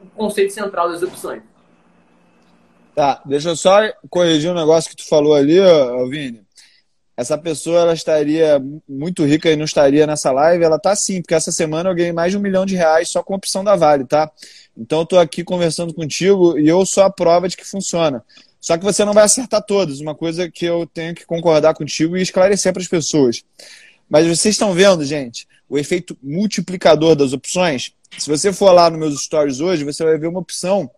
o 0.00 0.06
conceito 0.16 0.52
central 0.52 0.90
das 0.90 1.02
opções. 1.02 1.42
Tá, 2.94 3.20
deixa 3.24 3.48
eu 3.48 3.56
só 3.56 3.80
corrigir 4.08 4.50
um 4.50 4.54
negócio 4.54 4.88
que 4.88 4.96
tu 4.96 5.08
falou 5.08 5.34
ali, 5.34 5.56
Vini. 6.08 6.42
essa 7.16 7.36
pessoa 7.36 7.80
ela 7.80 7.94
estaria 7.94 8.62
muito 8.88 9.24
rica 9.24 9.50
e 9.50 9.56
não 9.56 9.64
estaria 9.64 10.06
nessa 10.06 10.30
live, 10.30 10.62
ela 10.62 10.78
tá 10.78 10.94
sim, 10.94 11.20
porque 11.20 11.34
essa 11.34 11.50
semana 11.50 11.90
eu 11.90 11.94
ganhei 11.94 12.12
mais 12.12 12.30
de 12.30 12.38
um 12.38 12.40
milhão 12.40 12.64
de 12.64 12.76
reais 12.76 13.08
só 13.08 13.20
com 13.20 13.34
a 13.34 13.36
opção 13.36 13.64
da 13.64 13.74
Vale, 13.74 14.04
tá? 14.04 14.30
Então 14.76 15.00
eu 15.00 15.06
tô 15.06 15.18
aqui 15.18 15.42
conversando 15.42 15.92
contigo 15.92 16.56
e 16.56 16.68
eu 16.68 16.84
sou 16.86 17.02
a 17.02 17.10
prova 17.10 17.48
de 17.48 17.56
que 17.56 17.64
funciona. 17.66 18.24
Só 18.64 18.78
que 18.78 18.84
você 18.84 19.04
não 19.04 19.12
vai 19.12 19.24
acertar 19.24 19.62
todas, 19.62 20.00
uma 20.00 20.14
coisa 20.14 20.50
que 20.50 20.64
eu 20.64 20.86
tenho 20.86 21.14
que 21.14 21.26
concordar 21.26 21.74
contigo 21.74 22.16
e 22.16 22.22
esclarecer 22.22 22.72
para 22.72 22.80
as 22.80 22.88
pessoas. 22.88 23.44
Mas 24.08 24.26
vocês 24.26 24.54
estão 24.54 24.72
vendo, 24.72 25.04
gente, 25.04 25.46
o 25.68 25.76
efeito 25.76 26.16
multiplicador 26.22 27.14
das 27.14 27.34
opções? 27.34 27.92
Se 28.16 28.26
você 28.26 28.54
for 28.54 28.72
lá 28.72 28.88
nos 28.88 28.98
meus 28.98 29.22
stories 29.22 29.60
hoje, 29.60 29.84
você 29.84 30.02
vai 30.02 30.16
ver 30.16 30.28
uma 30.28 30.40
opção 30.40 30.90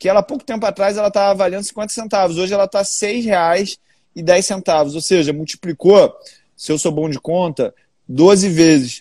que 0.00 0.08
ela, 0.08 0.20
pouco 0.20 0.42
tempo 0.42 0.66
atrás, 0.66 0.96
ela 0.96 1.06
estava 1.06 1.32
valendo 1.32 1.62
50 1.62 1.92
centavos. 1.92 2.38
Hoje 2.38 2.54
ela 2.54 2.64
está 2.64 2.80
R$ 2.80 2.86
6,10 2.86 3.78
e 4.16 4.20
10 4.20 4.44
centavos, 4.44 4.96
ou 4.96 5.00
seja, 5.00 5.32
multiplicou, 5.32 6.12
se 6.56 6.72
eu 6.72 6.78
sou 6.78 6.90
bom 6.90 7.08
de 7.08 7.20
conta, 7.20 7.72
12 8.08 8.48
vezes. 8.48 8.98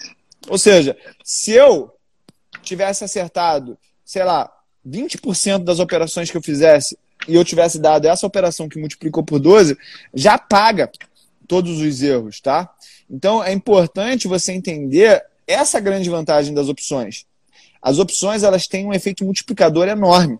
Ou 0.47 0.59
seja, 0.59 0.95
se 1.23 1.53
eu 1.53 1.91
tivesse 2.61 3.03
acertado, 3.03 3.79
sei 4.05 4.23
lá, 4.23 4.47
20% 4.87 5.63
das 5.63 5.79
operações 5.79 6.29
que 6.29 6.37
eu 6.37 6.41
fizesse 6.43 6.95
e 7.27 7.35
eu 7.35 7.45
tivesse 7.45 7.79
dado 7.79 8.07
essa 8.07 8.25
operação 8.25 8.67
que 8.67 8.79
multiplicou 8.79 9.23
por 9.23 9.39
12, 9.39 9.77
já 10.13 10.37
paga 10.37 10.91
todos 11.47 11.79
os 11.79 12.01
erros, 12.01 12.39
tá? 12.39 12.69
Então 13.09 13.43
é 13.43 13.51
importante 13.51 14.27
você 14.27 14.51
entender 14.51 15.23
essa 15.45 15.79
grande 15.79 16.09
vantagem 16.09 16.53
das 16.53 16.69
opções. 16.69 17.25
As 17.81 17.99
opções 17.99 18.43
elas 18.43 18.67
têm 18.67 18.85
um 18.85 18.93
efeito 18.93 19.23
multiplicador 19.25 19.87
enorme. 19.87 20.39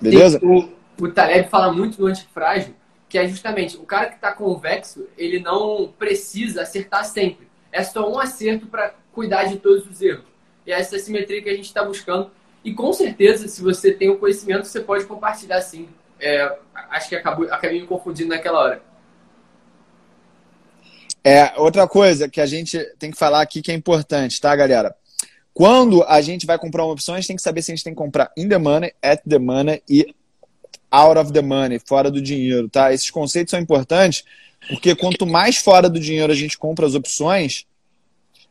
Beleza? 0.00 0.40
O, 0.42 0.68
o 1.00 1.08
Taleb 1.10 1.48
fala 1.48 1.72
muito 1.72 2.00
no 2.00 2.06
antifrágil 2.06 2.74
que 3.12 3.18
é 3.18 3.28
justamente 3.28 3.76
o 3.76 3.82
cara 3.82 4.06
que 4.06 4.14
está 4.14 4.32
convexo, 4.32 5.06
ele 5.18 5.38
não 5.38 5.92
precisa 5.98 6.62
acertar 6.62 7.04
sempre. 7.04 7.46
É 7.70 7.82
só 7.84 8.10
um 8.10 8.18
acerto 8.18 8.66
para 8.66 8.94
cuidar 9.12 9.44
de 9.44 9.58
todos 9.58 9.86
os 9.86 10.00
erros. 10.00 10.24
E 10.66 10.72
é 10.72 10.80
essa 10.80 10.98
simetria 10.98 11.42
que 11.42 11.50
a 11.50 11.54
gente 11.54 11.66
está 11.66 11.84
buscando. 11.84 12.30
E 12.64 12.72
com 12.72 12.92
certeza, 12.92 13.48
se 13.48 13.60
você 13.62 13.92
tem 13.92 14.08
o 14.08 14.18
conhecimento, 14.18 14.66
você 14.66 14.80
pode 14.80 15.04
compartilhar 15.04 15.60
sim. 15.60 15.88
É, 16.20 16.56
acho 16.90 17.08
que 17.08 17.16
acabou, 17.16 17.46
acabei 17.46 17.80
me 17.80 17.86
confundindo 17.86 18.28
naquela 18.28 18.60
hora. 18.60 18.82
É, 21.24 21.52
outra 21.56 21.86
coisa 21.86 22.28
que 22.28 22.40
a 22.40 22.46
gente 22.46 22.78
tem 22.98 23.10
que 23.10 23.18
falar 23.18 23.42
aqui 23.42 23.62
que 23.62 23.70
é 23.70 23.74
importante, 23.74 24.40
tá, 24.40 24.54
galera? 24.54 24.94
Quando 25.54 26.02
a 26.04 26.20
gente 26.20 26.46
vai 26.46 26.58
comprar 26.58 26.84
uma 26.84 26.92
opção, 26.92 27.14
a 27.14 27.18
gente 27.18 27.28
tem 27.28 27.36
que 27.36 27.42
saber 27.42 27.62
se 27.62 27.70
a 27.70 27.74
gente 27.74 27.84
tem 27.84 27.92
que 27.92 27.98
comprar 27.98 28.32
in 28.36 28.48
the 28.48 28.58
money, 28.58 28.92
at 29.02 29.20
the 29.28 29.38
money 29.38 29.82
e 29.88 30.14
out 30.90 31.18
of 31.18 31.32
the 31.32 31.42
money, 31.42 31.78
fora 31.78 32.10
do 32.10 32.20
dinheiro, 32.20 32.68
tá? 32.68 32.92
Esses 32.92 33.10
conceitos 33.10 33.50
são 33.50 33.60
importantes 33.60 34.24
porque 34.68 34.94
quanto 34.94 35.26
mais 35.26 35.56
fora 35.56 35.88
do 35.88 35.98
dinheiro 35.98 36.32
a 36.32 36.36
gente 36.36 36.56
compra 36.56 36.86
as 36.86 36.94
opções, 36.94 37.66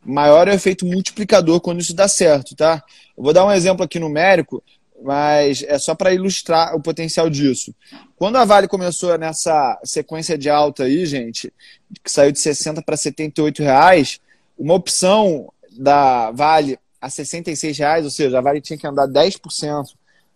maior 0.03 0.47
é 0.47 0.51
o 0.51 0.55
efeito 0.55 0.85
multiplicador 0.85 1.61
quando 1.61 1.81
isso 1.81 1.93
dá 1.93 2.07
certo, 2.07 2.55
tá? 2.55 2.83
Eu 3.17 3.23
vou 3.23 3.33
dar 3.33 3.45
um 3.45 3.51
exemplo 3.51 3.83
aqui 3.83 3.99
numérico, 3.99 4.63
mas 5.03 5.63
é 5.63 5.77
só 5.79 5.95
para 5.95 6.13
ilustrar 6.13 6.75
o 6.75 6.81
potencial 6.81 7.29
disso. 7.29 7.73
Quando 8.15 8.37
a 8.37 8.45
Vale 8.45 8.67
começou 8.67 9.17
nessa 9.17 9.79
sequência 9.83 10.37
de 10.37 10.49
alta 10.49 10.83
aí, 10.83 11.05
gente, 11.05 11.51
que 12.03 12.11
saiu 12.11 12.31
de 12.31 12.39
60 12.39 12.81
para 12.81 12.95
78 12.95 13.63
reais, 13.63 14.19
uma 14.57 14.73
opção 14.73 15.51
da 15.71 16.31
Vale 16.31 16.77
a 16.99 17.09
66 17.09 17.77
reais, 17.77 18.05
ou 18.05 18.11
seja, 18.11 18.37
a 18.37 18.41
Vale 18.41 18.61
tinha 18.61 18.77
que 18.77 18.85
andar 18.85 19.07
10% 19.07 19.85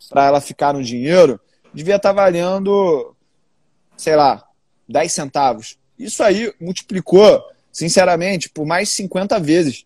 para 0.09 0.25
ela 0.25 0.41
ficar 0.41 0.73
no 0.73 0.83
dinheiro, 0.83 1.39
devia 1.73 1.97
estar 1.97 2.09
tá 2.09 2.23
valendo, 2.23 3.15
sei 3.95 4.15
lá, 4.15 4.43
10 4.89 5.11
centavos. 5.11 5.77
Isso 5.97 6.23
aí 6.23 6.53
multiplicou, 6.59 7.43
sinceramente, 7.75 8.47
por 8.47 8.65
mais 8.65 8.87
50 8.91 9.37
vezes. 9.37 9.85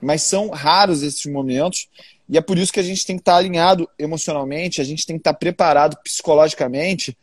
Mas 0.00 0.22
são 0.22 0.48
raros 0.48 1.02
esses 1.02 1.26
momentos 1.26 1.88
e 2.26 2.38
é 2.38 2.40
por 2.40 2.56
isso 2.56 2.72
que 2.72 2.80
a 2.80 2.82
gente 2.82 3.04
tem 3.04 3.16
que 3.16 3.20
estar 3.20 3.36
alinhado 3.36 3.86
emocionalmente, 3.98 4.80
a 4.80 4.84
gente 4.84 5.04
tem 5.04 5.16
que 5.16 5.20
estar 5.20 5.34
preparado 5.34 5.98
psicologicamente 6.02 7.14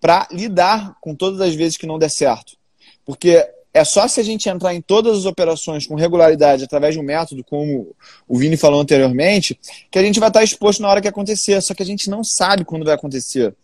para 0.00 0.26
lidar 0.32 0.96
com 1.00 1.14
todas 1.14 1.40
as 1.40 1.54
vezes 1.54 1.76
que 1.76 1.86
não 1.86 1.96
der 1.96 2.10
certo. 2.10 2.56
Porque 3.04 3.48
é 3.72 3.84
só 3.84 4.08
se 4.08 4.18
a 4.18 4.24
gente 4.24 4.48
entrar 4.48 4.74
em 4.74 4.80
todas 4.80 5.18
as 5.18 5.26
operações 5.26 5.86
com 5.86 5.94
regularidade 5.94 6.64
através 6.64 6.94
de 6.94 7.00
um 7.00 7.04
método, 7.04 7.44
como 7.44 7.94
o 8.26 8.36
Vini 8.36 8.56
falou 8.56 8.80
anteriormente, 8.80 9.56
que 9.92 9.98
a 9.98 10.02
gente 10.02 10.18
vai 10.18 10.28
estar 10.28 10.42
exposto 10.42 10.82
na 10.82 10.88
hora 10.88 11.00
que 11.00 11.08
acontecer. 11.08 11.62
Só 11.62 11.72
que 11.72 11.84
a 11.84 11.86
gente 11.86 12.10
não 12.10 12.24
sabe 12.24 12.64
quando 12.64 12.84
vai 12.84 12.94
acontecer. 12.94 13.54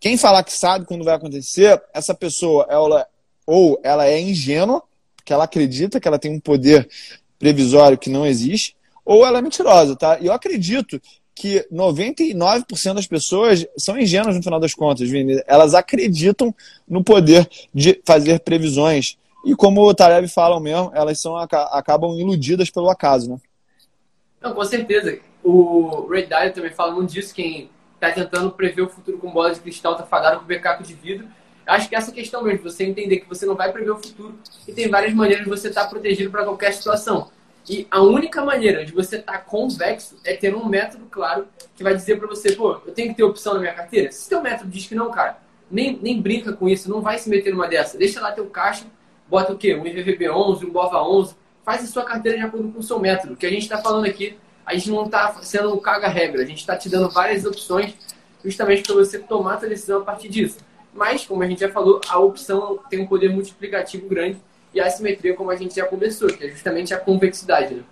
Quem 0.00 0.16
falar 0.16 0.42
que 0.42 0.52
sabe 0.52 0.86
quando 0.86 1.04
vai 1.04 1.14
acontecer, 1.14 1.82
essa 1.92 2.14
pessoa, 2.14 2.66
ela, 2.70 3.06
ou 3.46 3.80
ela 3.82 4.06
é 4.06 4.20
ingênua, 4.20 4.82
porque 5.14 5.32
ela 5.32 5.44
acredita 5.44 6.00
que 6.00 6.08
ela 6.08 6.18
tem 6.18 6.32
um 6.32 6.40
poder 6.40 6.88
previsório 7.38 7.96
que 7.96 8.10
não 8.10 8.26
existe, 8.26 8.76
ou 9.04 9.24
ela 9.24 9.38
é 9.38 9.42
mentirosa, 9.42 9.94
tá? 9.94 10.18
E 10.20 10.26
eu 10.26 10.32
acredito 10.32 11.00
que 11.34 11.66
99% 11.72 12.94
das 12.94 13.06
pessoas 13.06 13.66
são 13.76 13.98
ingênuas 13.98 14.34
no 14.34 14.42
final 14.42 14.58
das 14.58 14.74
contas, 14.74 15.08
Vini. 15.08 15.40
Elas 15.46 15.74
acreditam 15.74 16.54
no 16.88 17.04
poder 17.04 17.48
de 17.72 18.00
fazer 18.04 18.40
previsões 18.40 19.16
e 19.46 19.54
como 19.54 19.80
o 19.80 19.94
Taleb 19.94 20.26
fala 20.26 20.58
mesmo, 20.58 20.90
elas 20.92 21.20
são, 21.20 21.36
acabam 21.36 22.18
iludidas 22.18 22.68
pelo 22.68 22.90
acaso, 22.90 23.30
né? 23.30 23.38
Não, 24.40 24.52
com 24.52 24.64
certeza. 24.64 25.20
O 25.44 26.08
Ray 26.10 26.26
Dalio 26.26 26.52
também 26.52 26.72
fala 26.72 26.92
muito 26.92 27.12
disso, 27.12 27.32
quem 27.32 27.70
está 27.94 28.10
tentando 28.10 28.50
prever 28.50 28.82
o 28.82 28.88
futuro 28.88 29.18
com 29.18 29.30
bola 29.30 29.54
de 29.54 29.60
cristal 29.60 29.92
está 29.92 30.04
fadado 30.04 30.40
com 30.40 30.46
becaco 30.46 30.82
de 30.82 30.94
vidro. 30.94 31.28
Acho 31.66 31.88
que 31.88 31.96
essa 31.96 32.12
questão 32.12 32.42
mesmo, 32.42 32.62
você 32.62 32.84
entender 32.84 33.18
que 33.18 33.28
você 33.28 33.44
não 33.44 33.56
vai 33.56 33.72
prever 33.72 33.90
o 33.90 33.98
futuro 33.98 34.38
e 34.66 34.72
tem 34.72 34.88
várias 34.88 35.12
maneiras 35.12 35.44
de 35.44 35.50
você 35.50 35.68
estar 35.68 35.84
tá 35.84 35.90
protegido 35.90 36.30
para 36.30 36.44
qualquer 36.44 36.72
situação. 36.72 37.30
E 37.68 37.86
a 37.90 38.00
única 38.00 38.44
maneira 38.44 38.84
de 38.84 38.92
você 38.92 39.16
estar 39.16 39.32
tá 39.32 39.38
convexo 39.38 40.16
é 40.24 40.34
ter 40.34 40.54
um 40.54 40.66
método 40.66 41.06
claro 41.10 41.48
que 41.74 41.82
vai 41.82 41.94
dizer 41.94 42.16
para 42.18 42.28
você, 42.28 42.52
pô, 42.52 42.80
eu 42.86 42.92
tenho 42.92 43.08
que 43.08 43.16
ter 43.16 43.24
opção 43.24 43.54
na 43.54 43.60
minha 43.60 43.74
carteira. 43.74 44.12
Se 44.12 44.28
teu 44.28 44.40
método 44.40 44.70
diz 44.70 44.86
que 44.86 44.94
não, 44.94 45.10
cara, 45.10 45.38
nem, 45.68 45.98
nem 46.00 46.22
brinca 46.22 46.52
com 46.52 46.68
isso, 46.68 46.88
não 46.88 47.00
vai 47.00 47.18
se 47.18 47.28
meter 47.28 47.52
numa 47.52 47.66
dessa. 47.66 47.98
Deixa 47.98 48.20
lá 48.20 48.30
teu 48.30 48.46
caixa 48.46 48.86
bota 49.28 49.52
o 49.52 49.58
quê? 49.58 49.74
Um 49.74 49.84
IVVB11, 49.84 50.64
um 50.64 50.72
BOVA11, 50.72 51.34
faz 51.64 51.84
a 51.84 51.86
sua 51.86 52.04
carteira 52.04 52.38
de 52.38 52.44
acordo 52.44 52.70
com 52.70 52.78
o 52.78 52.82
seu 52.82 52.98
método. 52.98 53.34
O 53.34 53.36
que 53.36 53.46
a 53.46 53.50
gente 53.50 53.62
está 53.62 53.78
falando 53.78 54.06
aqui, 54.06 54.36
a 54.64 54.74
gente 54.74 54.90
não 54.90 55.04
está 55.04 55.34
sendo 55.42 55.74
um 55.74 55.78
caga-regra, 55.78 56.42
a 56.42 56.46
gente 56.46 56.58
está 56.58 56.76
te 56.76 56.88
dando 56.88 57.10
várias 57.10 57.44
opções 57.44 57.94
justamente 58.44 58.82
para 58.82 58.94
você 58.94 59.18
tomar 59.18 59.54
a 59.54 59.66
decisão 59.66 60.00
a 60.00 60.04
partir 60.04 60.28
disso. 60.28 60.58
Mas, 60.96 61.26
como 61.26 61.42
a 61.42 61.46
gente 61.46 61.60
já 61.60 61.70
falou, 61.70 62.00
a 62.08 62.18
opção 62.18 62.78
tem 62.88 63.00
um 63.00 63.06
poder 63.06 63.28
multiplicativo 63.28 64.08
grande 64.08 64.38
e 64.72 64.80
a 64.80 64.86
assimetria, 64.86 65.34
como 65.34 65.50
a 65.50 65.56
gente 65.56 65.76
já 65.76 65.84
conversou, 65.84 66.28
que 66.28 66.44
é 66.44 66.48
justamente 66.48 66.94
a 66.94 66.98
convexidade. 66.98 67.74
Né? 67.74 67.82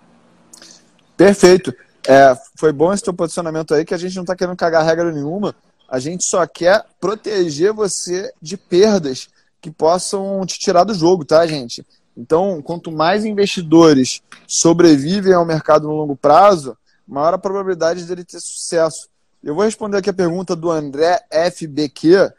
Perfeito. 1.15 1.73
É, 2.07 2.35
foi 2.57 2.71
bom 2.71 2.93
esse 2.93 3.03
teu 3.03 3.13
posicionamento 3.13 3.73
aí, 3.73 3.85
que 3.85 3.93
a 3.93 3.97
gente 3.97 4.15
não 4.15 4.23
está 4.23 4.35
querendo 4.35 4.55
cagar 4.55 4.85
regra 4.85 5.11
nenhuma. 5.11 5.55
A 5.87 5.99
gente 5.99 6.23
só 6.23 6.45
quer 6.45 6.83
proteger 6.99 7.71
você 7.73 8.31
de 8.41 8.57
perdas 8.57 9.29
que 9.61 9.71
possam 9.71 10.45
te 10.45 10.59
tirar 10.59 10.83
do 10.83 10.93
jogo, 10.93 11.25
tá, 11.25 11.45
gente? 11.45 11.85
Então, 12.15 12.61
quanto 12.61 12.91
mais 12.91 13.25
investidores 13.25 14.21
sobrevivem 14.47 15.33
ao 15.33 15.45
mercado 15.45 15.87
no 15.87 15.95
longo 15.95 16.15
prazo, 16.15 16.77
maior 17.07 17.33
a 17.33 17.37
probabilidade 17.37 18.03
dele 18.05 18.23
ter 18.23 18.39
sucesso. 18.39 19.09
Eu 19.43 19.53
vou 19.53 19.63
responder 19.63 19.97
aqui 19.97 20.09
a 20.09 20.13
pergunta 20.13 20.55
do 20.55 20.71
André 20.71 21.19
FBQ. 21.29 22.31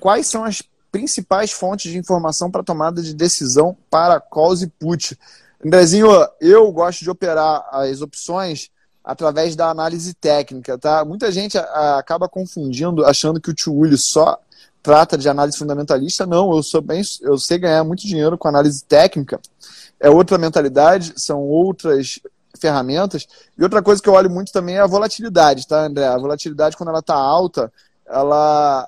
Quais 0.00 0.26
são 0.26 0.44
as 0.44 0.62
principais 0.92 1.50
fontes 1.50 1.90
de 1.90 1.98
informação 1.98 2.50
para 2.50 2.62
tomada 2.62 3.02
de 3.02 3.14
decisão 3.14 3.76
para 3.90 4.20
calls 4.20 4.62
e 4.62 4.66
put? 4.66 5.18
Andrezinho, 5.64 6.08
eu 6.40 6.70
gosto 6.70 7.00
de 7.00 7.10
operar 7.10 7.66
as 7.72 8.00
opções 8.02 8.70
através 9.02 9.56
da 9.56 9.68
análise 9.68 10.14
técnica, 10.14 10.78
tá? 10.78 11.04
Muita 11.04 11.30
gente 11.30 11.58
acaba 11.58 12.28
confundindo, 12.28 13.04
achando 13.04 13.40
que 13.40 13.50
o 13.50 13.74
Willis 13.74 14.04
só 14.04 14.38
trata 14.82 15.16
de 15.16 15.28
análise 15.28 15.56
fundamentalista, 15.56 16.26
não, 16.26 16.54
eu 16.54 16.62
sou 16.62 16.82
bem, 16.82 17.02
eu 17.22 17.38
sei 17.38 17.58
ganhar 17.58 17.82
muito 17.84 18.06
dinheiro 18.06 18.36
com 18.36 18.48
análise 18.48 18.84
técnica. 18.84 19.40
É 19.98 20.10
outra 20.10 20.36
mentalidade, 20.36 21.14
são 21.16 21.40
outras 21.40 22.20
ferramentas. 22.58 23.26
E 23.56 23.62
outra 23.62 23.82
coisa 23.82 24.02
que 24.02 24.08
eu 24.08 24.12
olho 24.12 24.28
muito 24.28 24.52
também 24.52 24.76
é 24.76 24.80
a 24.80 24.86
volatilidade, 24.86 25.66
tá, 25.66 25.86
André? 25.86 26.06
A 26.06 26.18
volatilidade, 26.18 26.76
quando 26.76 26.90
ela 26.90 26.98
está 26.98 27.14
alta, 27.14 27.72
ela 28.06 28.86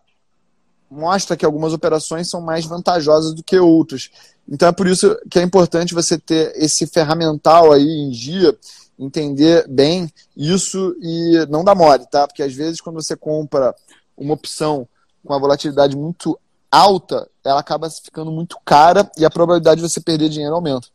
mostra 0.90 1.36
que 1.36 1.44
algumas 1.44 1.72
operações 1.72 2.28
são 2.28 2.40
mais 2.40 2.64
vantajosas 2.64 3.34
do 3.34 3.42
que 3.42 3.58
outras. 3.58 4.10
Então 4.48 4.68
é 4.68 4.72
por 4.72 4.86
isso 4.86 5.16
que 5.30 5.38
é 5.38 5.42
importante 5.42 5.94
você 5.94 6.18
ter 6.18 6.52
esse 6.56 6.86
ferramental 6.86 7.72
aí 7.72 7.86
em 7.86 8.10
dia, 8.10 8.56
entender 8.98 9.66
bem 9.68 10.08
isso 10.36 10.96
e 11.00 11.46
não 11.48 11.64
dar 11.64 11.74
mole, 11.74 12.06
tá? 12.06 12.26
Porque 12.26 12.42
às 12.42 12.54
vezes 12.54 12.80
quando 12.80 13.02
você 13.02 13.16
compra 13.16 13.74
uma 14.16 14.34
opção 14.34 14.88
com 15.24 15.34
a 15.34 15.38
volatilidade 15.38 15.96
muito 15.96 16.38
alta, 16.70 17.28
ela 17.44 17.60
acaba 17.60 17.90
ficando 17.90 18.30
muito 18.30 18.56
cara 18.64 19.10
e 19.18 19.24
a 19.24 19.30
probabilidade 19.30 19.80
de 19.80 19.88
você 19.88 20.00
perder 20.00 20.28
dinheiro 20.28 20.54
aumenta. 20.54 20.88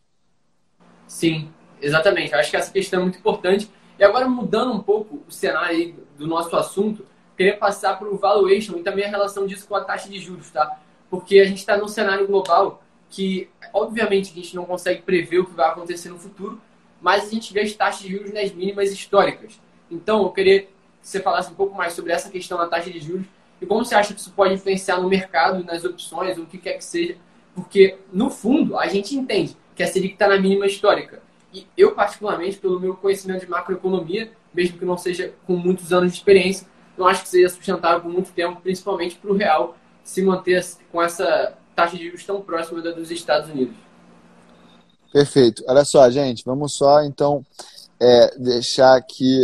Sim, 1.08 1.52
exatamente. 1.82 2.34
Acho 2.34 2.50
que 2.50 2.58
essa 2.58 2.72
questão 2.72 3.02
é 3.02 3.04
muito 3.04 3.20
importante. 3.20 3.70
E 4.00 4.04
agora, 4.04 4.28
mudando 4.28 4.72
um 4.72 4.80
pouco 4.80 5.22
o 5.28 5.32
cenário 5.32 5.96
do 6.18 6.26
nosso 6.26 6.56
assunto, 6.56 7.06
queria 7.42 7.58
passar 7.58 7.98
para 7.98 8.08
o 8.08 8.18
valuation 8.18 8.78
e 8.78 8.84
também 8.84 9.06
a 9.06 9.10
relação 9.10 9.48
disso 9.48 9.68
com 9.68 9.76
a 9.76 9.84
taxa 9.84 10.08
de 10.08 10.20
juros, 10.20 10.52
tá? 10.52 10.80
porque 11.12 11.39
a 11.39 11.46
gente 11.46 11.58
está 11.58 11.76
num 11.76 11.89
cenário 11.89 12.26
global 12.26 12.82
que, 13.10 13.50
obviamente, 13.74 14.32
a 14.32 14.36
gente 14.36 14.56
não 14.56 14.64
consegue 14.64 15.02
prever 15.02 15.39
o 15.39 15.46
que 15.46 15.54
vai 15.54 15.70
acontecer 15.70 16.08
no 16.08 16.18
futuro, 16.18 16.60
mas 17.02 17.26
a 17.26 17.30
gente 17.30 17.54
vê 17.54 17.62
as 17.62 17.74
taxas 17.74 18.04
de 18.04 18.16
juros 18.16 18.32
nas 18.32 18.50
mínimas 18.54 18.94
históricas. 18.94 19.60
Então, 19.92 20.24
eu 20.24 20.30
queria 20.30 20.62
que 20.62 20.70
você 21.02 21.20
falasse 21.20 21.52
um 21.52 21.56
pouco 21.56 21.76
mais 21.76 21.92
sobre 21.92 22.14
essa 22.14 22.30
questão 22.30 22.58
da 22.58 22.68
taxa 22.68 22.89
de 22.89 23.00
juros 23.02 23.26
e 23.60 23.66
como 23.66 23.84
você 23.84 23.94
acha 23.94 24.14
que 24.14 24.22
isso 24.22 24.32
pode 24.32 24.54
influenciar 24.54 25.02
no 25.02 25.10
mercado, 25.10 25.66
nas 25.66 25.84
opções, 25.84 26.38
ou 26.38 26.46
o 26.46 26.48
que 26.48 26.58
quer 26.58 26.78
que 26.78 26.86
seja. 26.86 27.18
Porque, 27.54 27.98
no 28.14 28.30
fundo, 28.30 28.78
a 28.80 28.88
gente 28.88 29.14
entende 29.14 29.58
que 29.76 29.84
a 29.84 29.88
Selic 29.88 30.14
está 30.14 30.30
na 30.30 30.39
mínima 30.39 30.66
histórica. 30.66 31.22
E 31.54 31.68
eu, 31.76 31.92
particularmente, 31.94 32.58
pelo 32.58 32.80
meu 32.80 32.96
conhecimento 32.96 33.42
de 33.42 33.50
macroeconomia, 33.50 34.32
mesmo 34.54 34.78
que 34.78 34.86
não 34.86 34.98
seja 34.98 35.34
com 35.46 35.58
muitos 35.58 35.92
anos 35.92 36.14
de 36.14 36.18
experiência, 36.18 36.66
não 37.02 37.08
acho 37.08 37.24
que 37.24 37.30
seja 37.30 37.49
sustentável 37.49 38.02
por 38.02 38.12
muito 38.12 38.32
tempo, 38.32 38.62
principalmente 38.62 39.16
para 39.16 39.32
o 39.32 39.36
real 39.36 39.76
se 40.04 40.22
manter 40.22 40.64
com 40.91 41.02
essa 41.02 41.58
taxa 41.76 41.97
de 41.97 42.06
juros 42.06 42.24
tão 42.24 42.41
próxima 42.41 42.82
da 42.82 42.91
dos 42.91 43.10
Estados 43.10 43.49
Unidos. 43.49 43.76
Perfeito. 45.12 45.64
Olha 45.68 45.84
só, 45.84 46.10
gente, 46.10 46.43
vamos 46.45 46.74
só 46.74 47.04
então 47.04 47.43
é, 47.99 48.38
deixar 48.38 48.95
aqui 48.95 49.41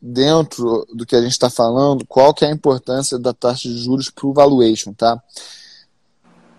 dentro 0.00 0.86
do 0.94 1.04
que 1.04 1.14
a 1.14 1.20
gente 1.20 1.32
está 1.32 1.50
falando 1.50 2.06
qual 2.06 2.32
que 2.32 2.44
é 2.44 2.48
a 2.48 2.52
importância 2.52 3.18
da 3.18 3.34
taxa 3.34 3.68
de 3.68 3.76
juros 3.78 4.08
para 4.08 4.26
o 4.26 4.32
valuation, 4.32 4.94
tá? 4.94 5.22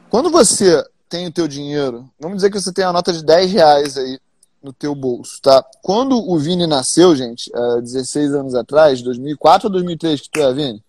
Quando 0.10 0.30
você 0.30 0.84
tem 1.10 1.28
o 1.28 1.32
teu 1.32 1.48
dinheiro, 1.48 2.10
vamos 2.20 2.38
dizer 2.38 2.52
que 2.52 2.60
você 2.60 2.72
tem 2.72 2.86
a 2.86 2.94
nota 2.94 3.12
de 3.12 3.24
10 3.24 3.52
reais 3.52 3.98
aí 3.98 4.20
no 4.62 4.72
teu 4.72 4.94
bolso, 4.94 5.42
tá? 5.42 5.64
Quando 5.82 6.18
o 6.18 6.38
Vini 6.38 6.68
nasceu, 6.68 7.16
gente, 7.16 7.52
há 7.56 7.80
16 7.82 8.34
anos 8.34 8.56
atrás, 8.56 9.02
2004 9.02 9.68
ou 9.68 9.72
2003 9.72 10.22
que 10.22 10.30
tu 10.30 10.40
é, 10.40 10.54
Vini? 10.54 10.84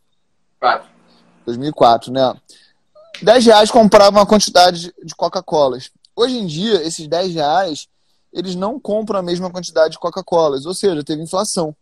4. 0.61 0.89
2004, 1.47 2.13
né? 2.13 2.35
10 3.23 3.47
reais 3.47 3.71
comprava 3.71 4.19
uma 4.19 4.27
quantidade 4.27 4.93
de 5.03 5.15
Coca-Colas. 5.15 5.91
Hoje 6.15 6.37
em 6.37 6.47
dia, 6.47 6.83
esses 6.83 7.07
10 7.07 7.35
reais, 7.35 7.89
eles 8.33 8.55
não 8.55 8.79
compram 8.79 9.19
a 9.19 9.23
mesma 9.23 9.51
quantidade 9.51 9.93
de 9.93 9.99
Coca-Colas, 9.99 10.67
ou 10.67 10.75
seja, 10.75 11.05
teve 11.05 11.23
inflação. 11.23 11.75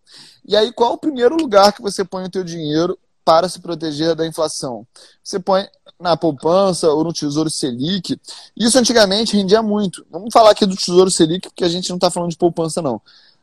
E 0.45 0.57
aí, 0.57 0.73
qual 0.73 0.93
é 0.93 0.95
o 0.95 0.99
primeiro 0.99 1.37
lugar 1.37 1.73
que 1.73 1.83
você 1.83 2.05
põe 2.05 2.25
o 2.25 2.31
teu 2.31 2.45
dinheiro 2.45 2.99
para 3.25 3.49
se 3.49 3.61
proteger 3.61 4.15
da 4.15 4.27
inflação? 4.27 4.87
Você 5.23 5.39
põe 5.39 5.67
na 6.01 6.17
poupança 6.17 6.89
ou 6.89 7.05
no 7.05 7.13
Tesouro 7.13 7.51
Selic. 7.51 8.19
Isso 8.57 8.79
antigamente 8.79 9.37
rendia 9.37 9.63
muito. 9.63 10.05
Vamos 10.11 10.33
falar 10.33 10.51
aqui 10.51 10.65
do 10.65 10.75
Tesouro 10.75 11.11
Selic, 11.11 11.49
porque 11.49 11.65
a 11.65 11.69
gente 11.69 11.91
não 11.91 11.97
está 11.97 12.11
falando 12.11 12.31
de 12.31 12.37
poupança, 12.37 12.81
não. 12.81 13.01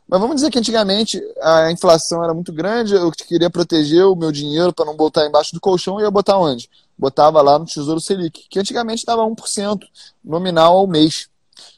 Mas 0.08 0.20
vamos 0.20 0.36
dizer 0.36 0.50
que 0.50 0.58
antigamente 0.58 1.22
a 1.40 1.70
inflação 1.70 2.24
era 2.24 2.32
muito 2.32 2.50
grande, 2.50 2.94
eu 2.94 3.10
queria 3.12 3.50
proteger 3.50 4.06
o 4.06 4.16
meu 4.16 4.32
dinheiro 4.32 4.72
para 4.72 4.86
não 4.86 4.96
botar 4.96 5.26
embaixo 5.26 5.52
do 5.52 5.60
colchão, 5.60 6.00
e 6.00 6.02
ia 6.02 6.10
botar 6.10 6.38
onde? 6.38 6.68
Botava 6.96 7.42
lá 7.42 7.58
no 7.58 7.66
Tesouro 7.66 8.00
Selic, 8.00 8.46
que 8.48 8.58
antigamente 8.58 9.04
dava 9.04 9.22
1% 9.22 9.80
nominal 10.24 10.78
ao 10.78 10.86
mês. 10.86 11.28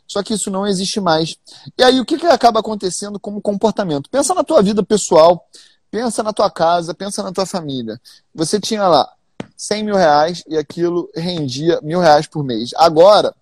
Só 0.07 0.23
que 0.23 0.35
isso 0.35 0.51
não 0.51 0.67
existe 0.67 1.01
mais. 1.01 1.37
E 1.77 1.83
aí 1.83 2.01
o 2.01 2.05
que, 2.05 2.19
que 2.19 2.27
acaba 2.27 2.61
acontecendo 2.61 3.19
como 3.19 3.41
comportamento? 3.41 4.09
Pensa 4.11 4.35
na 4.35 4.45
tua 4.45 4.63
vida 4.63 4.83
pessoal, 4.83 5.45
pensa 5.91 6.22
na 6.22 6.32
tua 6.32 6.51
casa, 6.51 6.95
pensa 6.95 7.22
na 7.22 7.32
tua 7.32 7.47
família. 7.47 8.01
Você 8.34 8.61
tinha 8.61 8.86
lá 8.86 9.11
100 9.57 9.84
mil 9.84 9.97
reais 9.97 10.43
e 10.47 10.57
aquilo 10.57 11.11
rendia 11.14 11.80
mil 11.82 12.01
reais 12.01 12.26
por 12.26 12.45
mês. 12.45 12.70
Agora, 12.76 13.34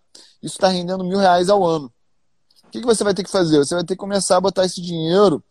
isso 0.42 0.56
está 0.56 0.68
rendendo 0.68 1.04
mil 1.04 1.18
reais 1.18 1.48
ao 1.48 1.64
ano. 1.64 1.92
O 2.64 2.70
que, 2.70 2.80
que 2.80 2.86
você 2.86 3.02
vai 3.02 3.14
ter 3.14 3.24
que 3.24 3.30
fazer? 3.30 3.58
Você 3.58 3.74
vai 3.74 3.84
ter 3.84 3.94
que 3.94 4.00
começar 4.00 4.36
a 4.36 4.40
botar 4.40 4.64
esse 4.64 4.80
dinheiro 4.80 5.42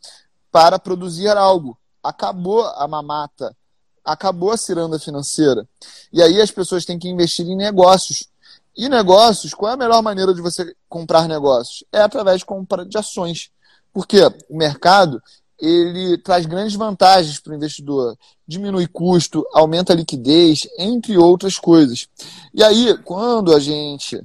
para 0.51 0.77
produzir 0.77 1.29
algo. 1.29 1.77
Acabou 2.03 2.65
a 2.65 2.87
mamata, 2.87 3.55
acabou 4.03 4.51
a 4.51 4.57
ciranda 4.57 4.99
financeira. 4.99 5.67
E 6.11 6.21
aí 6.21 6.41
as 6.41 6.51
pessoas 6.51 6.85
têm 6.85 6.99
que 6.99 7.09
investir 7.09 7.47
em 7.47 7.55
negócios. 7.55 8.29
E 8.75 8.87
negócios, 8.87 9.53
qual 9.53 9.71
é 9.71 9.73
a 9.73 9.77
melhor 9.77 10.01
maneira 10.03 10.33
de 10.33 10.41
você 10.41 10.75
comprar 10.87 11.27
negócios? 11.27 11.83
É 11.91 12.01
através 12.01 12.39
de 12.39 12.45
compra 12.45 12.85
de 12.85 12.97
ações. 12.97 13.49
Porque 13.91 14.21
o 14.47 14.55
mercado 14.55 15.21
ele 15.60 16.18
traz 16.18 16.45
grandes 16.45 16.76
vantagens 16.76 17.39
para 17.39 17.53
o 17.53 17.55
investidor. 17.55 18.18
Diminui 18.47 18.88
custo, 18.88 19.45
aumenta 19.53 19.93
a 19.93 19.95
liquidez, 19.95 20.68
entre 20.78 21.18
outras 21.18 21.58
coisas. 21.58 22.08
E 22.53 22.64
aí, 22.64 22.97
quando 23.03 23.53
a 23.53 23.60
gente 23.60 24.22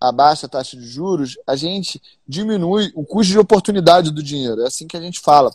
abaixa 0.00 0.46
a 0.46 0.48
taxa 0.48 0.76
de 0.76 0.86
juros, 0.86 1.38
a 1.46 1.56
gente 1.56 2.00
diminui 2.26 2.92
o 2.94 3.04
custo 3.04 3.32
de 3.32 3.38
oportunidade 3.38 4.10
do 4.10 4.22
dinheiro. 4.22 4.62
É 4.62 4.66
assim 4.66 4.86
que 4.86 4.96
a 4.96 5.00
gente 5.00 5.20
fala 5.20 5.54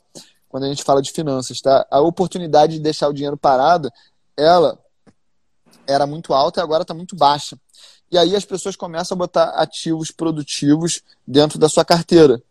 quando 0.50 0.64
a 0.64 0.68
gente 0.68 0.84
fala 0.84 1.02
de 1.02 1.12
finanças, 1.12 1.62
tá? 1.62 1.86
A 1.92 2.02
oportunidade 2.02 2.74
de 2.74 2.80
deixar 2.80 3.08
o 3.08 3.14
dinheiro 3.14 3.38
parado, 3.38 3.92
ela 4.36 4.80
era 5.86 6.08
muito 6.08 6.34
alta 6.34 6.60
e 6.60 6.64
agora 6.64 6.82
está 6.82 6.94
muito 6.94 7.16
baixa. 7.16 7.58
E 8.12 8.18
aí 8.18 8.36
as 8.36 8.44
pessoas 8.44 8.76
começam 8.76 9.16
a 9.16 9.20
botar 9.20 9.50
ativos 9.50 10.10
produtivos 10.10 11.04
dentro 11.28 11.60
da 11.60 11.70
sua 11.70 11.86
carteira. 11.86 12.42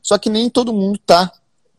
Só 0.00 0.16
que 0.16 0.30
nem 0.30 0.48
todo 0.48 0.72
mundo 0.72 0.96
está 0.96 1.32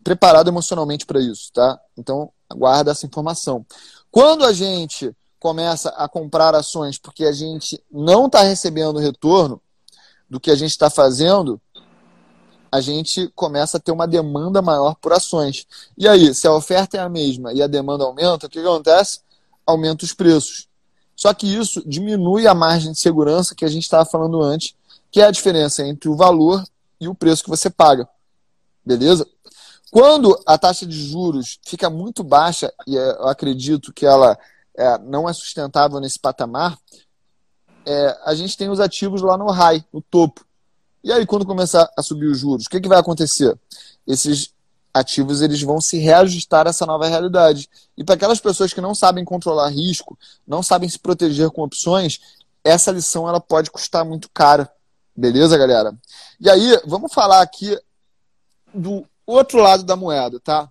preparado 0.03 0.49
emocionalmente 0.49 1.05
para 1.05 1.19
isso, 1.19 1.51
tá? 1.53 1.79
Então, 1.97 2.31
guarda 2.53 2.91
essa 2.91 3.05
informação. 3.05 3.65
Quando 4.11 4.45
a 4.45 4.53
gente 4.53 5.15
começa 5.39 5.89
a 5.89 6.07
comprar 6.07 6.55
ações 6.55 6.97
porque 6.97 7.25
a 7.25 7.31
gente 7.31 7.81
não 7.91 8.27
está 8.27 8.41
recebendo 8.43 8.99
retorno 8.99 9.61
do 10.29 10.39
que 10.39 10.51
a 10.51 10.55
gente 10.55 10.71
está 10.71 10.89
fazendo, 10.89 11.59
a 12.71 12.81
gente 12.81 13.27
começa 13.35 13.77
a 13.77 13.79
ter 13.79 13.91
uma 13.91 14.07
demanda 14.07 14.61
maior 14.61 14.95
por 14.95 15.13
ações. 15.13 15.67
E 15.97 16.07
aí, 16.07 16.33
se 16.33 16.47
a 16.47 16.53
oferta 16.53 16.97
é 16.97 16.99
a 16.99 17.09
mesma 17.09 17.53
e 17.53 17.61
a 17.61 17.67
demanda 17.67 18.03
aumenta, 18.03 18.47
o 18.47 18.49
que 18.49 18.59
acontece? 18.59 19.19
Aumenta 19.65 20.05
os 20.05 20.13
preços. 20.13 20.67
Só 21.15 21.33
que 21.33 21.45
isso 21.45 21.83
diminui 21.85 22.47
a 22.47 22.55
margem 22.55 22.91
de 22.91 22.99
segurança 22.99 23.53
que 23.53 23.63
a 23.63 23.67
gente 23.67 23.83
estava 23.83 24.05
falando 24.05 24.41
antes, 24.41 24.73
que 25.11 25.21
é 25.21 25.25
a 25.25 25.31
diferença 25.31 25.85
entre 25.85 26.09
o 26.09 26.15
valor 26.15 26.63
e 26.99 27.07
o 27.07 27.13
preço 27.13 27.43
que 27.43 27.49
você 27.49 27.69
paga. 27.69 28.09
Beleza? 28.83 29.27
Quando 29.93 30.41
a 30.43 30.57
taxa 30.57 30.87
de 30.87 30.99
juros 31.07 31.59
fica 31.63 31.87
muito 31.87 32.23
baixa, 32.23 32.73
e 32.87 32.95
eu 32.95 33.27
acredito 33.27 33.93
que 33.93 34.07
ela 34.07 34.35
é, 34.75 34.97
não 34.97 35.29
é 35.29 35.33
sustentável 35.33 35.99
nesse 35.99 36.17
patamar, 36.17 36.75
é, 37.85 38.19
a 38.25 38.33
gente 38.33 38.57
tem 38.57 38.71
os 38.71 38.79
ativos 38.79 39.21
lá 39.21 39.37
no 39.37 39.51
high, 39.51 39.85
no 39.93 40.01
topo. 40.01 40.43
E 41.03 41.11
aí, 41.11 41.27
quando 41.27 41.45
começar 41.45 41.87
a 41.95 42.01
subir 42.01 42.25
os 42.25 42.39
juros, 42.39 42.65
o 42.65 42.69
que, 42.71 42.81
que 42.81 42.89
vai 42.89 42.97
acontecer? 42.97 43.55
Esses 44.07 44.51
ativos 44.91 45.43
eles 45.43 45.61
vão 45.61 45.79
se 45.79 45.99
reajustar 45.99 46.65
a 46.65 46.71
essa 46.71 46.87
nova 46.87 47.05
realidade. 47.05 47.69
E 47.95 48.03
para 48.03 48.15
aquelas 48.15 48.39
pessoas 48.39 48.73
que 48.73 48.81
não 48.81 48.95
sabem 48.95 49.23
controlar 49.23 49.69
risco, 49.69 50.17
não 50.47 50.63
sabem 50.63 50.89
se 50.89 50.97
proteger 50.97 51.51
com 51.51 51.61
opções, 51.61 52.19
essa 52.63 52.91
lição 52.91 53.29
ela 53.29 53.39
pode 53.39 53.69
custar 53.69 54.03
muito 54.03 54.27
cara. 54.31 54.73
Beleza, 55.15 55.55
galera? 55.55 55.93
E 56.39 56.49
aí, 56.49 56.81
vamos 56.83 57.13
falar 57.13 57.43
aqui 57.43 57.79
do 58.73 59.05
outro 59.25 59.59
lado 59.59 59.83
da 59.83 59.95
moeda, 59.95 60.39
tá? 60.39 60.69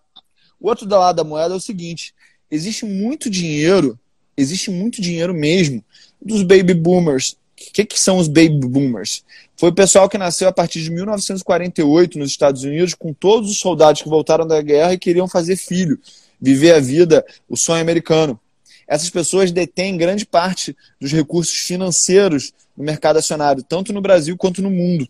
O 0.60 0.68
outro 0.68 0.88
lado 0.88 1.16
da 1.16 1.24
moeda 1.24 1.54
é 1.54 1.56
o 1.56 1.60
seguinte: 1.60 2.14
existe 2.50 2.84
muito 2.84 3.30
dinheiro, 3.30 3.98
existe 4.36 4.70
muito 4.70 5.00
dinheiro 5.00 5.32
mesmo 5.32 5.82
dos 6.20 6.42
baby 6.42 6.74
boomers. 6.74 7.36
O 7.68 7.72
que, 7.72 7.84
que 7.84 7.98
são 7.98 8.18
os 8.18 8.28
baby 8.28 8.66
boomers? 8.66 9.24
Foi 9.56 9.70
o 9.70 9.74
pessoal 9.74 10.08
que 10.08 10.18
nasceu 10.18 10.48
a 10.48 10.52
partir 10.52 10.82
de 10.82 10.90
1948 10.90 12.18
nos 12.18 12.30
Estados 12.30 12.64
Unidos, 12.64 12.94
com 12.94 13.12
todos 13.12 13.50
os 13.50 13.58
soldados 13.58 14.02
que 14.02 14.08
voltaram 14.08 14.46
da 14.46 14.60
guerra 14.60 14.94
e 14.94 14.98
queriam 14.98 15.28
fazer 15.28 15.56
filho, 15.56 15.98
viver 16.40 16.74
a 16.74 16.80
vida, 16.80 17.24
o 17.48 17.56
sonho 17.56 17.80
americano. 17.80 18.38
Essas 18.86 19.10
pessoas 19.10 19.52
detêm 19.52 19.96
grande 19.96 20.26
parte 20.26 20.76
dos 21.00 21.12
recursos 21.12 21.54
financeiros 21.54 22.52
no 22.76 22.84
mercado 22.84 23.18
acionário, 23.18 23.62
tanto 23.62 23.92
no 23.92 24.00
Brasil 24.00 24.36
quanto 24.36 24.60
no 24.60 24.70
mundo. 24.70 25.08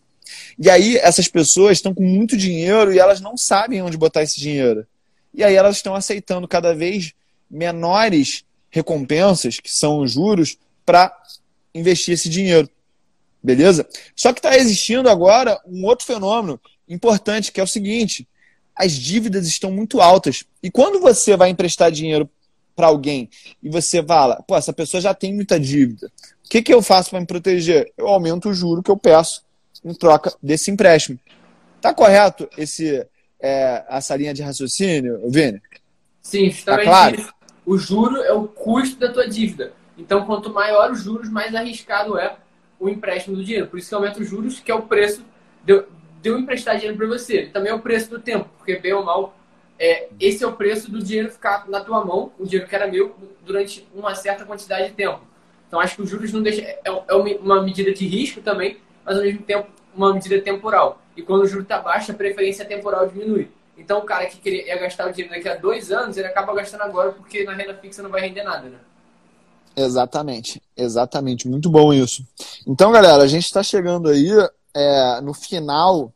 E 0.59 0.71
aí 0.71 0.97
essas 0.97 1.29
pessoas 1.29 1.79
estão 1.79 1.95
com 1.95 2.03
muito 2.03 2.37
dinheiro 2.37 2.93
e 2.93 2.99
elas 2.99 3.21
não 3.21 3.37
sabem 3.37 3.83
onde 3.83 3.97
botar 3.97 4.23
esse 4.23 4.39
dinheiro. 4.39 4.87
E 5.35 5.43
aí 5.43 5.55
elas 5.55 5.77
estão 5.77 5.95
aceitando 5.95 6.47
cada 6.47 6.75
vez 6.75 7.13
menores 7.51 8.45
recompensas, 8.71 9.61
que 9.61 9.71
são 9.71 10.01
os 10.01 10.13
juros, 10.13 10.57
para 10.85 11.15
investir 11.75 12.15
esse 12.15 12.29
dinheiro. 12.29 12.69
Beleza? 13.43 13.87
Só 14.15 14.33
que 14.33 14.39
está 14.39 14.57
existindo 14.57 15.09
agora 15.09 15.61
um 15.67 15.85
outro 15.85 16.07
fenômeno 16.07 16.61
importante, 16.89 17.51
que 17.51 17.61
é 17.61 17.65
o 17.65 17.67
seguinte: 17.67 18.27
as 18.75 18.93
dívidas 18.93 19.47
estão 19.47 19.71
muito 19.71 20.01
altas. 20.01 20.45
E 20.63 20.71
quando 20.71 21.01
você 21.01 21.37
vai 21.37 21.51
emprestar 21.51 21.91
dinheiro 21.91 22.29
para 22.75 22.87
alguém 22.87 23.29
e 23.63 23.69
você 23.69 24.03
fala, 24.03 24.43
pô, 24.47 24.57
essa 24.57 24.73
pessoa 24.73 25.01
já 25.01 25.13
tem 25.13 25.35
muita 25.35 25.59
dívida, 25.59 26.11
o 26.45 26.49
que, 26.49 26.63
que 26.63 26.73
eu 26.73 26.81
faço 26.83 27.11
para 27.11 27.21
me 27.21 27.27
proteger? 27.27 27.93
Eu 27.97 28.09
aumento 28.09 28.49
o 28.49 28.55
juro 28.55 28.83
que 28.83 28.91
eu 28.91 28.97
peço 28.97 29.43
em 29.85 29.95
troca 29.95 30.35
desse 30.43 30.71
empréstimo. 30.71 31.19
Tá 31.81 31.93
correto 31.93 32.49
esse, 32.57 33.07
é, 33.41 33.85
essa 33.89 34.17
linha 34.17 34.33
de 34.33 34.43
raciocínio, 34.43 35.21
Vini? 35.29 35.61
Sim, 36.21 36.51
justamente 36.51 36.85
tá 36.85 36.91
claro? 36.91 37.17
isso. 37.17 37.35
O 37.67 37.77
juro 37.77 38.17
é 38.23 38.33
o 38.33 38.47
custo 38.47 38.99
da 38.99 39.13
tua 39.13 39.29
dívida. 39.29 39.73
Então, 39.99 40.25
quanto 40.25 40.53
maior 40.53 40.91
os 40.91 41.03
juros, 41.03 41.29
mais 41.29 41.55
arriscado 41.55 42.19
é 42.19 42.37
o 42.79 42.89
empréstimo 42.89 43.37
do 43.37 43.45
dinheiro. 43.45 43.69
Por 43.69 43.79
isso 43.79 43.89
que 43.89 43.95
aumenta 43.95 44.21
os 44.21 44.29
juros, 44.29 44.61
que 44.61 44.71
é 44.71 44.75
o 44.75 44.83
preço 44.83 45.25
de, 45.65 45.85
de 46.21 46.29
eu 46.29 46.39
emprestar 46.39 46.77
dinheiro 46.77 46.97
para 46.97 47.07
você. 47.07 47.47
Também 47.47 47.71
é 47.71 47.75
o 47.75 47.81
preço 47.81 48.11
do 48.11 48.19
tempo, 48.19 48.49
porque 48.59 48.77
bem 48.77 48.93
ou 48.93 49.05
mal, 49.05 49.37
é, 49.79 50.09
esse 50.21 50.43
é 50.43 50.47
o 50.47 50.53
preço 50.53 50.91
do 50.91 51.03
dinheiro 51.03 51.31
ficar 51.31 51.69
na 51.69 51.81
tua 51.81 52.05
mão, 52.05 52.33
o 52.39 52.45
dinheiro 52.45 52.69
que 52.69 52.75
era 52.75 52.87
meu, 52.87 53.15
durante 53.45 53.87
uma 53.95 54.15
certa 54.15 54.45
quantidade 54.45 54.89
de 54.89 54.95
tempo. 54.95 55.21
Então 55.67 55.81
acho 55.81 55.97
que 55.97 56.03
os 56.03 56.11
juros 56.11 56.33
não 56.33 56.43
deixa, 56.43 56.63
é, 56.63 56.81
é 56.85 57.15
uma 57.15 57.63
medida 57.63 57.93
de 57.93 58.07
risco 58.07 58.41
também, 58.41 58.79
mas 59.05 59.17
ao 59.17 59.23
mesmo 59.23 59.43
tempo 59.43 59.69
uma 59.95 60.13
medida 60.15 60.41
temporal. 60.41 61.01
E 61.17 61.23
quando 61.23 61.43
o 61.43 61.47
juro 61.47 61.63
está 61.63 61.79
baixo, 61.79 62.13
a 62.13 62.15
preferência 62.15 62.65
temporal 62.65 63.07
diminui. 63.07 63.51
Então 63.77 63.99
o 63.99 64.03
cara 64.03 64.27
que 64.27 64.39
queria 64.39 64.67
ia 64.67 64.79
gastar 64.79 65.09
o 65.09 65.13
dinheiro 65.13 65.35
daqui 65.35 65.49
a 65.49 65.57
dois 65.57 65.91
anos, 65.91 66.17
ele 66.17 66.27
acaba 66.27 66.55
gastando 66.55 66.83
agora 66.83 67.13
porque 67.13 67.45
na 67.45 67.55
renda 67.55 67.75
fixa 67.75 68.03
não 68.03 68.11
vai 68.11 68.21
render 68.21 68.43
nada, 68.43 68.69
né? 68.69 68.79
Exatamente, 69.75 70.63
exatamente. 70.77 71.49
Muito 71.49 71.71
bom 71.71 71.93
isso. 71.93 72.27
Então, 72.67 72.93
galera, 72.93 73.23
a 73.23 73.27
gente 73.27 73.45
está 73.45 73.63
chegando 73.63 74.09
aí 74.09 74.31
é, 74.75 75.21
no 75.23 75.33
final 75.33 76.13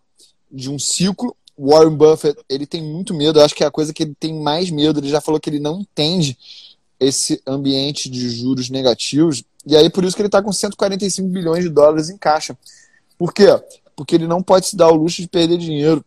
de 0.51 0.71
um 0.71 0.79
ciclo. 0.79 1.37
Warren 1.59 1.97
Buffett, 1.97 2.39
ele 2.51 2.67
tem 2.67 2.83
muito 2.83 3.15
medo. 3.15 3.39
Eu 3.39 3.45
acho 3.45 3.55
que 3.55 3.65
é 3.65 3.67
a 3.67 3.71
coisa 3.71 3.93
que 3.93 4.03
ele 4.03 4.15
tem 4.15 4.39
mais 4.39 4.71
medo. 4.71 5.01
Ele 5.01 5.09
já 5.09 5.23
falou 5.23 5.41
que 5.41 5.49
ele 5.49 5.59
não 5.59 5.81
entende 5.81 6.37
esse 7.01 7.41
ambiente 7.47 8.11
de 8.11 8.29
juros 8.29 8.69
negativos. 8.69 9.43
E 9.67 9.77
aí, 9.77 9.91
por 9.91 10.05
isso 10.05 10.15
que 10.15 10.23
ele 10.23 10.29
está 10.29 10.41
com 10.41 10.53
145 10.53 11.29
bilhões 11.29 11.65
de 11.65 11.71
dólares 11.71 12.09
em 12.09 12.17
caixa. 12.17 12.57
Por 13.19 13.33
quê? 13.35 13.47
Porque 13.97 14.15
ele 14.15 14.27
não 14.27 14.41
pode 14.43 14.67
se 14.67 14.77
dar 14.77 14.89
o 14.89 14.95
luxo 14.95 15.21
de 15.21 15.29
perder 15.29 15.59
dinheiro. 15.59 16.05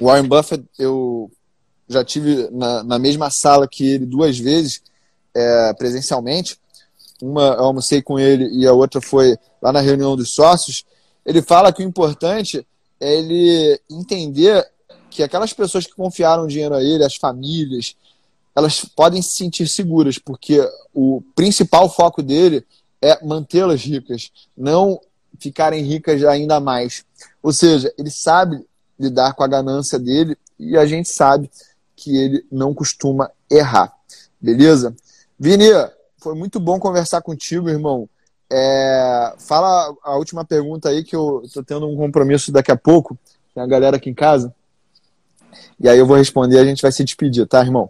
Warren 0.00 0.26
Buffett, 0.26 0.64
eu 0.78 1.30
já 1.88 2.04
tive 2.04 2.48
na, 2.50 2.82
na 2.82 2.98
mesma 2.98 3.30
sala 3.30 3.68
que 3.68 3.86
ele 3.86 4.06
duas 4.06 4.38
vezes 4.38 4.82
é, 5.34 5.74
presencialmente. 5.74 6.58
Uma 7.20 7.48
eu 7.54 7.64
almocei 7.64 8.00
com 8.00 8.18
ele 8.18 8.48
e 8.52 8.66
a 8.66 8.72
outra 8.72 9.00
foi 9.00 9.36
lá 9.60 9.72
na 9.72 9.80
reunião 9.80 10.16
dos 10.16 10.32
sócios. 10.32 10.84
Ele 11.26 11.42
fala 11.42 11.72
que 11.72 11.82
o 11.82 11.86
importante 11.86 12.66
é 13.00 13.14
ele 13.14 13.80
entender 13.90 14.66
que 15.10 15.22
aquelas 15.22 15.52
pessoas 15.52 15.86
que 15.86 15.94
confiaram 15.94 16.46
dinheiro 16.46 16.74
a 16.74 16.82
ele, 16.82 17.04
as 17.04 17.16
famílias, 17.16 17.96
elas 18.58 18.84
podem 18.84 19.22
se 19.22 19.36
sentir 19.36 19.68
seguras, 19.68 20.18
porque 20.18 20.60
o 20.92 21.22
principal 21.36 21.88
foco 21.88 22.20
dele 22.20 22.66
é 23.00 23.24
mantê-las 23.24 23.84
ricas, 23.84 24.32
não 24.56 25.00
ficarem 25.38 25.84
ricas 25.84 26.24
ainda 26.24 26.58
mais. 26.58 27.04
Ou 27.40 27.52
seja, 27.52 27.94
ele 27.96 28.10
sabe 28.10 28.66
lidar 28.98 29.34
com 29.34 29.44
a 29.44 29.46
ganância 29.46 29.96
dele 29.96 30.36
e 30.58 30.76
a 30.76 30.84
gente 30.86 31.08
sabe 31.08 31.48
que 31.94 32.16
ele 32.16 32.44
não 32.50 32.74
costuma 32.74 33.30
errar. 33.48 33.92
Beleza? 34.40 34.92
Vini, 35.38 35.68
foi 36.16 36.34
muito 36.34 36.58
bom 36.58 36.80
conversar 36.80 37.22
contigo, 37.22 37.68
irmão. 37.68 38.08
É, 38.50 39.34
fala 39.38 39.94
a 40.02 40.16
última 40.16 40.44
pergunta 40.44 40.88
aí, 40.88 41.04
que 41.04 41.14
eu 41.14 41.42
estou 41.44 41.62
tendo 41.62 41.86
um 41.86 41.96
compromisso 41.96 42.50
daqui 42.50 42.72
a 42.72 42.76
pouco, 42.76 43.16
com 43.54 43.60
a 43.60 43.66
galera 43.68 43.98
aqui 43.98 44.10
em 44.10 44.14
casa. 44.14 44.52
E 45.78 45.88
aí 45.88 45.96
eu 45.96 46.06
vou 46.06 46.16
responder 46.16 46.56
e 46.56 46.58
a 46.58 46.64
gente 46.64 46.82
vai 46.82 46.90
se 46.90 47.04
despedir, 47.04 47.46
tá, 47.46 47.60
irmão? 47.60 47.88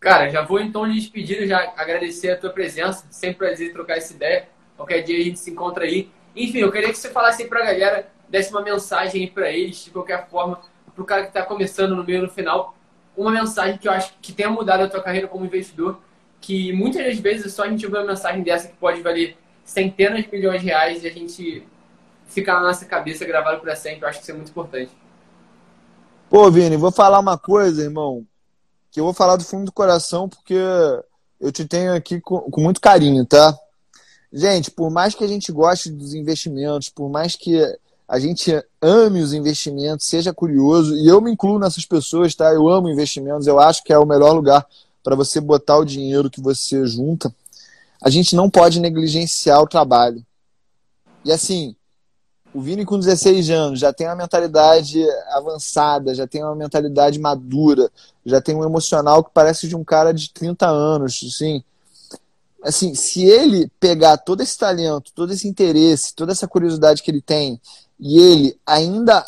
Cara, 0.00 0.30
já 0.30 0.42
vou 0.42 0.58
então 0.58 0.88
de 0.88 0.94
despedir, 0.94 1.46
já 1.46 1.72
agradecer 1.76 2.30
a 2.30 2.36
tua 2.36 2.50
presença. 2.50 3.06
Sempre 3.10 3.46
prazer 3.46 3.72
trocar 3.72 3.98
essa 3.98 4.14
ideia. 4.14 4.48
Qualquer 4.76 5.02
dia 5.02 5.18
a 5.18 5.22
gente 5.22 5.38
se 5.38 5.50
encontra 5.50 5.84
aí. 5.84 6.10
Enfim, 6.34 6.58
eu 6.58 6.72
queria 6.72 6.88
que 6.88 6.98
você 6.98 7.10
falasse 7.10 7.42
aí 7.42 7.48
pra 7.48 7.64
galera, 7.64 8.10
desse 8.28 8.50
uma 8.50 8.62
mensagem 8.62 9.22
aí 9.22 9.30
pra 9.30 9.52
eles, 9.52 9.84
de 9.84 9.90
qualquer 9.90 10.26
forma, 10.28 10.60
pro 10.94 11.04
cara 11.04 11.26
que 11.26 11.32
tá 11.32 11.42
começando 11.42 11.94
no 11.94 12.02
meio 12.02 12.22
no 12.22 12.30
final. 12.30 12.74
Uma 13.16 13.30
mensagem 13.30 13.76
que 13.76 13.86
eu 13.86 13.92
acho 13.92 14.14
que 14.22 14.32
tenha 14.32 14.48
mudado 14.48 14.82
a 14.82 14.88
tua 14.88 15.02
carreira 15.02 15.28
como 15.28 15.44
investidor 15.44 16.00
que 16.40 16.72
muitas 16.72 17.04
das 17.04 17.18
vezes 17.18 17.46
é 17.46 17.48
só 17.48 17.64
a 17.64 17.68
gente 17.68 17.84
ouvir 17.84 17.98
uma 17.98 18.06
mensagem 18.06 18.42
dessa 18.42 18.68
que 18.68 18.76
pode 18.76 19.02
valer 19.02 19.36
centenas 19.64 20.24
de 20.24 20.32
milhões 20.32 20.60
de 20.60 20.66
reais 20.66 21.04
e 21.04 21.06
a 21.06 21.12
gente 21.12 21.66
ficar 22.26 22.54
na 22.54 22.68
nossa 22.68 22.86
cabeça 22.86 23.24
gravado 23.24 23.60
para 23.60 23.76
sempre. 23.76 24.02
Eu 24.02 24.08
acho 24.08 24.18
que 24.18 24.22
isso 24.22 24.32
é 24.32 24.34
muito 24.34 24.50
importante. 24.50 24.90
Pô, 26.28 26.50
Vini, 26.50 26.76
vou 26.76 26.90
falar 26.90 27.18
uma 27.18 27.36
coisa, 27.36 27.82
irmão, 27.82 28.24
que 28.90 29.00
eu 29.00 29.04
vou 29.04 29.12
falar 29.12 29.36
do 29.36 29.44
fundo 29.44 29.66
do 29.66 29.72
coração 29.72 30.28
porque 30.28 30.56
eu 31.40 31.52
te 31.52 31.64
tenho 31.64 31.94
aqui 31.94 32.20
com, 32.20 32.40
com 32.40 32.60
muito 32.60 32.80
carinho, 32.80 33.24
tá? 33.24 33.56
Gente, 34.32 34.70
por 34.70 34.90
mais 34.90 35.14
que 35.14 35.24
a 35.24 35.28
gente 35.28 35.50
goste 35.50 35.90
dos 35.90 36.14
investimentos, 36.14 36.88
por 36.88 37.08
mais 37.08 37.34
que 37.34 37.60
a 38.06 38.18
gente 38.18 38.52
ame 38.82 39.22
os 39.22 39.32
investimentos, 39.32 40.06
seja 40.06 40.34
curioso, 40.34 40.96
e 40.96 41.08
eu 41.08 41.20
me 41.20 41.30
incluo 41.32 41.58
nessas 41.58 41.86
pessoas, 41.86 42.34
tá? 42.34 42.52
Eu 42.52 42.68
amo 42.68 42.90
investimentos, 42.90 43.46
eu 43.46 43.58
acho 43.60 43.82
que 43.84 43.92
é 43.92 43.98
o 43.98 44.06
melhor 44.06 44.32
lugar 44.32 44.66
para 45.02 45.16
você 45.16 45.40
botar 45.40 45.78
o 45.78 45.84
dinheiro 45.84 46.30
que 46.30 46.40
você 46.40 46.84
junta, 46.86 47.34
a 48.02 48.10
gente 48.10 48.34
não 48.34 48.50
pode 48.50 48.80
negligenciar 48.80 49.60
o 49.60 49.68
trabalho. 49.68 50.24
E 51.24 51.32
assim, 51.32 51.76
o 52.52 52.60
Vini 52.60 52.84
com 52.84 52.98
16 52.98 53.50
anos 53.50 53.80
já 53.80 53.92
tem 53.92 54.06
uma 54.06 54.16
mentalidade 54.16 55.02
avançada, 55.30 56.14
já 56.14 56.26
tem 56.26 56.42
uma 56.42 56.54
mentalidade 56.54 57.18
madura, 57.18 57.90
já 58.26 58.40
tem 58.40 58.54
um 58.54 58.64
emocional 58.64 59.22
que 59.22 59.30
parece 59.32 59.68
de 59.68 59.76
um 59.76 59.84
cara 59.84 60.12
de 60.12 60.30
30 60.30 60.66
anos, 60.66 61.20
assim. 61.26 61.62
Assim, 62.62 62.94
se 62.94 63.24
ele 63.24 63.70
pegar 63.80 64.18
todo 64.18 64.42
esse 64.42 64.58
talento, 64.58 65.12
todo 65.14 65.32
esse 65.32 65.48
interesse, 65.48 66.14
toda 66.14 66.32
essa 66.32 66.46
curiosidade 66.46 67.02
que 67.02 67.10
ele 67.10 67.22
tem, 67.22 67.60
e 67.98 68.18
ele 68.18 68.58
ainda 68.66 69.24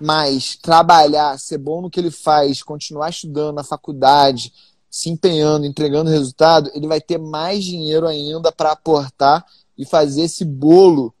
mais 0.00 0.56
trabalhar, 0.56 1.38
ser 1.38 1.58
bom 1.58 1.82
no 1.82 1.90
que 1.90 1.98
ele 1.98 2.10
faz, 2.10 2.62
continuar 2.62 3.10
estudando 3.10 3.56
na 3.56 3.64
faculdade, 3.64 4.52
se 4.90 5.10
empenhando, 5.10 5.66
entregando 5.66 6.08
resultado, 6.08 6.70
ele 6.72 6.86
vai 6.86 7.00
ter 7.00 7.18
mais 7.18 7.64
dinheiro 7.64 8.06
ainda 8.06 8.50
para 8.50 8.72
aportar 8.72 9.44
e 9.76 9.84
fazer 9.84 10.22
esse 10.22 10.44
bolo 10.44 11.12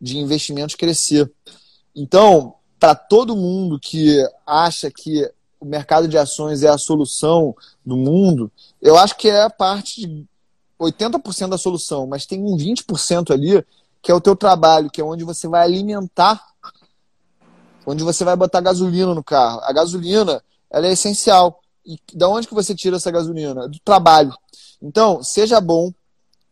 de 0.00 0.18
investimentos 0.18 0.74
crescer. 0.74 1.30
Então, 1.94 2.54
para 2.78 2.94
todo 2.94 3.36
mundo 3.36 3.78
que 3.80 4.22
acha 4.46 4.90
que 4.90 5.30
o 5.58 5.64
mercado 5.64 6.06
de 6.06 6.18
ações 6.18 6.62
é 6.62 6.68
a 6.68 6.78
solução 6.78 7.54
do 7.84 7.96
mundo, 7.96 8.50
eu 8.80 8.96
acho 8.96 9.16
que 9.16 9.28
é 9.28 9.48
parte 9.48 10.06
de 10.06 10.26
80% 10.78 11.48
da 11.48 11.58
solução, 11.58 12.06
mas 12.06 12.26
tem 12.26 12.42
um 12.42 12.56
20% 12.56 13.32
ali 13.32 13.64
que 14.02 14.12
é 14.12 14.14
o 14.14 14.20
teu 14.20 14.36
trabalho, 14.36 14.90
que 14.90 15.00
é 15.00 15.04
onde 15.04 15.24
você 15.24 15.48
vai 15.48 15.62
alimentar, 15.64 16.40
onde 17.84 18.04
você 18.04 18.24
vai 18.24 18.36
botar 18.36 18.60
gasolina 18.60 19.14
no 19.14 19.24
carro. 19.24 19.60
A 19.64 19.72
gasolina, 19.72 20.42
ela 20.70 20.86
é 20.86 20.92
essencial. 20.92 21.60
E 21.84 21.98
da 22.14 22.28
onde 22.28 22.46
que 22.46 22.54
você 22.54 22.74
tira 22.74 22.96
essa 22.96 23.10
gasolina? 23.10 23.68
Do 23.68 23.78
trabalho. 23.80 24.32
Então, 24.80 25.22
seja 25.22 25.60
bom 25.60 25.92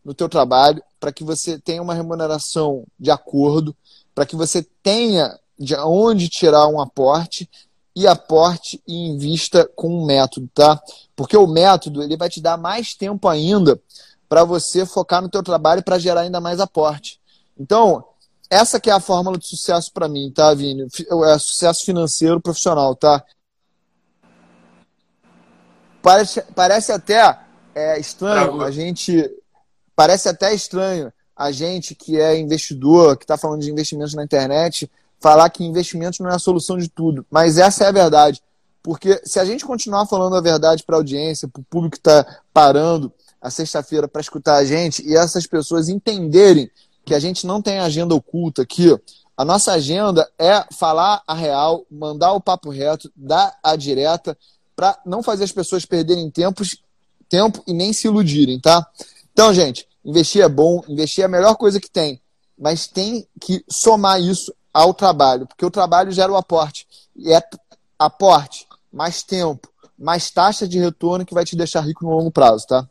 no 0.05 0.13
teu 0.13 0.29
trabalho 0.29 0.81
para 0.99 1.11
que 1.11 1.23
você 1.23 1.59
tenha 1.59 1.81
uma 1.81 1.95
remuneração 1.95 2.85
de 2.97 3.09
acordo, 3.09 3.75
para 4.13 4.25
que 4.25 4.35
você 4.35 4.65
tenha 4.83 5.37
de 5.59 5.75
onde 5.75 6.29
tirar 6.29 6.67
um 6.67 6.79
aporte 6.79 7.49
e 7.95 8.05
aporte 8.05 8.81
e 8.87 9.07
invista 9.07 9.69
com 9.75 9.89
um 9.89 10.05
método, 10.05 10.49
tá? 10.53 10.79
Porque 11.15 11.35
o 11.35 11.47
método 11.47 12.03
ele 12.03 12.15
vai 12.15 12.29
te 12.29 12.39
dar 12.39 12.57
mais 12.57 12.93
tempo 12.93 13.27
ainda 13.27 13.81
para 14.29 14.43
você 14.43 14.85
focar 14.85 15.21
no 15.21 15.29
teu 15.29 15.41
trabalho 15.41 15.83
para 15.83 15.97
gerar 15.97 16.21
ainda 16.21 16.41
mais 16.41 16.59
aporte. 16.59 17.19
Então, 17.57 18.03
essa 18.49 18.79
que 18.79 18.89
é 18.89 18.93
a 18.93 18.99
fórmula 18.99 19.37
de 19.37 19.47
sucesso 19.47 19.91
para 19.91 20.07
mim, 20.07 20.29
tá, 20.29 20.53
Vini? 20.53 20.87
É 21.25 21.39
sucesso 21.39 21.85
financeiro 21.85 22.41
profissional, 22.41 22.95
tá? 22.95 23.23
Parece, 26.01 26.41
parece 26.53 26.91
até 26.91 27.39
é, 27.73 27.99
estranho 27.99 28.61
a 28.61 28.69
gente. 28.69 29.27
Parece 29.95 30.29
até 30.29 30.53
estranho 30.53 31.11
a 31.35 31.51
gente 31.51 31.93
que 31.93 32.19
é 32.19 32.37
investidor, 32.37 33.17
que 33.17 33.23
está 33.23 33.37
falando 33.37 33.61
de 33.61 33.71
investimentos 33.71 34.13
na 34.13 34.23
internet, 34.23 34.89
falar 35.19 35.49
que 35.49 35.63
investimentos 35.63 36.19
não 36.19 36.29
é 36.29 36.35
a 36.35 36.39
solução 36.39 36.77
de 36.77 36.87
tudo. 36.87 37.25
Mas 37.29 37.57
essa 37.57 37.83
é 37.83 37.87
a 37.87 37.91
verdade. 37.91 38.41
Porque 38.81 39.19
se 39.25 39.39
a 39.39 39.45
gente 39.45 39.65
continuar 39.65 40.05
falando 40.05 40.35
a 40.35 40.41
verdade 40.41 40.83
para 40.83 40.95
a 40.95 40.99
audiência, 40.99 41.47
para 41.47 41.59
o 41.59 41.65
público 41.65 41.93
que 41.93 41.99
está 41.99 42.41
parando 42.53 43.11
a 43.41 43.49
sexta-feira 43.49 44.07
para 44.07 44.21
escutar 44.21 44.57
a 44.57 44.65
gente, 44.65 45.03
e 45.07 45.15
essas 45.15 45.45
pessoas 45.45 45.89
entenderem 45.89 46.69
que 47.03 47.13
a 47.13 47.19
gente 47.19 47.45
não 47.45 47.61
tem 47.61 47.79
agenda 47.79 48.15
oculta 48.15 48.61
aqui, 48.61 48.95
a 49.37 49.43
nossa 49.43 49.73
agenda 49.73 50.29
é 50.39 50.63
falar 50.71 51.21
a 51.27 51.33
real, 51.33 51.85
mandar 51.91 52.31
o 52.33 52.41
papo 52.41 52.69
reto, 52.69 53.11
dar 53.15 53.57
a 53.61 53.75
direta 53.75 54.37
para 54.75 54.97
não 55.05 55.21
fazer 55.21 55.43
as 55.43 55.51
pessoas 55.51 55.85
perderem 55.85 56.29
tempos, 56.29 56.77
tempo 57.27 57.63
e 57.67 57.73
nem 57.73 57.91
se 57.91 58.07
iludirem, 58.07 58.59
tá? 58.59 58.87
Então, 59.35 59.53
gente, 59.53 59.85
investir 60.05 60.41
é 60.41 60.47
bom, 60.47 60.81
investir 60.87 61.21
é 61.21 61.25
a 61.25 61.29
melhor 61.29 61.57
coisa 61.57 61.77
que 61.77 61.91
tem, 61.91 62.21
mas 62.57 62.87
tem 62.87 63.27
que 63.41 63.65
somar 63.69 64.17
isso 64.17 64.55
ao 64.73 64.93
trabalho, 64.93 65.45
porque 65.45 65.65
o 65.65 65.69
trabalho 65.69 66.09
gera 66.09 66.31
o 66.31 66.37
aporte. 66.37 66.87
E 67.13 67.33
é 67.33 67.41
aporte, 67.99 68.65
mais 68.93 69.23
tempo, 69.23 69.69
mais 69.99 70.31
taxa 70.31 70.65
de 70.65 70.79
retorno 70.79 71.25
que 71.25 71.33
vai 71.33 71.43
te 71.43 71.53
deixar 71.53 71.81
rico 71.81 72.05
no 72.05 72.11
longo 72.11 72.31
prazo, 72.31 72.65
tá? 72.65 72.87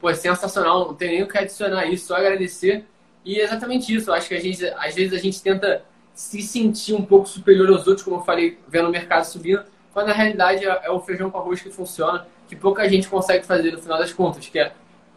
Pô, 0.00 0.08
é 0.08 0.14
sensacional, 0.14 0.86
não 0.86 0.94
tem 0.94 1.08
nem 1.08 1.22
o 1.24 1.28
que 1.28 1.36
adicionar 1.36 1.86
isso, 1.86 2.06
só 2.06 2.14
agradecer. 2.14 2.86
E 3.24 3.40
é 3.40 3.42
exatamente 3.42 3.92
isso, 3.92 4.10
eu 4.10 4.14
acho 4.14 4.28
que 4.28 4.34
a 4.34 4.40
gente, 4.40 4.64
às 4.64 4.94
vezes 4.94 5.12
a 5.12 5.20
gente 5.20 5.42
tenta 5.42 5.82
se 6.14 6.40
sentir 6.40 6.94
um 6.94 7.04
pouco 7.04 7.28
superior 7.28 7.68
aos 7.70 7.84
outros, 7.88 8.04
como 8.04 8.18
eu 8.18 8.24
falei, 8.24 8.60
vendo 8.68 8.86
o 8.86 8.92
mercado 8.92 9.24
subindo, 9.24 9.64
quando 9.92 10.06
na 10.06 10.12
realidade 10.12 10.64
é, 10.64 10.82
é 10.84 10.90
o 10.92 11.00
feijão 11.00 11.32
com 11.32 11.38
arroz 11.38 11.60
que 11.60 11.70
funciona, 11.70 12.28
que 12.46 12.54
pouca 12.54 12.88
gente 12.88 13.08
consegue 13.08 13.44
fazer 13.44 13.72
no 13.72 13.82
final 13.82 13.98
das 13.98 14.12
contas, 14.12 14.46
que 14.46 14.60
é 14.60 14.72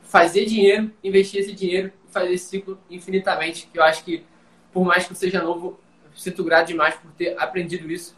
fazer 0.10 0.46
dinheiro, 0.46 0.92
investir 1.04 1.40
esse 1.40 1.54
dinheiro 1.54 1.94
e 2.08 2.12
fazer 2.12 2.34
esse 2.34 2.46
ciclo 2.46 2.80
infinitamente, 2.90 3.70
que 3.72 3.78
eu 3.78 3.84
acho 3.84 4.04
que, 4.04 4.26
por 4.74 4.84
mais 4.84 5.06
que 5.06 5.14
eu 5.14 5.16
seja 5.16 5.42
novo, 5.42 5.80
eu 6.04 6.10
sinto 6.16 6.44
grato 6.44 6.68
demais 6.68 6.96
por 6.96 7.12
ter 7.12 7.40
aprendido 7.40 7.90
isso 7.92 8.18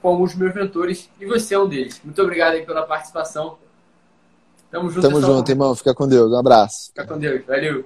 com 0.00 0.10
alguns 0.10 0.34
meus 0.34 0.54
mentores, 0.54 1.10
e 1.20 1.26
você 1.26 1.54
é 1.54 1.58
um 1.58 1.68
deles. 1.68 2.00
Muito 2.04 2.22
obrigado 2.22 2.54
aí 2.54 2.64
pela 2.64 2.84
participação. 2.86 3.58
Tamo 4.70 4.90
junto, 4.90 5.08
Tamo 5.08 5.20
junto, 5.20 5.50
irmão. 5.50 5.74
Fica 5.74 5.94
com 5.94 6.06
Deus. 6.06 6.30
Um 6.30 6.38
abraço. 6.38 6.88
Fica 6.88 7.06
com 7.06 7.18
Deus. 7.18 7.44
Valeu. 7.46 7.84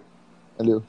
Valeu. 0.57 0.83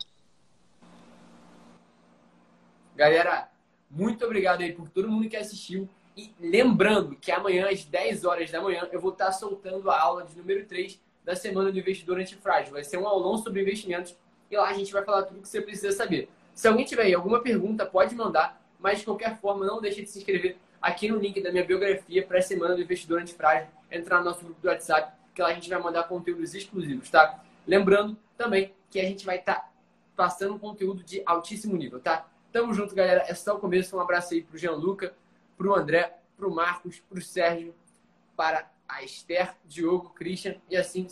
Galera, 2.96 3.48
muito 3.90 4.26
obrigado 4.26 4.62
aí 4.62 4.74
por 4.74 4.90
todo 4.90 5.08
mundo 5.08 5.30
que 5.30 5.38
assistiu. 5.38 5.88
E 6.18 6.34
lembrando 6.42 7.16
que 7.16 7.32
amanhã, 7.32 7.70
às 7.70 7.86
10 7.86 8.26
horas 8.26 8.52
da 8.52 8.62
manhã, 8.62 8.88
eu 8.92 9.00
vou 9.00 9.12
estar 9.12 9.32
soltando 9.32 9.90
a 9.90 10.02
aula 10.02 10.26
de 10.26 10.36
número 10.36 10.66
3 10.66 11.00
da 11.30 11.36
Semana 11.36 11.72
do 11.72 11.78
Investidor 11.78 12.20
Antifrágil. 12.20 12.74
Vai 12.74 12.84
ser 12.84 12.98
um 12.98 13.08
aulão 13.08 13.38
sobre 13.38 13.62
investimentos 13.62 14.16
e 14.50 14.58
lá 14.58 14.68
a 14.68 14.74
gente 14.74 14.92
vai 14.92 15.06
falar 15.06 15.22
tudo 15.22 15.42
que 15.42 15.48
você 15.48 15.62
precisa 15.62 15.96
saber. 15.96 16.28
Se 16.56 16.68
alguém 16.68 16.84
tiver 16.84 17.04
aí 17.04 17.14
alguma 17.14 17.40
pergunta, 17.40 17.86
pode 17.86 18.16
mandar, 18.16 18.60
mas 18.80 18.98
de 18.98 19.06
qualquer 19.06 19.40
forma, 19.40 19.64
não 19.64 19.80
deixe 19.80 20.02
de 20.02 20.10
se 20.10 20.18
inscrever 20.18 20.58
aqui 20.82 21.08
no 21.08 21.20
link 21.20 21.40
da 21.40 21.52
minha 21.52 21.64
biografia 21.64 22.26
para 22.26 22.40
a 22.40 22.42
Semana 22.42 22.74
do 22.74 22.82
Investidor 22.82 23.22
Antifrágil, 23.22 23.68
entrar 23.92 24.18
no 24.18 24.26
nosso 24.26 24.44
grupo 24.44 24.60
do 24.60 24.70
WhatsApp, 24.70 25.16
que 25.36 25.40
lá 25.44 25.50
a 25.50 25.54
gente 25.54 25.70
vai 25.70 25.80
mandar 25.80 26.06
conteúdos 26.06 26.56
exclusivos, 26.56 27.12
tá? 27.12 27.40
Lembrando 27.68 28.18
também 28.36 28.74
que 28.90 29.00
a 29.00 29.04
gente 29.04 29.24
vai 29.24 29.38
estar 29.38 29.54
tá 29.54 29.72
passando 30.16 30.58
conteúdo 30.58 31.04
de 31.04 31.22
altíssimo 31.28 31.78
nível, 31.78 32.00
tá? 32.00 32.26
Tamo 32.52 32.74
junto, 32.74 32.96
galera. 32.96 33.24
É 33.28 33.36
só 33.36 33.56
o 33.56 33.60
começo. 33.60 33.96
Um 33.96 34.00
abraço 34.00 34.34
aí 34.34 34.42
pro 34.42 34.58
Gianluca, 34.58 35.14
pro 35.56 35.76
André, 35.76 36.18
pro 36.36 36.50
Marcos, 36.50 37.00
pro 37.08 37.22
Sérgio, 37.22 37.76
para 38.36 38.68
a 38.90 39.04
Esther, 39.04 39.56
Diogo, 39.64 40.10
Christian 40.10 40.56
e 40.68 40.76
assim 40.76 41.08